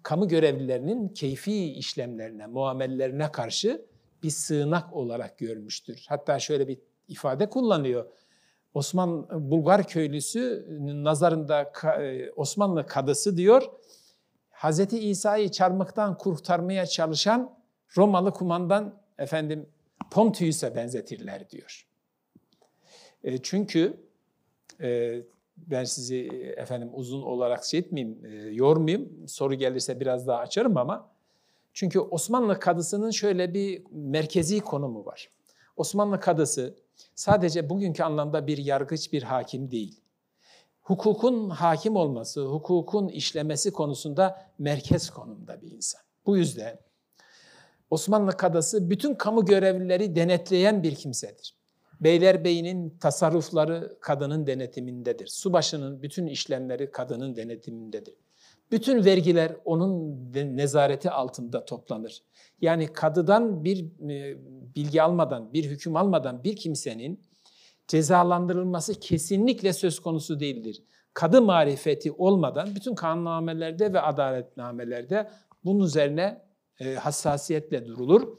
kamu 0.03 0.27
görevlilerinin 0.27 1.09
keyfi 1.09 1.73
işlemlerine, 1.73 2.47
muamellerine 2.47 3.31
karşı 3.31 3.85
bir 4.23 4.29
sığınak 4.29 4.93
olarak 4.93 5.37
görmüştür. 5.37 6.05
Hatta 6.09 6.39
şöyle 6.39 6.67
bir 6.67 6.79
ifade 7.07 7.49
kullanıyor. 7.49 8.05
Osman 8.73 9.27
Bulgar 9.51 9.87
köylüsü 9.87 10.67
nazarında 11.03 11.61
e, 12.01 12.31
Osmanlı 12.31 12.87
kadısı 12.87 13.37
diyor. 13.37 13.63
Hazreti 14.49 14.99
İsa'yı 14.99 15.51
çarmıktan 15.51 16.17
kurtarmaya 16.17 16.85
çalışan 16.85 17.57
Romalı 17.97 18.31
kumandan 18.31 19.04
efendim 19.17 19.69
Pontius'a 20.11 20.75
benzetirler 20.75 21.49
diyor. 21.49 21.87
E, 23.23 23.37
çünkü 23.37 23.97
e, 24.81 25.21
ben 25.57 25.83
sizi 25.83 26.27
efendim 26.57 26.89
uzun 26.93 27.21
olarak 27.21 27.65
şey 27.65 27.79
etmeyeyim, 27.79 28.25
e, 28.25 28.35
yormayayım. 28.35 29.27
Soru 29.27 29.53
gelirse 29.53 29.99
biraz 29.99 30.27
daha 30.27 30.39
açarım 30.39 30.77
ama 30.77 31.11
çünkü 31.73 31.99
Osmanlı 31.99 32.59
kadısının 32.59 33.11
şöyle 33.11 33.53
bir 33.53 33.83
merkezi 33.91 34.59
konumu 34.59 35.05
var. 35.05 35.29
Osmanlı 35.77 36.19
kadısı 36.19 36.75
sadece 37.15 37.69
bugünkü 37.69 38.03
anlamda 38.03 38.47
bir 38.47 38.57
yargıç, 38.57 39.13
bir 39.13 39.23
hakim 39.23 39.71
değil. 39.71 40.01
Hukukun 40.81 41.49
hakim 41.49 41.95
olması, 41.95 42.45
hukukun 42.45 43.07
işlemesi 43.07 43.71
konusunda 43.71 44.51
merkez 44.59 45.09
konumda 45.09 45.61
bir 45.61 45.71
insan. 45.71 46.01
Bu 46.25 46.37
yüzden 46.37 46.79
Osmanlı 47.95 48.31
kadısı 48.31 48.89
bütün 48.89 49.15
kamu 49.15 49.45
görevlileri 49.45 50.15
denetleyen 50.15 50.83
bir 50.83 50.95
kimsedir. 50.95 51.55
Beylerbeyi'nin 52.01 52.97
tasarrufları 52.99 53.97
kadının 54.01 54.47
denetimindedir. 54.47 55.27
Subaşının 55.27 56.01
bütün 56.01 56.27
işlemleri 56.27 56.91
kadının 56.91 57.35
denetimindedir. 57.35 58.13
Bütün 58.71 59.05
vergiler 59.05 59.55
onun 59.65 60.15
nezareti 60.33 61.09
altında 61.09 61.65
toplanır. 61.65 62.23
Yani 62.61 62.93
kadıdan 62.93 63.63
bir 63.63 63.85
e, 64.09 64.37
bilgi 64.75 65.01
almadan, 65.01 65.53
bir 65.53 65.65
hüküm 65.65 65.95
almadan 65.95 66.43
bir 66.43 66.55
kimsenin 66.55 67.21
cezalandırılması 67.87 68.99
kesinlikle 68.99 69.73
söz 69.73 69.99
konusu 69.99 70.39
değildir. 70.39 70.83
Kadı 71.13 71.41
marifeti 71.41 72.11
olmadan 72.11 72.75
bütün 72.75 72.95
kanunnamelerde 72.95 73.93
ve 73.93 74.01
adaletnamelerde 74.01 75.29
bunun 75.65 75.85
üzerine 75.85 76.44
hassasiyetle 76.99 77.85
durulur. 77.85 78.37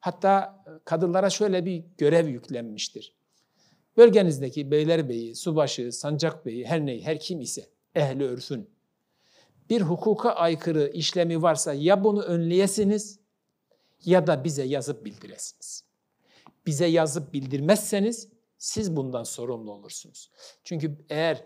Hatta 0.00 0.64
kadılara 0.84 1.30
şöyle 1.30 1.64
bir 1.64 1.84
görev 1.98 2.28
yüklenmiştir. 2.28 3.14
Bölgenizdeki 3.96 4.70
beylerbeyi, 4.70 5.34
subaşı, 5.34 5.92
sancakbeyi, 5.92 6.66
her 6.66 6.86
ney, 6.86 7.02
her 7.02 7.20
kim 7.20 7.40
ise 7.40 7.68
ehli 7.94 8.24
örfün 8.24 8.74
bir 9.70 9.80
hukuka 9.80 10.30
aykırı 10.30 10.90
işlemi 10.94 11.42
varsa 11.42 11.74
ya 11.74 12.04
bunu 12.04 12.22
önleyesiniz 12.22 13.18
ya 14.04 14.26
da 14.26 14.44
bize 14.44 14.62
yazıp 14.62 15.04
bildiresiniz. 15.04 15.84
Bize 16.66 16.86
yazıp 16.86 17.32
bildirmezseniz 17.32 18.28
siz 18.58 18.96
bundan 18.96 19.22
sorumlu 19.22 19.72
olursunuz. 19.72 20.30
Çünkü 20.64 20.96
eğer 21.10 21.44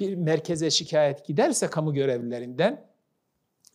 bir 0.00 0.14
merkeze 0.14 0.70
şikayet 0.70 1.26
giderse 1.26 1.66
kamu 1.66 1.94
görevlilerinden 1.94 2.92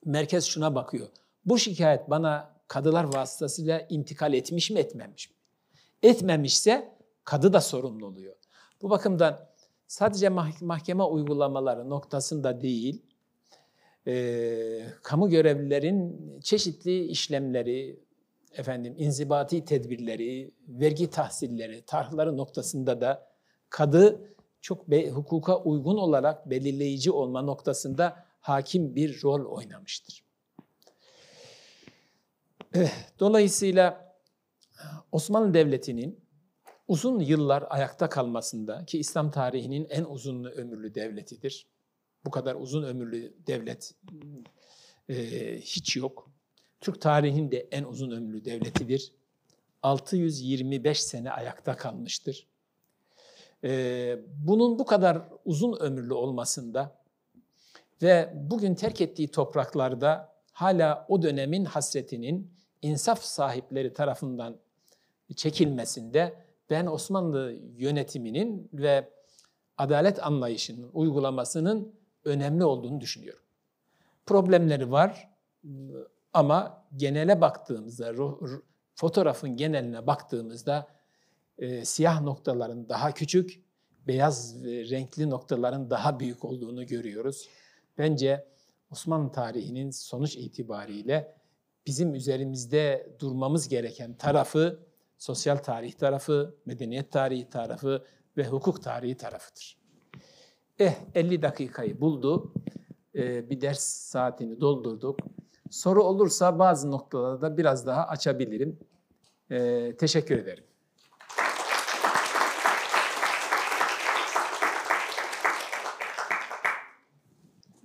merkez 0.05 0.45
şuna 0.45 0.75
bakıyor. 0.75 1.07
Bu 1.47 1.57
şikayet 1.57 2.09
bana 2.09 2.53
kadılar 2.67 3.03
vasıtasıyla 3.03 3.85
intikal 3.89 4.33
etmiş 4.33 4.71
mi 4.71 4.79
etmemiş 4.79 5.29
mi? 5.29 5.35
Etmemişse 6.03 6.93
kadı 7.23 7.53
da 7.53 7.61
sorumlu 7.61 8.05
oluyor. 8.05 8.35
Bu 8.81 8.89
bakımdan 8.89 9.39
sadece 9.87 10.29
mahkeme 10.61 11.03
uygulamaları 11.03 11.89
noktasında 11.89 12.61
değil, 12.61 13.01
e, 14.07 14.83
kamu 15.03 15.29
görevlilerin 15.29 16.21
çeşitli 16.41 17.05
işlemleri, 17.05 17.99
efendim 18.53 18.95
inzibati 18.97 19.65
tedbirleri, 19.65 20.51
vergi 20.67 21.09
tahsilleri, 21.09 21.81
tarhları 21.81 22.37
noktasında 22.37 23.01
da 23.01 23.27
kadı 23.69 24.21
çok 24.61 24.91
be, 24.91 25.09
hukuka 25.09 25.63
uygun 25.63 25.97
olarak 25.97 26.49
belirleyici 26.49 27.11
olma 27.11 27.41
noktasında 27.41 28.25
hakim 28.39 28.95
bir 28.95 29.23
rol 29.23 29.45
oynamıştır. 29.45 30.26
Eh, 32.77 32.91
dolayısıyla 33.19 34.15
Osmanlı 35.11 35.53
Devleti'nin 35.53 36.19
uzun 36.87 37.19
yıllar 37.19 37.65
ayakta 37.69 38.09
kalmasında 38.09 38.85
ki 38.85 38.99
İslam 38.99 39.31
tarihinin 39.31 39.87
en 39.89 40.03
uzun 40.03 40.43
ömürlü 40.43 40.95
devletidir. 40.95 41.67
Bu 42.25 42.31
kadar 42.31 42.55
uzun 42.55 42.83
ömürlü 42.83 43.33
devlet 43.47 43.95
e, 45.09 45.15
hiç 45.59 45.95
yok. 45.95 46.31
Türk 46.81 47.01
tarihinin 47.01 47.51
de 47.51 47.67
en 47.71 47.83
uzun 47.83 48.11
ömürlü 48.11 48.45
devletidir. 48.45 49.11
625 49.83 51.03
sene 51.03 51.31
ayakta 51.31 51.77
kalmıştır. 51.77 52.47
E, 53.63 54.19
bunun 54.37 54.79
bu 54.79 54.85
kadar 54.85 55.21
uzun 55.45 55.79
ömürlü 55.79 56.13
olmasında 56.13 56.95
ve 58.01 58.33
bugün 58.35 58.75
terk 58.75 59.01
ettiği 59.01 59.27
topraklarda 59.27 60.33
hala 60.51 61.05
o 61.09 61.21
dönemin 61.21 61.65
hasretinin 61.65 62.56
insaf 62.81 63.23
sahipleri 63.23 63.93
tarafından 63.93 64.57
çekilmesinde 65.35 66.35
ben 66.69 66.85
Osmanlı 66.85 67.59
yönetiminin 67.77 68.69
ve 68.73 69.09
adalet 69.77 70.23
anlayışının 70.25 70.89
uygulamasının 70.93 71.93
önemli 72.25 72.63
olduğunu 72.63 73.01
düşünüyorum. 73.01 73.43
Problemleri 74.25 74.91
var 74.91 75.29
ama 76.33 76.85
genele 76.95 77.41
baktığımızda, 77.41 78.13
fotoğrafın 78.95 79.57
geneline 79.57 80.07
baktığımızda 80.07 80.87
e, 81.57 81.85
siyah 81.85 82.21
noktaların 82.21 82.89
daha 82.89 83.11
küçük, 83.11 83.61
beyaz 84.07 84.63
ve 84.63 84.89
renkli 84.89 85.29
noktaların 85.29 85.89
daha 85.89 86.19
büyük 86.19 86.45
olduğunu 86.45 86.85
görüyoruz. 86.85 87.49
Bence 87.97 88.47
Osmanlı 88.91 89.31
tarihinin 89.31 89.91
sonuç 89.91 90.35
itibariyle 90.35 91.36
bizim 91.87 92.15
üzerimizde 92.15 93.15
durmamız 93.19 93.67
gereken 93.67 94.13
tarafı 94.13 94.79
sosyal 95.17 95.57
tarih 95.57 95.93
tarafı, 95.93 96.55
medeniyet 96.65 97.11
tarihi 97.11 97.49
tarafı 97.49 98.05
ve 98.37 98.47
hukuk 98.47 98.83
tarihi 98.83 99.17
tarafıdır. 99.17 99.77
Eh 100.79 100.93
50 101.15 101.41
dakikayı 101.41 102.01
buldu. 102.01 102.53
Ee, 103.15 103.49
bir 103.49 103.61
ders 103.61 103.79
saatini 103.83 104.61
doldurduk. 104.61 105.19
Soru 105.69 106.03
olursa 106.03 106.59
bazı 106.59 106.91
noktalarda 106.91 107.57
biraz 107.57 107.85
daha 107.85 108.07
açabilirim. 108.07 108.79
Ee, 109.51 109.95
teşekkür 109.99 110.37
ederim. 110.37 110.63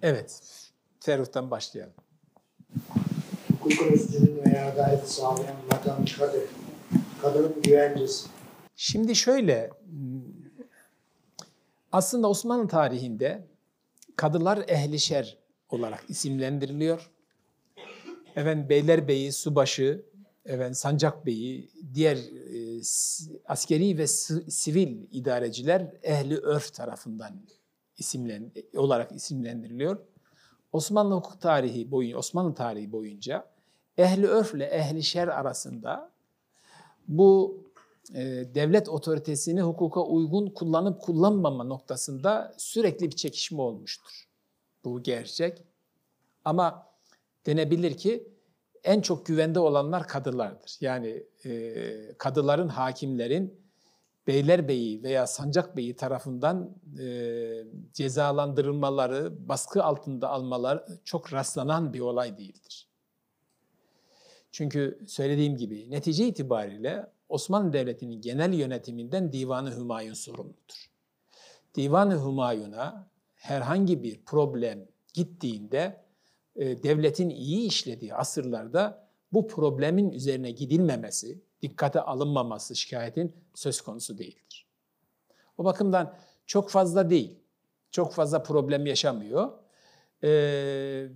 Evet, 0.03 0.43
Ferruh'tan 1.01 1.51
başlayalım. 1.51 1.95
Üstünlüğü 3.81 4.43
veya 4.47 4.73
adaleti 4.73 5.13
sağlayan 5.13 5.57
makam 5.71 6.05
kadı, 6.19 6.47
kadının 7.23 7.63
güvencesi. 7.63 8.29
Şimdi 8.77 9.17
şöyle, 9.17 9.71
aslında 11.93 12.29
Osmanlı 12.29 12.69
tarihinde 12.69 13.47
kadılar 14.17 14.65
ehlişer 14.69 15.39
olarak 15.69 16.05
isimlendiriliyor. 16.09 17.11
Efendim 18.37 18.69
Beylerbeyi, 18.69 19.33
Subaşı, 19.33 20.05
efendim 20.45 20.75
Sancak 20.75 21.27
Beyi, 21.27 21.71
diğer 21.95 22.17
e, 22.17 22.81
askeri 23.47 23.99
ve 23.99 24.07
sivil 24.07 24.97
idareciler 25.13 25.95
ehli 26.03 26.37
örf 26.37 26.75
tarafından 26.75 27.33
isimlen 27.99 28.53
olarak 28.77 29.13
isimlendiriliyor. 29.13 29.99
Osmanlı 30.73 31.15
hukuk 31.15 31.41
tarihi 31.41 31.91
boyunca, 31.91 32.19
Osmanlı 32.19 32.55
tarihi 32.55 32.93
boyunca 32.93 33.52
ehli 33.99 34.27
örfle 34.27 34.65
ehli 34.65 35.03
şer 35.03 35.29
arasında 35.29 36.11
bu 37.09 37.63
e, 38.15 38.25
devlet 38.55 38.89
otoritesini 38.89 39.61
hukuka 39.61 40.01
uygun 40.01 40.47
kullanıp 40.47 41.01
kullanmama 41.01 41.65
noktasında 41.65 42.55
sürekli 42.59 43.07
bir 43.11 43.17
çekişme 43.17 43.63
olmuştur. 43.63 44.29
Bu 44.85 45.03
gerçek. 45.03 45.63
Ama 46.45 46.87
denebilir 47.47 47.97
ki 47.97 48.29
en 48.85 49.01
çok 49.01 49.27
güvende 49.27 49.61
olanlar 49.61 50.09
kadılardır. 50.09 50.77
Yani 50.81 51.27
e, 51.45 52.15
kadıların, 52.19 52.69
hakimlerin 52.69 53.63
Beylerbeyi 54.27 55.03
veya 55.03 55.27
Sancakbeyi 55.27 55.97
tarafından 55.97 56.77
e, 57.01 57.65
cezalandırılmaları, 57.93 59.49
baskı 59.49 59.85
altında 59.85 60.29
almalar 60.29 60.85
çok 61.05 61.33
rastlanan 61.33 61.93
bir 61.93 62.01
olay 62.01 62.39
değildir. 62.39 62.92
Çünkü 64.53 64.99
söylediğim 65.07 65.57
gibi 65.57 65.91
netice 65.91 66.27
itibariyle 66.29 67.07
Osmanlı 67.29 67.73
Devleti'nin 67.73 68.21
genel 68.21 68.53
yönetiminden 68.53 69.33
Divan-ı 69.33 69.77
Hümayun 69.77 70.15
sorumludur. 70.15 70.91
Divan-ı 71.75 72.25
Hümayun'a 72.27 73.09
herhangi 73.35 74.03
bir 74.03 74.25
problem 74.25 74.89
gittiğinde 75.15 76.05
e, 76.57 76.83
devletin 76.83 77.31
iyi 77.31 77.67
işlediği 77.67 78.15
asırlarda 78.15 79.09
bu 79.33 79.49
problemin 79.49 80.11
üzerine 80.11 80.51
gidilmemesi, 80.51 81.43
dikkate 81.63 82.01
alınmaması 82.01 82.77
şikayetin 82.77 83.37
söz 83.55 83.81
konusu 83.81 84.19
değildir. 84.19 84.67
O 85.59 85.65
bakımdan 85.65 86.15
çok 86.47 86.71
fazla 86.71 87.11
değil, 87.11 87.39
çok 87.91 88.13
fazla 88.13 88.43
problem 88.43 88.87
yaşamıyor. 88.87 89.53
Ee, 90.25 90.29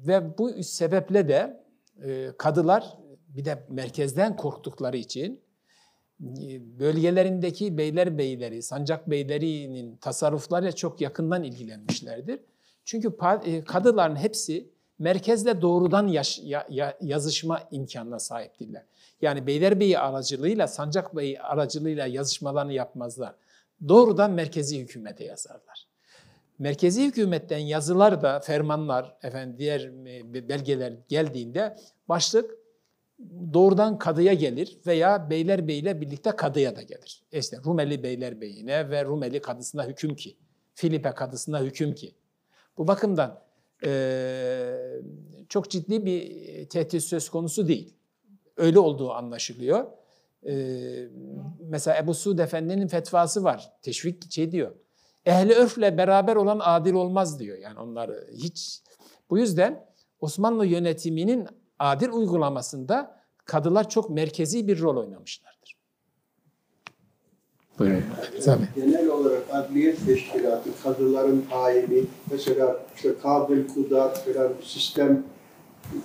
ve 0.07 0.39
bu 0.39 0.63
sebeple 0.63 1.29
de 1.29 1.65
e, 2.05 2.31
kadılar 2.39 2.99
bir 3.37 3.45
de 3.45 3.67
merkezden 3.69 4.37
korktukları 4.37 4.97
için 4.97 5.41
e, 6.21 6.79
bölgelerindeki 6.79 7.79
beyler 7.79 8.19
beyleri, 8.19 8.63
sancak 8.63 9.11
beylerinin 9.11 9.97
tasarruflarıyla 9.97 10.73
çok 10.73 11.01
yakından 11.01 11.43
ilgilenmişlerdir. 11.43 12.41
Çünkü 12.85 13.17
e, 13.45 13.65
kadıların 13.65 14.17
hepsi 14.17 14.71
merkezle 14.99 15.63
doğrudan 15.63 16.07
yaş, 16.07 16.41
ya, 16.43 16.67
ya, 16.71 16.99
yazışma 17.01 17.63
imkanına 17.71 18.19
sahiptirler. 18.19 18.83
Yani 19.23 19.47
Beylerbeyi 19.47 19.99
aracılığıyla, 19.99 20.67
Sancak 20.67 21.17
Bey 21.17 21.39
aracılığıyla 21.43 22.07
yazışmalarını 22.07 22.73
yapmazlar. 22.73 23.35
Doğrudan 23.89 24.31
merkezi 24.31 24.79
hükümete 24.79 25.25
yazarlar. 25.25 25.87
Merkezi 26.59 27.05
hükümetten 27.05 27.59
yazılar 27.59 28.23
da, 28.23 28.41
fermanlar, 28.41 29.17
efendim 29.23 29.59
diğer 29.59 29.81
e, 29.81 30.49
belgeler 30.49 30.93
geldiğinde 31.09 31.77
başlık 32.09 32.66
doğrudan 33.55 33.99
kadıya 33.99 34.35
gelir 34.35 34.79
veya 34.87 35.31
beylerbeyiyle 35.31 36.01
birlikte 36.01 36.31
kadıya 36.31 36.77
da 36.77 36.83
gelir. 36.83 37.23
İşte 37.33 37.59
Rumeli 37.65 38.03
beylerbeyine 38.03 38.91
ve 38.91 39.05
Rumeli 39.05 39.41
kadısına 39.41 39.87
hüküm 39.87 40.15
ki, 40.15 40.37
Filipe 40.75 41.11
kadısına 41.11 41.61
hüküm 41.61 41.95
ki. 41.95 42.15
Bu 42.79 42.89
bakımdan 42.89 43.43
e, 43.85 45.01
çok 45.49 45.71
ciddi 45.71 46.07
bir 46.07 46.69
tehdit 46.69 47.03
söz 47.03 47.29
konusu 47.29 47.69
değil. 47.69 47.95
Öyle 48.57 48.79
olduğu 48.79 49.13
anlaşılıyor. 49.13 49.87
E, 50.49 50.55
mesela 51.61 51.99
Ebu 51.99 52.15
Suud 52.15 52.39
Efendi'nin 52.39 52.89
fetvası 52.89 53.45
var. 53.45 53.73
Teşvik 53.83 54.33
şey 54.33 54.53
diyor. 54.53 54.75
Ehli 55.27 55.55
örfle 55.55 55.99
beraber 55.99 56.37
olan 56.37 56.61
adil 56.63 56.93
olmaz 56.93 57.41
diyor. 57.41 57.59
Yani 57.59 57.79
onları 57.79 58.29
hiç... 58.33 58.83
Bu 59.31 59.39
yüzden 59.39 59.87
Osmanlı 60.21 60.67
yönetiminin 60.67 61.47
adil 61.79 62.09
uygulamasında 62.09 63.21
kadılar 63.45 63.89
çok 63.89 64.11
merkezi 64.11 64.69
bir 64.69 64.81
rol 64.81 64.97
oynamışlardır. 64.97 65.77
Buyurun. 67.79 68.05
Tabii. 68.45 68.69
Genel 68.75 69.09
olarak 69.09 69.43
adliye 69.53 69.97
teşkilatı, 69.97 70.71
kadıların 70.83 71.45
tayini, 71.51 72.05
mesela 72.31 72.87
işte 72.97 73.19
kabil, 73.23 73.69
kudat 73.69 74.25
falan 74.25 74.53
sistem 74.65 75.25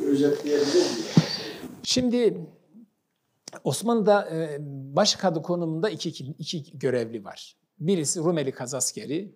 özetleyebilir 0.06 0.74
miyiz? 0.74 1.16
Şimdi 1.84 2.48
Osmanlı'da 3.64 4.30
e, 4.30 4.58
baş 4.96 5.16
kadı 5.16 5.42
konumunda 5.42 5.90
iki, 5.90 6.10
iki 6.40 6.80
görevli 6.80 7.24
var. 7.24 7.56
Birisi 7.80 8.20
Rumeli 8.20 8.52
kazaskeri, 8.52 9.36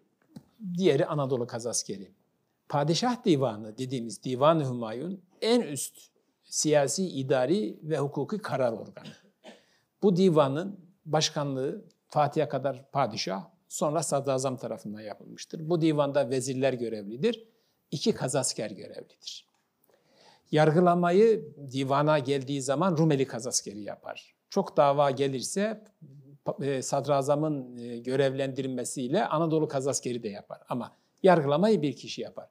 diğeri 0.77 1.05
Anadolu 1.05 1.47
kazaskeri. 1.47 2.11
Padişah 2.69 3.25
Divanı 3.25 3.77
dediğimiz 3.77 4.23
Divan-ı 4.23 4.69
Hümayun 4.69 5.21
en 5.41 5.61
üst 5.61 6.14
siyasi, 6.55 7.07
idari 7.07 7.79
ve 7.83 7.97
hukuki 7.97 8.37
karar 8.37 8.73
organı. 8.73 9.13
Bu 10.03 10.15
divanın 10.15 10.79
başkanlığı 11.05 11.85
Fatih'e 12.07 12.49
kadar 12.49 12.91
padişah, 12.91 13.49
sonra 13.67 14.03
sadrazam 14.03 14.57
tarafından 14.57 15.01
yapılmıştır. 15.01 15.69
Bu 15.69 15.81
divanda 15.81 16.29
vezirler 16.29 16.73
görevlidir, 16.73 17.47
iki 17.91 18.11
kazasker 18.11 18.71
görevlidir. 18.71 19.47
Yargılamayı 20.51 21.55
divana 21.71 22.19
geldiği 22.19 22.61
zaman 22.61 22.97
Rumeli 22.97 23.27
kazaskeri 23.27 23.81
yapar. 23.81 24.35
Çok 24.49 24.77
dava 24.77 25.11
gelirse 25.11 25.83
e, 26.61 26.81
sadrazamın 26.81 27.77
e, 27.77 27.97
görevlendirilmesiyle 27.97 29.25
Anadolu 29.25 29.67
kazaskeri 29.67 30.23
de 30.23 30.29
yapar. 30.29 30.61
Ama 30.69 30.95
yargılamayı 31.23 31.81
bir 31.81 31.95
kişi 31.95 32.21
yapar. 32.21 32.49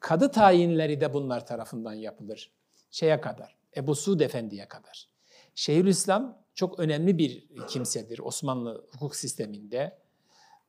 Kadı 0.00 0.30
tayinleri 0.30 1.00
de 1.00 1.14
bunlar 1.14 1.46
tarafından 1.46 1.94
yapılır. 1.94 2.59
Şeye 2.90 3.20
kadar, 3.20 3.56
Ebu 3.76 3.94
Suud 3.94 4.20
Efendi'ye 4.20 4.68
kadar. 4.68 5.08
Şeyhülislam 5.54 6.42
çok 6.54 6.78
önemli 6.78 7.18
bir 7.18 7.48
kimsedir 7.68 8.18
Osmanlı 8.18 8.86
hukuk 8.92 9.16
sisteminde. 9.16 9.98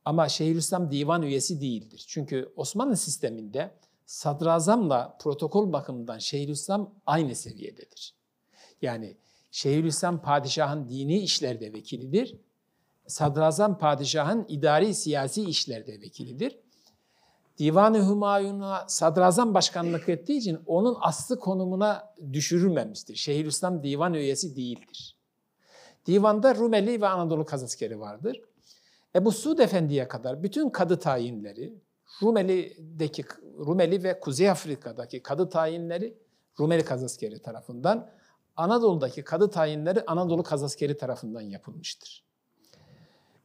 Ama 0.05 0.30
Şeyhülislam 0.30 0.91
divan 0.91 1.22
üyesi 1.22 1.61
değildir. 1.61 2.05
Çünkü 2.07 2.53
Osmanlı 2.55 2.97
sisteminde 2.97 3.72
sadrazamla 4.05 5.17
protokol 5.22 5.74
bakımından 5.74 6.17
Şeyhülislam 6.17 6.93
aynı 7.05 7.36
seviyededir. 7.36 8.15
Yani 8.82 9.17
Şeyhülislam 9.51 10.22
padişahın 10.22 10.89
dini 10.89 11.19
işlerde 11.19 11.74
vekilidir. 11.74 12.36
Sadrazam 13.07 13.78
padişahın 13.78 14.45
idari 14.49 14.95
siyasi 14.95 15.43
işlerde 15.43 16.01
vekilidir. 16.01 16.57
Divan-ı 17.62 18.09
Hümayun'a 18.09 18.86
sadrazam 18.88 19.53
başkanlık 19.53 20.09
ettiği 20.09 20.38
için 20.38 20.59
onun 20.66 20.97
aslı 21.01 21.39
konumuna 21.39 22.14
düşürülmemiştir. 22.34 23.16
Şeyhülislam 23.16 23.84
divan 23.84 24.14
üyesi 24.14 24.55
değildir. 24.55 25.18
Divanda 26.05 26.55
Rumeli 26.55 27.01
ve 27.01 27.07
Anadolu 27.07 27.45
kazaskeri 27.45 27.99
vardır. 27.99 28.41
Ebu 29.16 29.32
Suud 29.32 29.59
Efendi'ye 29.59 30.07
kadar 30.07 30.43
bütün 30.43 30.70
kadı 30.70 30.99
tayinleri, 30.99 31.74
Rumeli'deki 32.24 33.26
Rumeli 33.59 34.03
ve 34.03 34.20
Kuzey 34.20 34.49
Afrika'daki 34.49 35.24
kadı 35.24 35.49
tayinleri 35.49 36.18
Rumeli 36.59 36.86
kazaskeri 36.86 37.41
tarafından, 37.41 38.09
Anadolu'daki 38.55 39.24
kadı 39.24 39.49
tayinleri 39.49 40.03
Anadolu 40.07 40.43
kazaskeri 40.43 40.97
tarafından 40.97 41.41
yapılmıştır. 41.41 42.24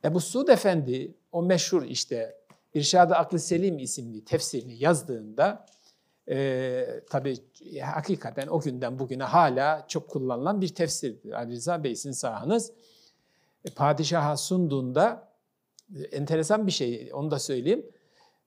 Ebu 0.05 0.21
Suud 0.21 0.49
Efendi 0.49 1.14
o 1.33 1.43
meşhur 1.43 1.83
işte 1.83 2.46
İrşad-ı 2.77 3.16
Aklı 3.16 3.39
Selim 3.39 3.79
isimli 3.79 4.24
tefsirini 4.24 4.77
yazdığında 4.83 5.66
e, 6.29 6.87
tabii 7.11 7.37
hakikaten 7.81 8.47
o 8.47 8.61
günden 8.61 8.99
bugüne 8.99 9.24
hala 9.24 9.85
çok 9.89 10.09
kullanılan 10.09 10.61
bir 10.61 10.68
tefsirdir. 10.68 11.33
Ali 11.33 11.53
Rıza 11.53 11.85
Bey 11.85 11.95
sizin 11.97 12.12
sahanız. 12.12 12.72
E, 13.64 13.70
padişaha 13.70 14.37
sunduğunda 14.37 15.29
e, 15.97 16.03
enteresan 16.03 16.66
bir 16.66 16.72
şey 16.72 17.11
onu 17.14 17.31
da 17.31 17.39
söyleyeyim. 17.39 17.87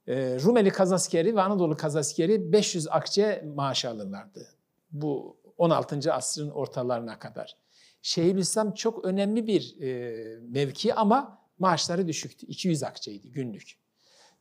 E, 0.07 0.39
Rumeli 0.43 0.69
kazaskeri 0.69 1.35
ve 1.35 1.41
Anadolu 1.41 1.77
kazaskeri 1.77 2.51
500 2.51 2.87
akçe 2.87 3.45
maaş 3.55 3.85
alırlardı. 3.85 4.47
Bu 4.91 5.37
16. 5.57 6.13
asrın 6.13 6.49
ortalarına 6.49 7.19
kadar. 7.19 7.57
Şeyhülislam 8.01 8.73
çok 8.73 9.05
önemli 9.05 9.47
bir 9.47 9.81
e, 9.81 10.39
mevki 10.39 10.93
ama 10.93 11.39
maaşları 11.59 12.07
düşüktü. 12.07 12.45
200 12.45 12.83
akçeydi 12.83 13.31
günlük. 13.31 13.79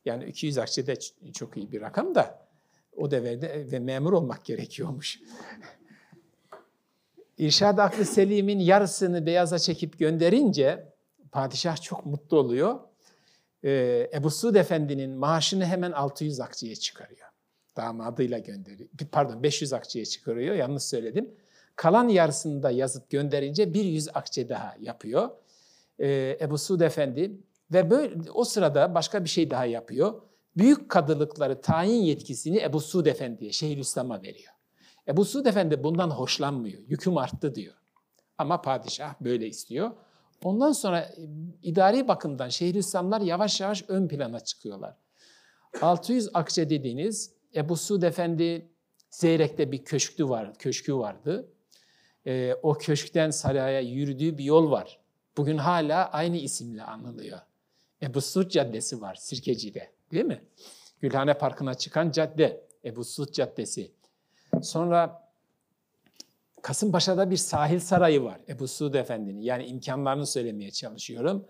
Yani 0.05 0.25
200 0.25 0.57
akçe 0.57 0.87
de 0.87 0.95
çok 1.33 1.57
iyi 1.57 1.71
bir 1.71 1.81
rakam 1.81 2.15
da 2.15 2.47
o 2.97 3.11
devirde 3.11 3.71
ve 3.71 3.79
memur 3.79 4.13
olmak 4.13 4.45
gerekiyormuş. 4.45 5.19
İrşad 7.37 7.77
Aklı 7.77 8.05
Selim'in 8.05 8.59
yarısını 8.59 9.25
beyaza 9.25 9.59
çekip 9.59 9.99
gönderince 9.99 10.93
padişah 11.31 11.81
çok 11.81 12.05
mutlu 12.05 12.37
oluyor. 12.37 12.79
Ee, 13.63 14.09
Ebu 14.13 14.31
Suud 14.31 14.55
Efendi'nin 14.55 15.11
maaşını 15.11 15.65
hemen 15.65 15.91
600 15.91 16.39
akçeye 16.39 16.75
çıkarıyor. 16.75 17.27
Damadıyla 17.77 18.39
gönderiyor. 18.39 18.89
Pardon 19.11 19.43
500 19.43 19.73
akçeye 19.73 20.05
çıkarıyor. 20.05 20.55
Yanlış 20.55 20.83
söyledim. 20.83 21.31
Kalan 21.75 22.07
yarısını 22.07 22.63
da 22.63 22.71
yazıp 22.71 23.09
gönderince 23.09 23.73
bir 23.73 23.85
100 23.85 24.09
akçe 24.13 24.49
daha 24.49 24.75
yapıyor. 24.79 25.29
Ee, 25.99 26.37
Ebu 26.41 26.57
Suud 26.57 26.81
Efendi 26.81 27.31
ve 27.71 27.89
böyle 27.89 28.31
o 28.31 28.43
sırada 28.43 28.95
başka 28.95 29.23
bir 29.23 29.29
şey 29.29 29.51
daha 29.51 29.65
yapıyor. 29.65 30.21
Büyük 30.57 30.89
kadılıkları 30.89 31.61
tayin 31.61 32.01
yetkisini 32.01 32.61
Ebu 32.61 32.79
Suud 32.79 33.05
Efendi'ye, 33.05 33.51
Şeyhülislam'a 33.51 34.21
veriyor. 34.21 34.53
Ebu 35.07 35.25
Suud 35.25 35.45
Efendi 35.45 35.83
bundan 35.83 36.09
hoşlanmıyor. 36.09 36.81
Yüküm 36.87 37.17
arttı 37.17 37.55
diyor. 37.55 37.73
Ama 38.37 38.61
padişah 38.61 39.13
böyle 39.21 39.47
istiyor. 39.47 39.91
Ondan 40.43 40.71
sonra 40.71 40.99
e, 40.99 41.11
idari 41.63 42.07
bakımdan 42.07 42.49
Şeyhülislamlar 42.49 43.21
yavaş 43.21 43.61
yavaş 43.61 43.83
ön 43.87 44.07
plana 44.07 44.39
çıkıyorlar. 44.39 44.95
600 45.81 46.29
akçe 46.33 46.69
dediğiniz 46.69 47.33
Ebu 47.55 47.77
Suud 47.77 48.03
Efendi 48.03 48.69
Zeyrek'te 49.09 49.71
bir 49.71 49.83
köşkü 49.83 50.29
var, 50.29 50.53
köşkü 50.53 50.95
vardı. 50.95 51.49
Ee, 52.27 52.55
o 52.63 52.73
köşkten 52.73 53.29
saraya 53.29 53.79
yürüdüğü 53.79 54.37
bir 54.37 54.43
yol 54.43 54.71
var. 54.71 54.99
Bugün 55.37 55.57
hala 55.57 56.11
aynı 56.11 56.37
isimle 56.37 56.83
anılıyor. 56.83 57.39
Ebu 58.01 58.21
Suud 58.21 58.49
Caddesi 58.49 59.01
var 59.01 59.15
Sirkeci'de 59.15 59.91
değil 60.11 60.25
mi? 60.25 60.43
Gülhane 61.01 61.33
Parkı'na 61.33 61.73
çıkan 61.73 62.11
cadde 62.11 62.63
Ebu 62.85 63.03
Suud 63.03 63.31
Caddesi. 63.31 63.91
Sonra 64.61 65.29
Kasımpaşa'da 66.61 67.31
bir 67.31 67.37
sahil 67.37 67.79
sarayı 67.79 68.23
var 68.23 68.41
Ebu 68.47 68.67
Suud 68.67 68.93
Efendi'nin. 68.93 69.41
Yani 69.41 69.65
imkanlarını 69.65 70.25
söylemeye 70.25 70.71
çalışıyorum. 70.71 71.45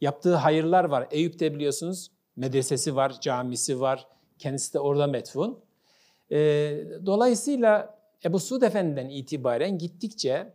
Yaptığı 0.00 0.34
hayırlar 0.34 0.84
var. 0.84 1.08
Eyüp'te 1.10 1.54
biliyorsunuz 1.54 2.10
medresesi 2.36 2.96
var, 2.96 3.20
camisi 3.20 3.80
var. 3.80 4.06
Kendisi 4.38 4.74
de 4.74 4.78
orada 4.80 5.06
metfun. 5.06 5.64
E, 6.30 6.36
dolayısıyla 7.06 7.98
Ebu 8.24 8.38
Suud 8.38 8.62
Efendi'den 8.62 9.08
itibaren 9.08 9.78
gittikçe 9.78 10.54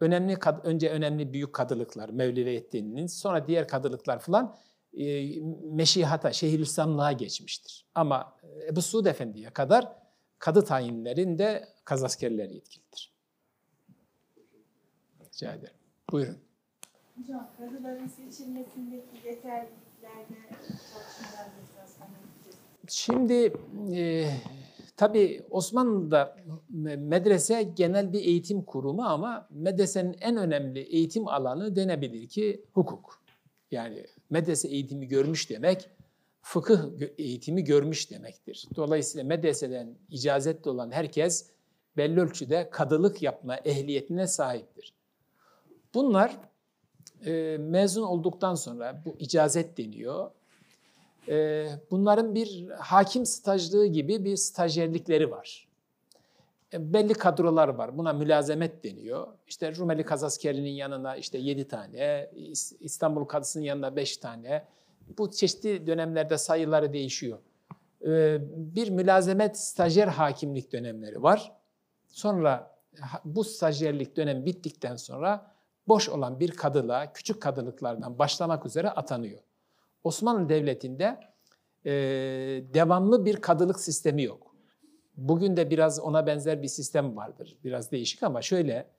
önemli 0.00 0.38
önce 0.64 0.90
önemli 0.90 1.32
büyük 1.32 1.52
kadılıklar, 1.52 2.08
Mevleviyeddin'in 2.08 3.06
sonra 3.06 3.46
diğer 3.46 3.68
kadılıklar 3.68 4.18
falan 4.18 4.56
meşihata, 5.72 6.32
şehirlislamlığa 6.32 7.12
geçmiştir. 7.12 7.86
Ama 7.94 8.36
Ebu 8.68 8.82
Suud 8.82 9.06
Efendi'ye 9.06 9.50
kadar 9.50 9.92
kadı 10.38 10.64
tayinlerinde 10.64 11.68
kazaskerler 11.84 12.50
yetkilidir. 12.50 13.12
Rica 15.24 15.52
ederim. 15.52 15.74
Buyurun. 16.12 16.38
Hocam, 17.18 17.50
kadıların 17.58 18.08
seçilmesindeki 18.08 19.26
yeterliliklerine 19.26 20.48
çalışmalar 20.50 21.48
Şimdi 22.88 23.52
e, 23.94 24.30
tabii 24.96 25.42
Osmanlı'da 25.50 26.36
medrese 26.98 27.62
genel 27.62 28.12
bir 28.12 28.20
eğitim 28.20 28.64
kurumu 28.64 29.02
ama 29.02 29.48
medresenin 29.50 30.16
en 30.20 30.36
önemli 30.36 30.80
eğitim 30.80 31.28
alanı 31.28 31.76
denebilir 31.76 32.28
ki 32.28 32.64
hukuk. 32.72 33.22
Yani 33.70 34.06
medrese 34.30 34.68
eğitimi 34.68 35.08
görmüş 35.08 35.50
demek, 35.50 35.90
fıkıh 36.42 36.78
eğitimi 37.18 37.64
görmüş 37.64 38.10
demektir. 38.10 38.68
Dolayısıyla 38.76 39.24
medreseden 39.24 39.94
icazetli 40.10 40.68
olan 40.68 40.90
herkes 40.90 41.50
belli 41.96 42.20
ölçüde 42.20 42.68
kadılık 42.70 43.22
yapma 43.22 43.56
ehliyetine 43.56 44.26
sahiptir. 44.26 44.92
Bunlar 45.94 46.36
e, 47.26 47.56
mezun 47.60 48.02
olduktan 48.02 48.54
sonra 48.54 49.02
bu 49.04 49.16
icazet 49.18 49.78
deniyor. 49.78 50.30
E, 51.28 51.66
bunların 51.90 52.34
bir 52.34 52.68
hakim 52.70 53.26
stajlığı 53.26 53.86
gibi 53.86 54.24
bir 54.24 54.36
stajyerlikleri 54.36 55.30
var. 55.30 55.67
E, 56.72 56.92
belli 56.92 57.14
kadrolar 57.14 57.68
var. 57.68 57.98
Buna 57.98 58.12
mülazemet 58.12 58.84
deniyor. 58.84 59.28
İşte 59.46 59.76
Rumeli 59.76 60.04
Kazaskerli'nin 60.04 60.70
yanına 60.70 61.16
işte 61.16 61.38
7 61.38 61.68
tane, 61.68 62.30
İstanbul 62.80 63.24
Kadısı'nın 63.24 63.64
yanına 63.64 63.96
5 63.96 64.16
tane. 64.16 64.64
Bu 65.18 65.30
çeşitli 65.30 65.86
dönemlerde 65.86 66.38
sayıları 66.38 66.92
değişiyor. 66.92 67.38
E, 68.06 68.38
bir 68.56 68.90
mülazemet 68.90 69.58
stajyer 69.58 70.08
hakimlik 70.08 70.72
dönemleri 70.72 71.22
var. 71.22 71.52
Sonra 72.08 72.78
bu 73.24 73.44
stajyerlik 73.44 74.16
dönemi 74.16 74.46
bittikten 74.46 74.96
sonra 74.96 75.54
boş 75.88 76.08
olan 76.08 76.40
bir 76.40 76.50
kadılığa 76.50 77.12
küçük 77.12 77.42
kadılıklardan 77.42 78.18
başlamak 78.18 78.66
üzere 78.66 78.90
atanıyor. 78.90 79.40
Osmanlı 80.04 80.48
Devleti'nde 80.48 81.20
e, 81.84 81.92
devamlı 82.74 83.24
bir 83.24 83.36
kadılık 83.36 83.80
sistemi 83.80 84.22
yok. 84.22 84.47
Bugün 85.18 85.56
de 85.56 85.70
biraz 85.70 86.00
ona 86.00 86.26
benzer 86.26 86.62
bir 86.62 86.68
sistem 86.68 87.16
vardır. 87.16 87.56
Biraz 87.64 87.92
değişik 87.92 88.22
ama 88.22 88.42
şöyle, 88.42 88.90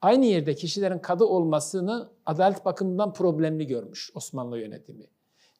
aynı 0.00 0.26
yerde 0.26 0.54
kişilerin 0.54 0.98
kadı 0.98 1.24
olmasını 1.24 2.08
adalet 2.26 2.64
bakımından 2.64 3.12
problemli 3.12 3.66
görmüş 3.66 4.10
Osmanlı 4.14 4.58
yönetimi. 4.58 5.06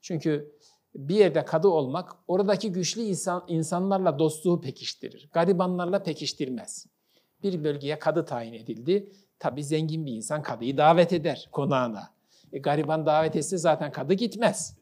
Çünkü 0.02 0.52
bir 0.94 1.14
yerde 1.14 1.44
kadı 1.44 1.68
olmak 1.68 2.12
oradaki 2.28 2.72
güçlü 2.72 3.02
insan, 3.02 3.44
insanlarla 3.48 4.18
dostluğu 4.18 4.60
pekiştirir. 4.60 5.28
Garibanlarla 5.32 6.02
pekiştirmez. 6.02 6.86
Bir 7.42 7.64
bölgeye 7.64 7.98
kadı 7.98 8.24
tayin 8.24 8.52
edildi. 8.52 9.12
Tabi 9.38 9.64
zengin 9.64 10.06
bir 10.06 10.12
insan 10.12 10.42
kadıyı 10.42 10.76
davet 10.76 11.12
eder 11.12 11.48
konağına. 11.52 12.10
E, 12.52 12.58
gariban 12.58 13.06
davet 13.06 13.36
etse 13.36 13.58
zaten 13.58 13.92
kadı 13.92 14.14
gitmez. 14.14 14.76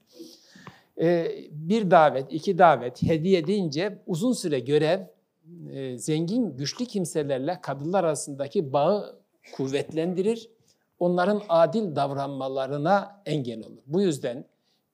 E, 1.00 1.36
bir 1.50 1.90
davet, 1.90 2.32
iki 2.32 2.58
davet, 2.58 3.02
hediye 3.02 3.46
deyince 3.46 4.02
uzun 4.06 4.32
süre 4.32 4.60
görev 4.60 5.00
e, 5.70 5.98
zengin, 5.98 6.56
güçlü 6.56 6.84
kimselerle 6.84 7.60
kadılar 7.62 8.04
arasındaki 8.04 8.72
bağı 8.72 9.18
kuvvetlendirir. 9.56 10.50
Onların 10.98 11.42
adil 11.48 11.96
davranmalarına 11.96 13.22
engel 13.26 13.66
olur. 13.66 13.82
Bu 13.86 14.02
yüzden 14.02 14.44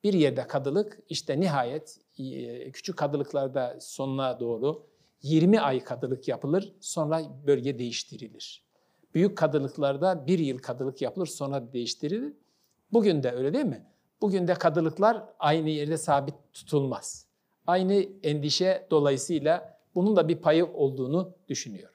bir 0.04 0.12
yerde 0.12 0.46
kadılık 0.46 0.98
işte 1.08 1.40
nihayet 1.40 1.98
e, 2.18 2.70
küçük 2.70 2.96
kadılıklarda 2.96 3.76
sonuna 3.80 4.40
doğru 4.40 4.86
20 5.22 5.60
ay 5.60 5.84
kadılık 5.84 6.28
yapılır 6.28 6.72
sonra 6.80 7.22
bölge 7.46 7.78
değiştirilir. 7.78 8.64
Büyük 9.14 9.38
kadılıklarda 9.38 10.26
bir 10.26 10.38
yıl 10.38 10.58
kadılık 10.58 11.02
yapılır 11.02 11.26
sonra 11.26 11.72
değiştirilir. 11.72 12.32
Bugün 12.92 13.22
de 13.22 13.30
öyle 13.32 13.52
değil 13.54 13.64
mi? 13.64 13.86
Bugün 14.22 14.48
de 14.48 14.54
kadılıklar 14.54 15.24
aynı 15.38 15.68
yerde 15.68 15.98
sabit 15.98 16.34
tutulmaz. 16.52 17.26
Aynı 17.66 18.06
endişe 18.22 18.86
dolayısıyla 18.90 19.78
bunun 19.94 20.16
da 20.16 20.28
bir 20.28 20.36
payı 20.36 20.66
olduğunu 20.66 21.34
düşünüyorum. 21.48 21.94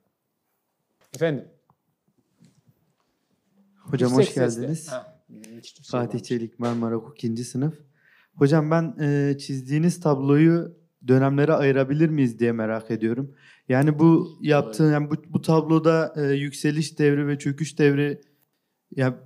Efendim? 1.15 1.47
Hocam 3.75 4.11
hoş 4.11 4.33
geldiniz. 4.33 4.91
Ha, 4.91 5.21
şey 5.27 5.71
Fatih 5.91 6.19
Çelik 6.19 6.59
Marmara 6.59 6.95
Hukuk 6.95 7.23
2. 7.23 7.43
sınıf. 7.43 7.73
Hocam 8.35 8.71
ben 8.71 8.95
e, 9.01 9.37
çizdiğiniz 9.37 9.99
tabloyu 9.99 10.77
dönemlere 11.07 11.53
ayırabilir 11.53 12.09
miyiz 12.09 12.39
diye 12.39 12.51
merak 12.51 12.91
ediyorum. 12.91 13.35
Yani 13.69 13.99
bu 13.99 14.37
yaptığın 14.41 14.91
yani 14.91 15.09
bu, 15.11 15.15
bu 15.27 15.41
tabloda 15.41 16.13
e, 16.17 16.21
yükseliş 16.21 16.99
devri 16.99 17.27
ve 17.27 17.39
çöküş 17.39 17.79
devri 17.79 18.21
ya 18.95 19.19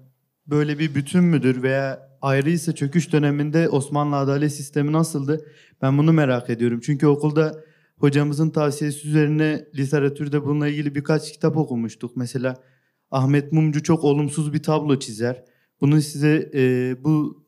böyle 0.47 0.79
bir 0.79 0.95
bütün 0.95 1.23
müdür 1.23 1.63
veya 1.63 2.08
ayrıysa 2.21 2.75
çöküş 2.75 3.13
döneminde 3.13 3.69
Osmanlı 3.69 4.15
adalet 4.15 4.53
sistemi 4.53 4.91
nasıldı? 4.91 5.45
Ben 5.81 5.97
bunu 5.97 6.13
merak 6.13 6.49
ediyorum. 6.49 6.79
Çünkü 6.83 7.07
okulda 7.07 7.63
hocamızın 7.97 8.49
tavsiyesi 8.49 9.07
üzerine 9.07 9.65
literatürde 9.75 10.45
bununla 10.45 10.67
ilgili 10.67 10.95
birkaç 10.95 11.31
kitap 11.31 11.57
okumuştuk. 11.57 12.17
Mesela 12.17 12.63
Ahmet 13.11 13.51
Mumcu 13.51 13.83
çok 13.83 14.03
olumsuz 14.03 14.53
bir 14.53 14.63
tablo 14.63 14.99
çizer. 14.99 15.43
Bunu 15.81 16.01
size 16.01 16.51
e, 16.53 16.95
bu 17.03 17.43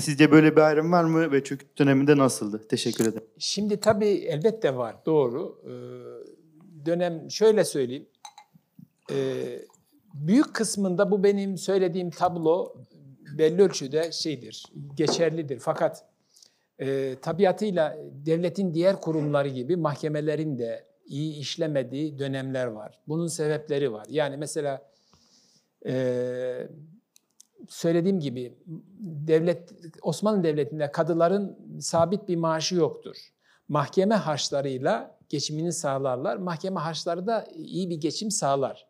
Sizce 0.00 0.30
böyle 0.30 0.56
bir 0.56 0.60
ayrım 0.60 0.92
var 0.92 1.04
mı 1.04 1.32
ve 1.32 1.44
çöküş 1.44 1.68
döneminde 1.78 2.16
nasıldı? 2.16 2.60
Teşekkür 2.68 3.04
ederim. 3.06 3.26
Şimdi 3.38 3.80
tabii 3.80 4.06
elbette 4.08 4.76
var, 4.76 4.96
doğru. 5.06 5.62
Ee, 5.64 5.70
dönem 6.86 7.30
şöyle 7.30 7.64
söyleyeyim. 7.64 8.08
Ee, 9.12 9.16
büyük 10.14 10.54
kısmında 10.54 11.10
bu 11.10 11.24
benim 11.24 11.58
söylediğim 11.58 12.10
tablo 12.10 12.74
belli 13.38 13.62
ölçüde 13.62 14.12
şeydir, 14.12 14.64
geçerlidir. 14.94 15.58
Fakat 15.58 16.04
e, 16.78 17.16
tabiatıyla 17.22 17.96
devletin 18.26 18.74
diğer 18.74 19.00
kurumları 19.00 19.48
gibi 19.48 19.76
mahkemelerin 19.76 20.58
de 20.58 20.86
iyi 21.06 21.34
işlemediği 21.34 22.18
dönemler 22.18 22.66
var. 22.66 22.98
Bunun 23.08 23.26
sebepleri 23.26 23.92
var. 23.92 24.06
Yani 24.10 24.36
mesela 24.36 24.82
e, 25.86 26.68
söylediğim 27.68 28.20
gibi 28.20 28.54
devlet 29.00 29.72
Osmanlı 30.02 30.44
Devleti'nde 30.44 30.92
kadıların 30.92 31.58
sabit 31.80 32.28
bir 32.28 32.36
maaşı 32.36 32.74
yoktur. 32.74 33.16
Mahkeme 33.68 34.14
harçlarıyla 34.14 35.18
geçimini 35.28 35.72
sağlarlar. 35.72 36.36
Mahkeme 36.36 36.80
harçları 36.80 37.26
da 37.26 37.46
iyi 37.54 37.90
bir 37.90 38.00
geçim 38.00 38.30
sağlar. 38.30 38.86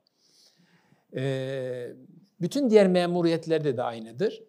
Ee, 1.17 1.93
bütün 2.41 2.71
diğer 2.71 2.89
memuriyetlerde 2.89 3.77
de 3.77 3.83
aynıdır. 3.83 4.43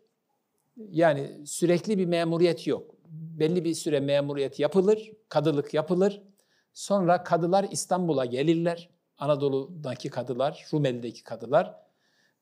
Yani 0.78 1.42
sürekli 1.46 1.98
bir 1.98 2.06
memuriyet 2.06 2.68
yok. 2.68 2.96
Belli 3.10 3.64
bir 3.66 3.74
süre 3.74 4.00
memuriyet 4.00 4.60
yapılır, 4.60 5.12
kadılık 5.30 5.74
yapılır. 5.74 6.22
Sonra 6.74 7.24
kadılar 7.24 7.66
İstanbul'a 7.72 8.26
gelirler. 8.26 8.90
Anadolu'daki 9.18 10.10
kadılar, 10.10 10.66
Rumeli'deki 10.74 11.24
kadılar 11.24 11.88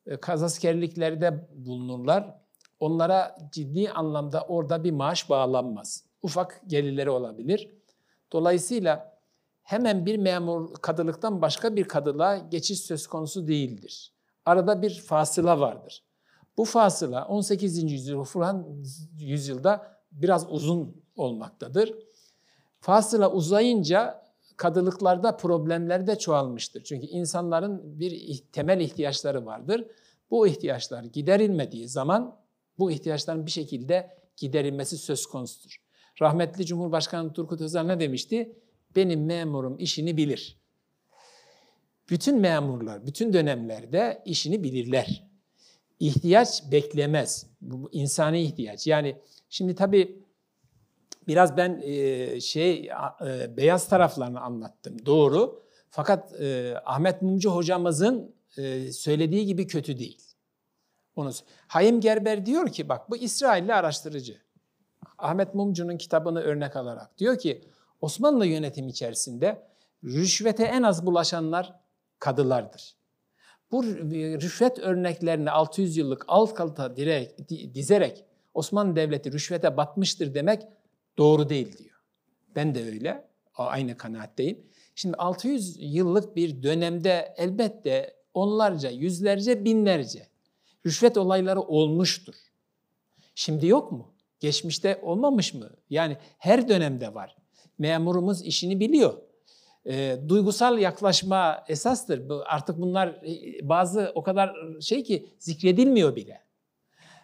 e, 0.07 0.17
kazaskerliklerde 0.17 1.47
bulunurlar. 1.55 2.35
Onlara 2.79 3.37
ciddi 3.51 3.89
anlamda 3.89 4.41
orada 4.41 4.83
bir 4.83 4.91
maaş 4.91 5.29
bağlanmaz. 5.29 6.03
Ufak 6.21 6.61
gelirleri 6.67 7.09
olabilir. 7.09 7.69
Dolayısıyla 8.31 9.19
hemen 9.63 10.05
bir 10.05 10.17
memur 10.17 10.73
kadılıktan 10.73 11.41
başka 11.41 11.75
bir 11.75 11.83
kadılığa 11.83 12.37
geçiş 12.37 12.79
söz 12.79 13.07
konusu 13.07 13.47
değildir. 13.47 14.14
Arada 14.45 14.81
bir 14.81 14.99
fasıla 14.99 15.59
vardır. 15.59 16.03
Bu 16.57 16.65
fasıla 16.65 17.27
18. 17.27 17.91
yüzyıl 17.91 18.23
falan 18.23 18.83
yüzyılda 19.19 20.01
biraz 20.11 20.51
uzun 20.51 21.03
olmaktadır. 21.15 21.95
Fasıla 22.79 23.31
uzayınca 23.31 24.25
kadılıklarda 24.57 25.37
problemler 25.37 26.07
de 26.07 26.17
çoğalmıştır. 26.17 26.83
Çünkü 26.83 27.05
insanların 27.05 27.99
bir 27.99 28.43
temel 28.51 28.79
ihtiyaçları 28.79 29.45
vardır. 29.45 29.87
Bu 30.31 30.47
ihtiyaçlar 30.47 31.03
giderilmediği 31.03 31.87
zaman 31.87 32.39
bu 32.79 32.91
ihtiyaçların 32.91 33.45
bir 33.45 33.51
şekilde 33.51 34.17
giderilmesi 34.37 34.97
söz 34.97 35.25
konusudur. 35.25 35.81
Rahmetli 36.21 36.65
Cumhurbaşkanı 36.65 37.33
Turgut 37.33 37.61
Özal 37.61 37.83
ne 37.83 37.99
demişti? 37.99 38.59
Benim 38.95 39.25
memurum 39.25 39.77
işini 39.77 40.17
bilir. 40.17 40.64
Bütün 42.09 42.39
memurlar, 42.39 43.07
bütün 43.07 43.33
dönemlerde 43.33 44.21
işini 44.25 44.63
bilirler. 44.63 45.27
İhtiyaç 45.99 46.71
beklemez. 46.71 47.47
Bu 47.61 47.89
insani 47.91 48.41
ihtiyaç. 48.41 48.87
Yani 48.87 49.21
şimdi 49.49 49.75
tabii 49.75 50.19
biraz 51.27 51.57
ben 51.57 51.81
e, 51.83 52.41
şey 52.41 52.89
e, 53.27 53.57
beyaz 53.57 53.89
taraflarını 53.89 54.41
anlattım. 54.41 55.05
Doğru. 55.05 55.63
Fakat 55.89 56.41
e, 56.41 56.75
Ahmet 56.85 57.21
Mumcu 57.21 57.49
hocamızın 57.49 58.35
söylediği 58.91 59.45
gibi 59.45 59.67
kötü 59.67 59.99
değil. 59.99 60.21
Onu 61.15 61.31
Hayim 61.67 62.01
Gerber 62.01 62.45
diyor 62.45 62.71
ki 62.71 62.89
bak 62.89 63.09
bu 63.09 63.17
İsrailli 63.17 63.73
araştırıcı. 63.73 64.37
Ahmet 65.17 65.55
Mumcu'nun 65.55 65.97
kitabını 65.97 66.41
örnek 66.41 66.75
alarak 66.75 67.17
diyor 67.17 67.37
ki 67.37 67.61
Osmanlı 68.01 68.45
yönetim 68.45 68.87
içerisinde 68.87 69.67
rüşvete 70.03 70.63
en 70.63 70.83
az 70.83 71.05
bulaşanlar 71.05 71.73
kadılardır. 72.19 72.95
Bu 73.71 73.83
rüşvet 73.83 74.79
örneklerini 74.79 75.51
600 75.51 75.97
yıllık 75.97 76.25
alt 76.27 76.53
kalta 76.53 76.95
direkt, 76.95 77.51
dizerek 77.73 78.25
Osmanlı 78.53 78.95
Devleti 78.95 79.31
rüşvete 79.31 79.77
batmıştır 79.77 80.33
demek 80.33 80.63
doğru 81.17 81.49
değil 81.49 81.77
diyor. 81.77 81.95
Ben 82.55 82.75
de 82.75 82.85
öyle, 82.85 83.27
aynı 83.53 83.97
kanaatteyim. 83.97 84.65
Şimdi 84.95 85.15
600 85.17 85.77
yıllık 85.79 86.35
bir 86.35 86.63
dönemde 86.63 87.33
elbette 87.37 88.13
onlarca, 88.33 88.89
yüzlerce, 88.89 89.65
binlerce 89.65 90.27
rüşvet 90.85 91.17
olayları 91.17 91.61
olmuştur. 91.61 92.35
Şimdi 93.35 93.67
yok 93.67 93.91
mu? 93.91 94.13
Geçmişte 94.39 94.99
olmamış 95.03 95.53
mı? 95.53 95.69
Yani 95.89 96.17
her 96.37 96.69
dönemde 96.69 97.13
var. 97.13 97.35
Memurumuz 97.77 98.41
işini 98.41 98.79
biliyor. 98.79 99.21
E, 99.87 100.17
duygusal 100.27 100.77
yaklaşma 100.77 101.63
esastır. 101.67 102.21
Artık 102.45 102.77
bunlar 102.77 103.07
e, 103.07 103.69
bazı 103.69 104.11
o 104.15 104.23
kadar 104.23 104.55
şey 104.81 105.03
ki 105.03 105.29
zikredilmiyor 105.39 106.15
bile. 106.15 106.41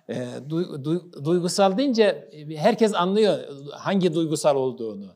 E, 0.09 0.13
du- 0.49 0.83
du- 0.83 1.25
duygusal 1.25 1.77
deyince 1.77 2.29
e, 2.31 2.55
herkes 2.55 2.93
anlıyor 2.95 3.39
hangi 3.71 4.13
duygusal 4.13 4.55
olduğunu. 4.55 5.07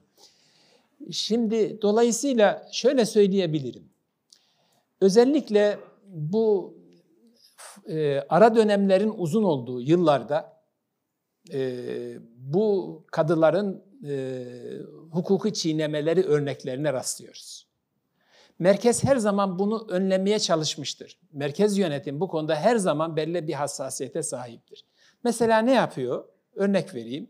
Şimdi 1.12 1.82
dolayısıyla 1.82 2.68
şöyle 2.72 3.06
söyleyebilirim. 3.06 3.90
Özellikle 5.02 5.80
bu 6.08 6.78
e, 7.90 8.20
ara 8.30 8.56
dönemlerin 8.56 9.14
uzun 9.18 9.44
olduğu 9.44 9.82
yıllarda 9.82 10.56
e, 11.54 11.80
bu 12.38 13.04
kadıların 13.12 13.84
e, 14.08 14.46
hukuki 15.12 15.54
çiğnemeleri 15.54 16.24
örneklerine 16.24 16.94
rastlıyoruz. 16.94 17.68
Merkez 18.60 19.04
her 19.04 19.18
zaman 19.18 19.60
bunu 19.60 19.88
önlemeye 19.90 20.40
çalışmıştır. 20.40 21.20
Merkez 21.34 21.78
yönetim 21.78 22.20
bu 22.20 22.28
konuda 22.28 22.56
her 22.56 22.76
zaman 22.76 23.16
belli 23.16 23.48
bir 23.48 23.54
hassasiyete 23.54 24.24
sahiptir. 24.24 24.86
Mesela 25.24 25.60
ne 25.60 25.74
yapıyor? 25.74 26.26
Örnek 26.56 26.96
vereyim. 26.96 27.30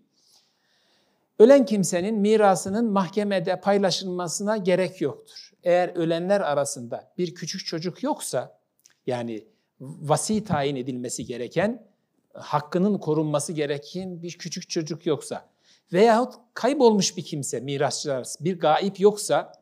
Ölen 1.39 1.65
kimsenin 1.65 2.15
mirasının 2.15 2.85
mahkemede 2.91 3.61
paylaşılmasına 3.61 4.57
gerek 4.57 5.01
yoktur. 5.01 5.51
Eğer 5.63 5.89
ölenler 5.89 6.41
arasında 6.41 7.11
bir 7.17 7.35
küçük 7.35 7.65
çocuk 7.65 8.03
yoksa, 8.03 8.59
yani 9.07 9.47
vasi 9.79 10.43
tayin 10.43 10.75
edilmesi 10.75 11.25
gereken, 11.25 11.87
hakkının 12.33 12.97
korunması 12.97 13.53
gereken 13.53 14.21
bir 14.21 14.31
küçük 14.37 14.69
çocuk 14.69 15.05
yoksa 15.05 15.49
veyahut 15.93 16.33
kaybolmuş 16.53 17.17
bir 17.17 17.25
kimse, 17.25 17.59
mirasçılar, 17.59 18.27
bir 18.39 18.59
gaip 18.59 18.99
yoksa 18.99 19.53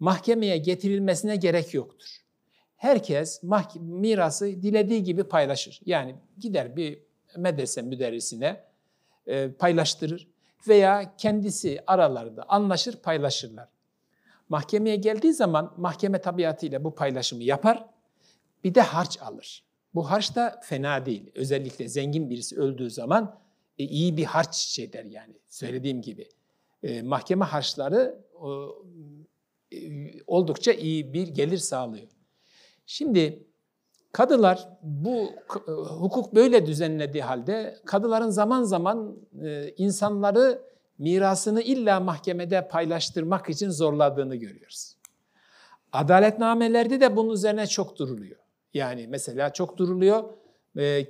mahkemeye 0.00 0.58
getirilmesine 0.58 1.36
gerek 1.36 1.74
yoktur. 1.74 2.08
Herkes 2.76 3.42
mirası 3.74 4.46
dilediği 4.46 5.02
gibi 5.02 5.24
paylaşır. 5.24 5.80
Yani 5.86 6.14
gider 6.38 6.76
bir 6.76 6.98
medrese 7.36 7.82
müderrisine 7.82 8.64
e, 9.26 9.52
paylaştırır 9.52 10.28
veya 10.68 11.16
kendisi 11.16 11.82
aralarında 11.86 12.44
anlaşır 12.48 12.96
paylaşırlar. 12.96 13.68
Mahkemeye 14.48 14.96
geldiği 14.96 15.32
zaman 15.32 15.74
mahkeme 15.76 16.20
tabiatıyla 16.20 16.84
bu 16.84 16.94
paylaşımı 16.94 17.42
yapar. 17.42 17.86
Bir 18.64 18.74
de 18.74 18.80
harç 18.80 19.22
alır. 19.22 19.64
Bu 19.94 20.10
harç 20.10 20.36
da 20.36 20.60
fena 20.64 21.06
değil. 21.06 21.30
Özellikle 21.34 21.88
zengin 21.88 22.30
birisi 22.30 22.56
öldüğü 22.56 22.90
zaman 22.90 23.38
e, 23.78 23.84
iyi 23.84 24.16
bir 24.16 24.24
harç 24.24 24.54
şey 24.54 24.92
der 24.92 25.04
yani. 25.04 25.34
Söylediğim 25.48 26.02
gibi. 26.02 26.28
E, 26.82 27.02
mahkeme 27.02 27.44
harçları 27.44 28.18
e, 29.72 29.78
oldukça 30.26 30.72
iyi 30.72 31.12
bir 31.12 31.28
gelir 31.28 31.58
sağlıyor. 31.58 32.08
Şimdi 32.86 33.46
kadılar 34.12 34.68
bu 34.82 35.30
e, 35.68 35.70
hukuk 35.72 36.34
böyle 36.34 36.66
düzenlediği 36.66 37.22
halde 37.22 37.76
kadıların 37.84 38.30
zaman 38.30 38.62
zaman 38.62 39.16
insanları 39.76 40.62
mirasını 40.98 41.62
illa 41.62 42.00
mahkemede 42.00 42.68
paylaştırmak 42.68 43.50
için 43.50 43.70
zorladığını 43.70 44.36
görüyoruz. 44.36 44.96
Adaletnamelerde 45.92 47.00
de 47.00 47.16
bunun 47.16 47.32
üzerine 47.32 47.66
çok 47.66 47.98
duruluyor. 47.98 48.36
Yani 48.74 49.06
mesela 49.08 49.52
çok 49.52 49.76
duruluyor. 49.76 50.24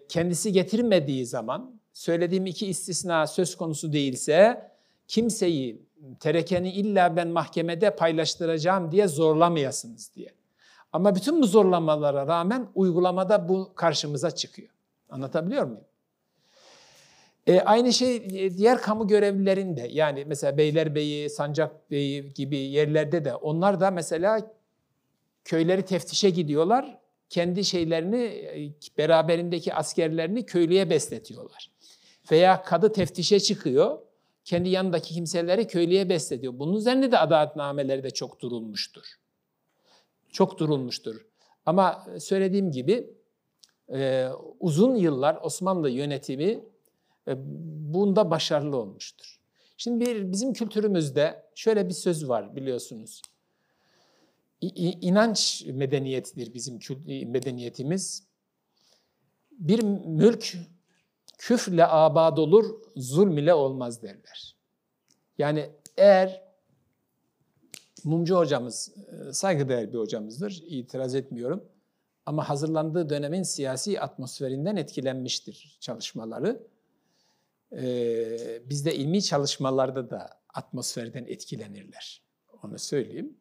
Kendisi 0.08 0.52
getirmediği 0.52 1.26
zaman 1.26 1.80
söylediğim 1.96 2.46
iki 2.46 2.66
istisna 2.66 3.26
söz 3.26 3.56
konusu 3.56 3.92
değilse 3.92 4.70
kimseyi 5.08 5.86
terekeni 6.20 6.72
illa 6.72 7.16
ben 7.16 7.28
mahkemede 7.28 7.96
paylaştıracağım 7.96 8.92
diye 8.92 9.08
zorlamayasınız 9.08 10.12
diye. 10.14 10.34
Ama 10.92 11.14
bütün 11.14 11.42
bu 11.42 11.46
zorlamalara 11.46 12.26
rağmen 12.26 12.68
uygulamada 12.74 13.48
bu 13.48 13.72
karşımıza 13.74 14.30
çıkıyor. 14.30 14.68
Anlatabiliyor 15.10 15.64
muyum? 15.64 15.84
E, 17.46 17.60
aynı 17.60 17.92
şey 17.92 18.16
e, 18.16 18.56
diğer 18.56 18.82
kamu 18.82 19.06
görevlilerinde 19.08 19.88
yani 19.90 20.24
mesela 20.26 20.56
Beylerbeyi, 20.56 21.30
Sancakbeyi 21.30 22.34
gibi 22.34 22.56
yerlerde 22.56 23.24
de 23.24 23.34
onlar 23.34 23.80
da 23.80 23.90
mesela 23.90 24.54
köyleri 25.44 25.82
teftişe 25.82 26.30
gidiyorlar. 26.30 26.98
Kendi 27.28 27.64
şeylerini 27.64 28.24
e, 28.24 28.72
beraberindeki 28.98 29.74
askerlerini 29.74 30.46
köylüye 30.46 30.90
besletiyorlar. 30.90 31.75
Veya 32.30 32.62
kadı 32.62 32.92
teftişe 32.92 33.40
çıkıyor. 33.40 33.98
Kendi 34.44 34.68
yanındaki 34.68 35.14
kimseleri 35.14 35.66
köylüye 35.66 36.08
besletiyor. 36.08 36.58
Bunun 36.58 36.76
üzerine 36.76 37.12
de 37.12 37.18
adaletnameleri 37.18 38.02
de 38.02 38.10
çok 38.10 38.40
durulmuştur. 38.40 39.04
Çok 40.32 40.58
durulmuştur. 40.58 41.26
Ama 41.66 42.06
söylediğim 42.18 42.70
gibi 42.70 43.10
e, 43.92 44.28
uzun 44.60 44.94
yıllar 44.94 45.38
Osmanlı 45.42 45.90
yönetimi 45.90 46.64
e, 47.28 47.34
bunda 47.94 48.30
başarılı 48.30 48.76
olmuştur. 48.76 49.40
Şimdi 49.76 50.06
bir 50.06 50.32
bizim 50.32 50.52
kültürümüzde 50.52 51.42
şöyle 51.54 51.88
bir 51.88 51.94
söz 51.94 52.28
var 52.28 52.56
biliyorsunuz. 52.56 53.22
İnanç 54.60 55.64
medeniyetidir 55.66 56.54
bizim 56.54 56.78
medeniyetimiz. 57.30 58.26
Bir 59.50 59.82
mülk 60.06 60.56
küfle 61.38 61.86
abad 61.86 62.38
olur, 62.38 62.80
zulm 62.96 63.38
ile 63.38 63.54
olmaz 63.54 64.02
derler. 64.02 64.56
Yani 65.38 65.70
eğer 65.96 66.46
Mumcu 68.04 68.36
hocamız 68.36 68.94
e, 69.28 69.32
saygıdeğer 69.32 69.92
bir 69.92 69.98
hocamızdır, 69.98 70.62
itiraz 70.66 71.14
etmiyorum. 71.14 71.64
Ama 72.26 72.48
hazırlandığı 72.48 73.10
dönemin 73.10 73.42
siyasi 73.42 74.00
atmosferinden 74.00 74.76
etkilenmiştir 74.76 75.76
çalışmaları. 75.80 76.66
Ee, 77.72 78.62
bizde 78.64 78.94
ilmi 78.94 79.22
çalışmalarda 79.22 80.10
da 80.10 80.30
atmosferden 80.54 81.24
etkilenirler. 81.24 82.22
Onu 82.62 82.78
söyleyeyim. 82.78 83.36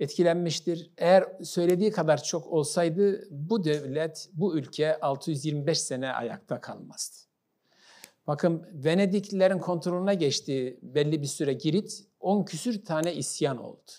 Etkilenmiştir. 0.00 0.90
Eğer 0.98 1.24
söylediği 1.42 1.90
kadar 1.90 2.22
çok 2.22 2.46
olsaydı 2.46 3.28
bu 3.30 3.64
devlet, 3.64 4.28
bu 4.32 4.56
ülke 4.56 5.00
625 5.00 5.80
sene 5.80 6.12
ayakta 6.12 6.60
kalmazdı. 6.60 7.16
Bakın 8.26 8.66
Venediklilerin 8.72 9.58
kontrolüne 9.58 10.14
geçtiği 10.14 10.78
belli 10.82 11.22
bir 11.22 11.26
süre 11.26 11.52
Girit 11.52 12.04
10 12.20 12.44
küsür 12.44 12.84
tane 12.84 13.14
isyan 13.14 13.58
oldu. 13.58 13.90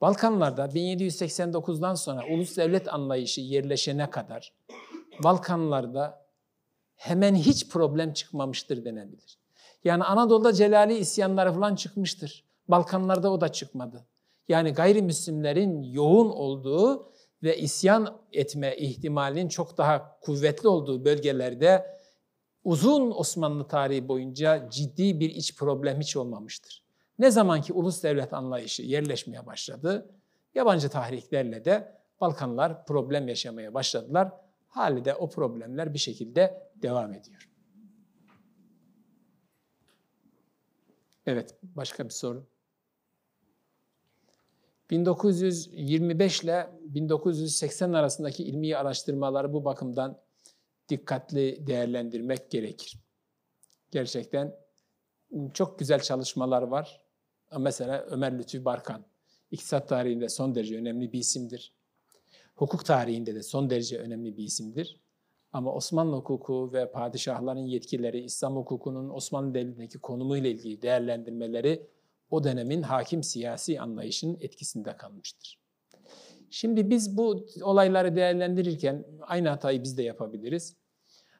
Balkanlarda 0.00 0.64
1789'dan 0.66 1.94
sonra 1.94 2.26
ulus 2.34 2.56
devlet 2.56 2.94
anlayışı 2.94 3.40
yerleşene 3.40 4.10
kadar 4.10 4.52
Balkanlarda 5.22 6.26
hemen 6.96 7.34
hiç 7.34 7.68
problem 7.68 8.12
çıkmamıştır 8.12 8.84
denebilir. 8.84 9.38
Yani 9.84 10.04
Anadolu'da 10.04 10.52
Celali 10.52 10.94
isyanları 10.94 11.52
falan 11.52 11.74
çıkmıştır. 11.74 12.44
Balkanlarda 12.68 13.32
o 13.32 13.40
da 13.40 13.52
çıkmadı. 13.52 14.06
Yani 14.48 14.72
gayrimüslimlerin 14.72 15.82
yoğun 15.82 16.30
olduğu 16.30 17.12
ve 17.42 17.58
isyan 17.58 18.18
etme 18.32 18.76
ihtimalinin 18.76 19.48
çok 19.48 19.78
daha 19.78 20.20
kuvvetli 20.20 20.68
olduğu 20.68 21.04
bölgelerde 21.04 21.96
uzun 22.64 23.10
Osmanlı 23.10 23.68
tarihi 23.68 24.08
boyunca 24.08 24.70
ciddi 24.70 25.20
bir 25.20 25.30
iç 25.30 25.56
problem 25.56 26.00
hiç 26.00 26.16
olmamıştır. 26.16 26.82
Ne 27.18 27.30
zaman 27.30 27.60
ki 27.60 27.72
ulus 27.72 28.02
devlet 28.02 28.32
anlayışı 28.32 28.82
yerleşmeye 28.82 29.46
başladı, 29.46 30.10
yabancı 30.54 30.88
tahriklerle 30.88 31.64
de 31.64 31.96
Balkanlar 32.20 32.86
problem 32.86 33.28
yaşamaya 33.28 33.74
başladılar. 33.74 34.32
Hali 34.68 35.04
de 35.04 35.14
o 35.14 35.30
problemler 35.30 35.94
bir 35.94 35.98
şekilde 35.98 36.70
devam 36.82 37.12
ediyor. 37.12 37.48
Evet, 41.26 41.54
başka 41.62 42.04
bir 42.04 42.10
soru. 42.10 42.46
1925 44.90 46.42
ile 46.42 46.70
1980 46.80 47.92
arasındaki 47.92 48.44
ilmi 48.44 48.76
araştırmaları 48.76 49.52
bu 49.52 49.64
bakımdan 49.64 50.20
dikkatli 50.88 51.66
değerlendirmek 51.66 52.50
gerekir. 52.50 52.98
Gerçekten 53.90 54.54
çok 55.54 55.78
güzel 55.78 56.00
çalışmalar 56.00 56.62
var. 56.62 57.00
Mesela 57.58 58.06
Ömer 58.10 58.38
Lütfü 58.38 58.64
Barkan, 58.64 59.04
iktisat 59.50 59.88
tarihinde 59.88 60.28
son 60.28 60.54
derece 60.54 60.78
önemli 60.78 61.12
bir 61.12 61.18
isimdir. 61.18 61.72
Hukuk 62.54 62.84
tarihinde 62.84 63.34
de 63.34 63.42
son 63.42 63.70
derece 63.70 63.98
önemli 63.98 64.36
bir 64.36 64.44
isimdir. 64.44 65.00
Ama 65.52 65.72
Osmanlı 65.72 66.16
hukuku 66.16 66.70
ve 66.72 66.90
padişahların 66.90 67.66
yetkileri, 67.66 68.20
İslam 68.20 68.56
hukukunun 68.56 69.10
Osmanlı 69.10 69.54
Devleti'ndeki 69.54 69.98
konumuyla 69.98 70.50
ilgili 70.50 70.82
değerlendirmeleri 70.82 71.86
o 72.30 72.44
dönemin 72.44 72.82
hakim 72.82 73.22
siyasi 73.22 73.80
anlayışının 73.80 74.38
etkisinde 74.40 74.96
kalmıştır. 74.96 75.58
Şimdi 76.50 76.90
biz 76.90 77.16
bu 77.16 77.46
olayları 77.62 78.16
değerlendirirken 78.16 79.04
aynı 79.20 79.48
hatayı 79.48 79.82
biz 79.82 79.98
de 79.98 80.02
yapabiliriz. 80.02 80.76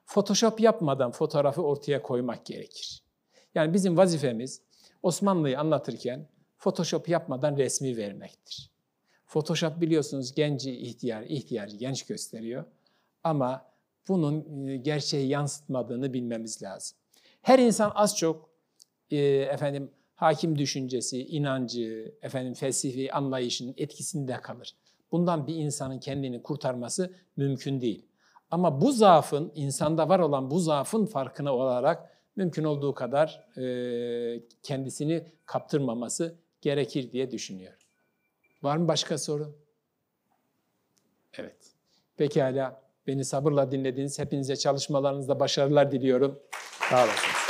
Photoshop 0.07 0.61
yapmadan 0.61 1.11
fotoğrafı 1.11 1.63
ortaya 1.63 2.03
koymak 2.03 2.47
gerekir. 2.47 3.03
Yani 3.55 3.75
bizim 3.75 3.97
vazifemiz 3.97 4.63
Osmanlı'yı 5.03 5.61
anlatırken 5.61 6.29
Photoshop 6.59 7.09
yapmadan 7.09 7.57
resmi 7.57 7.97
vermektir. 7.97 8.71
Photoshop 9.27 9.81
biliyorsunuz 9.81 10.35
genci 10.35 10.77
ihtiyar, 10.77 11.23
ihtiyarı 11.23 11.77
genç 11.77 12.07
gösteriyor. 12.07 12.65
Ama 13.25 13.67
bunun 14.09 14.67
e, 14.67 14.77
gerçeği 14.77 15.29
yansıtmadığını 15.29 16.13
bilmemiz 16.13 16.63
lazım. 16.63 16.99
Her 17.43 17.59
insan 17.59 17.93
az 17.95 18.17
çok 18.17 18.51
e, 19.11 19.17
efendim 19.27 19.91
hakim 20.17 20.59
düşüncesi, 20.59 21.27
inancı, 21.27 22.15
efendim 22.23 22.55
felsefi 22.55 23.13
anlayışının 23.13 23.75
etkisinde 23.77 24.41
kalır. 24.41 24.75
Bundan 25.13 25.47
bir 25.47 25.55
insanın 25.55 25.99
kendini 25.99 26.43
kurtarması 26.43 27.15
mümkün 27.37 27.81
değil. 27.81 28.07
Ama 28.51 28.81
bu 28.81 28.93
zaafın, 28.93 29.53
insanda 29.55 30.09
var 30.09 30.19
olan 30.19 30.51
bu 30.51 30.61
zaafın 30.61 31.07
farkına 31.07 31.55
olarak 31.55 32.11
mümkün 32.37 32.65
olduğu 32.65 32.95
kadar 32.95 33.59
e, 33.59 34.43
kendisini 34.63 35.33
kaptırmaması 35.47 36.37
gerekir 36.61 37.13
diye 37.13 37.31
düşünüyorum. 37.31 37.79
Var 38.63 38.77
mı 38.77 38.89
başka 38.89 39.19
soru? 39.19 39.57
Evet. 41.35 41.57
Pekala. 42.17 42.87
Beni 43.07 43.25
sabırla 43.25 43.71
dinlediğiniz 43.71 44.19
hepinize 44.19 44.57
çalışmalarınızda 44.57 45.41
başarılar 45.41 45.93
diliyorum. 45.93 46.39
Sağ 46.91 47.05
olasınız. 47.05 47.46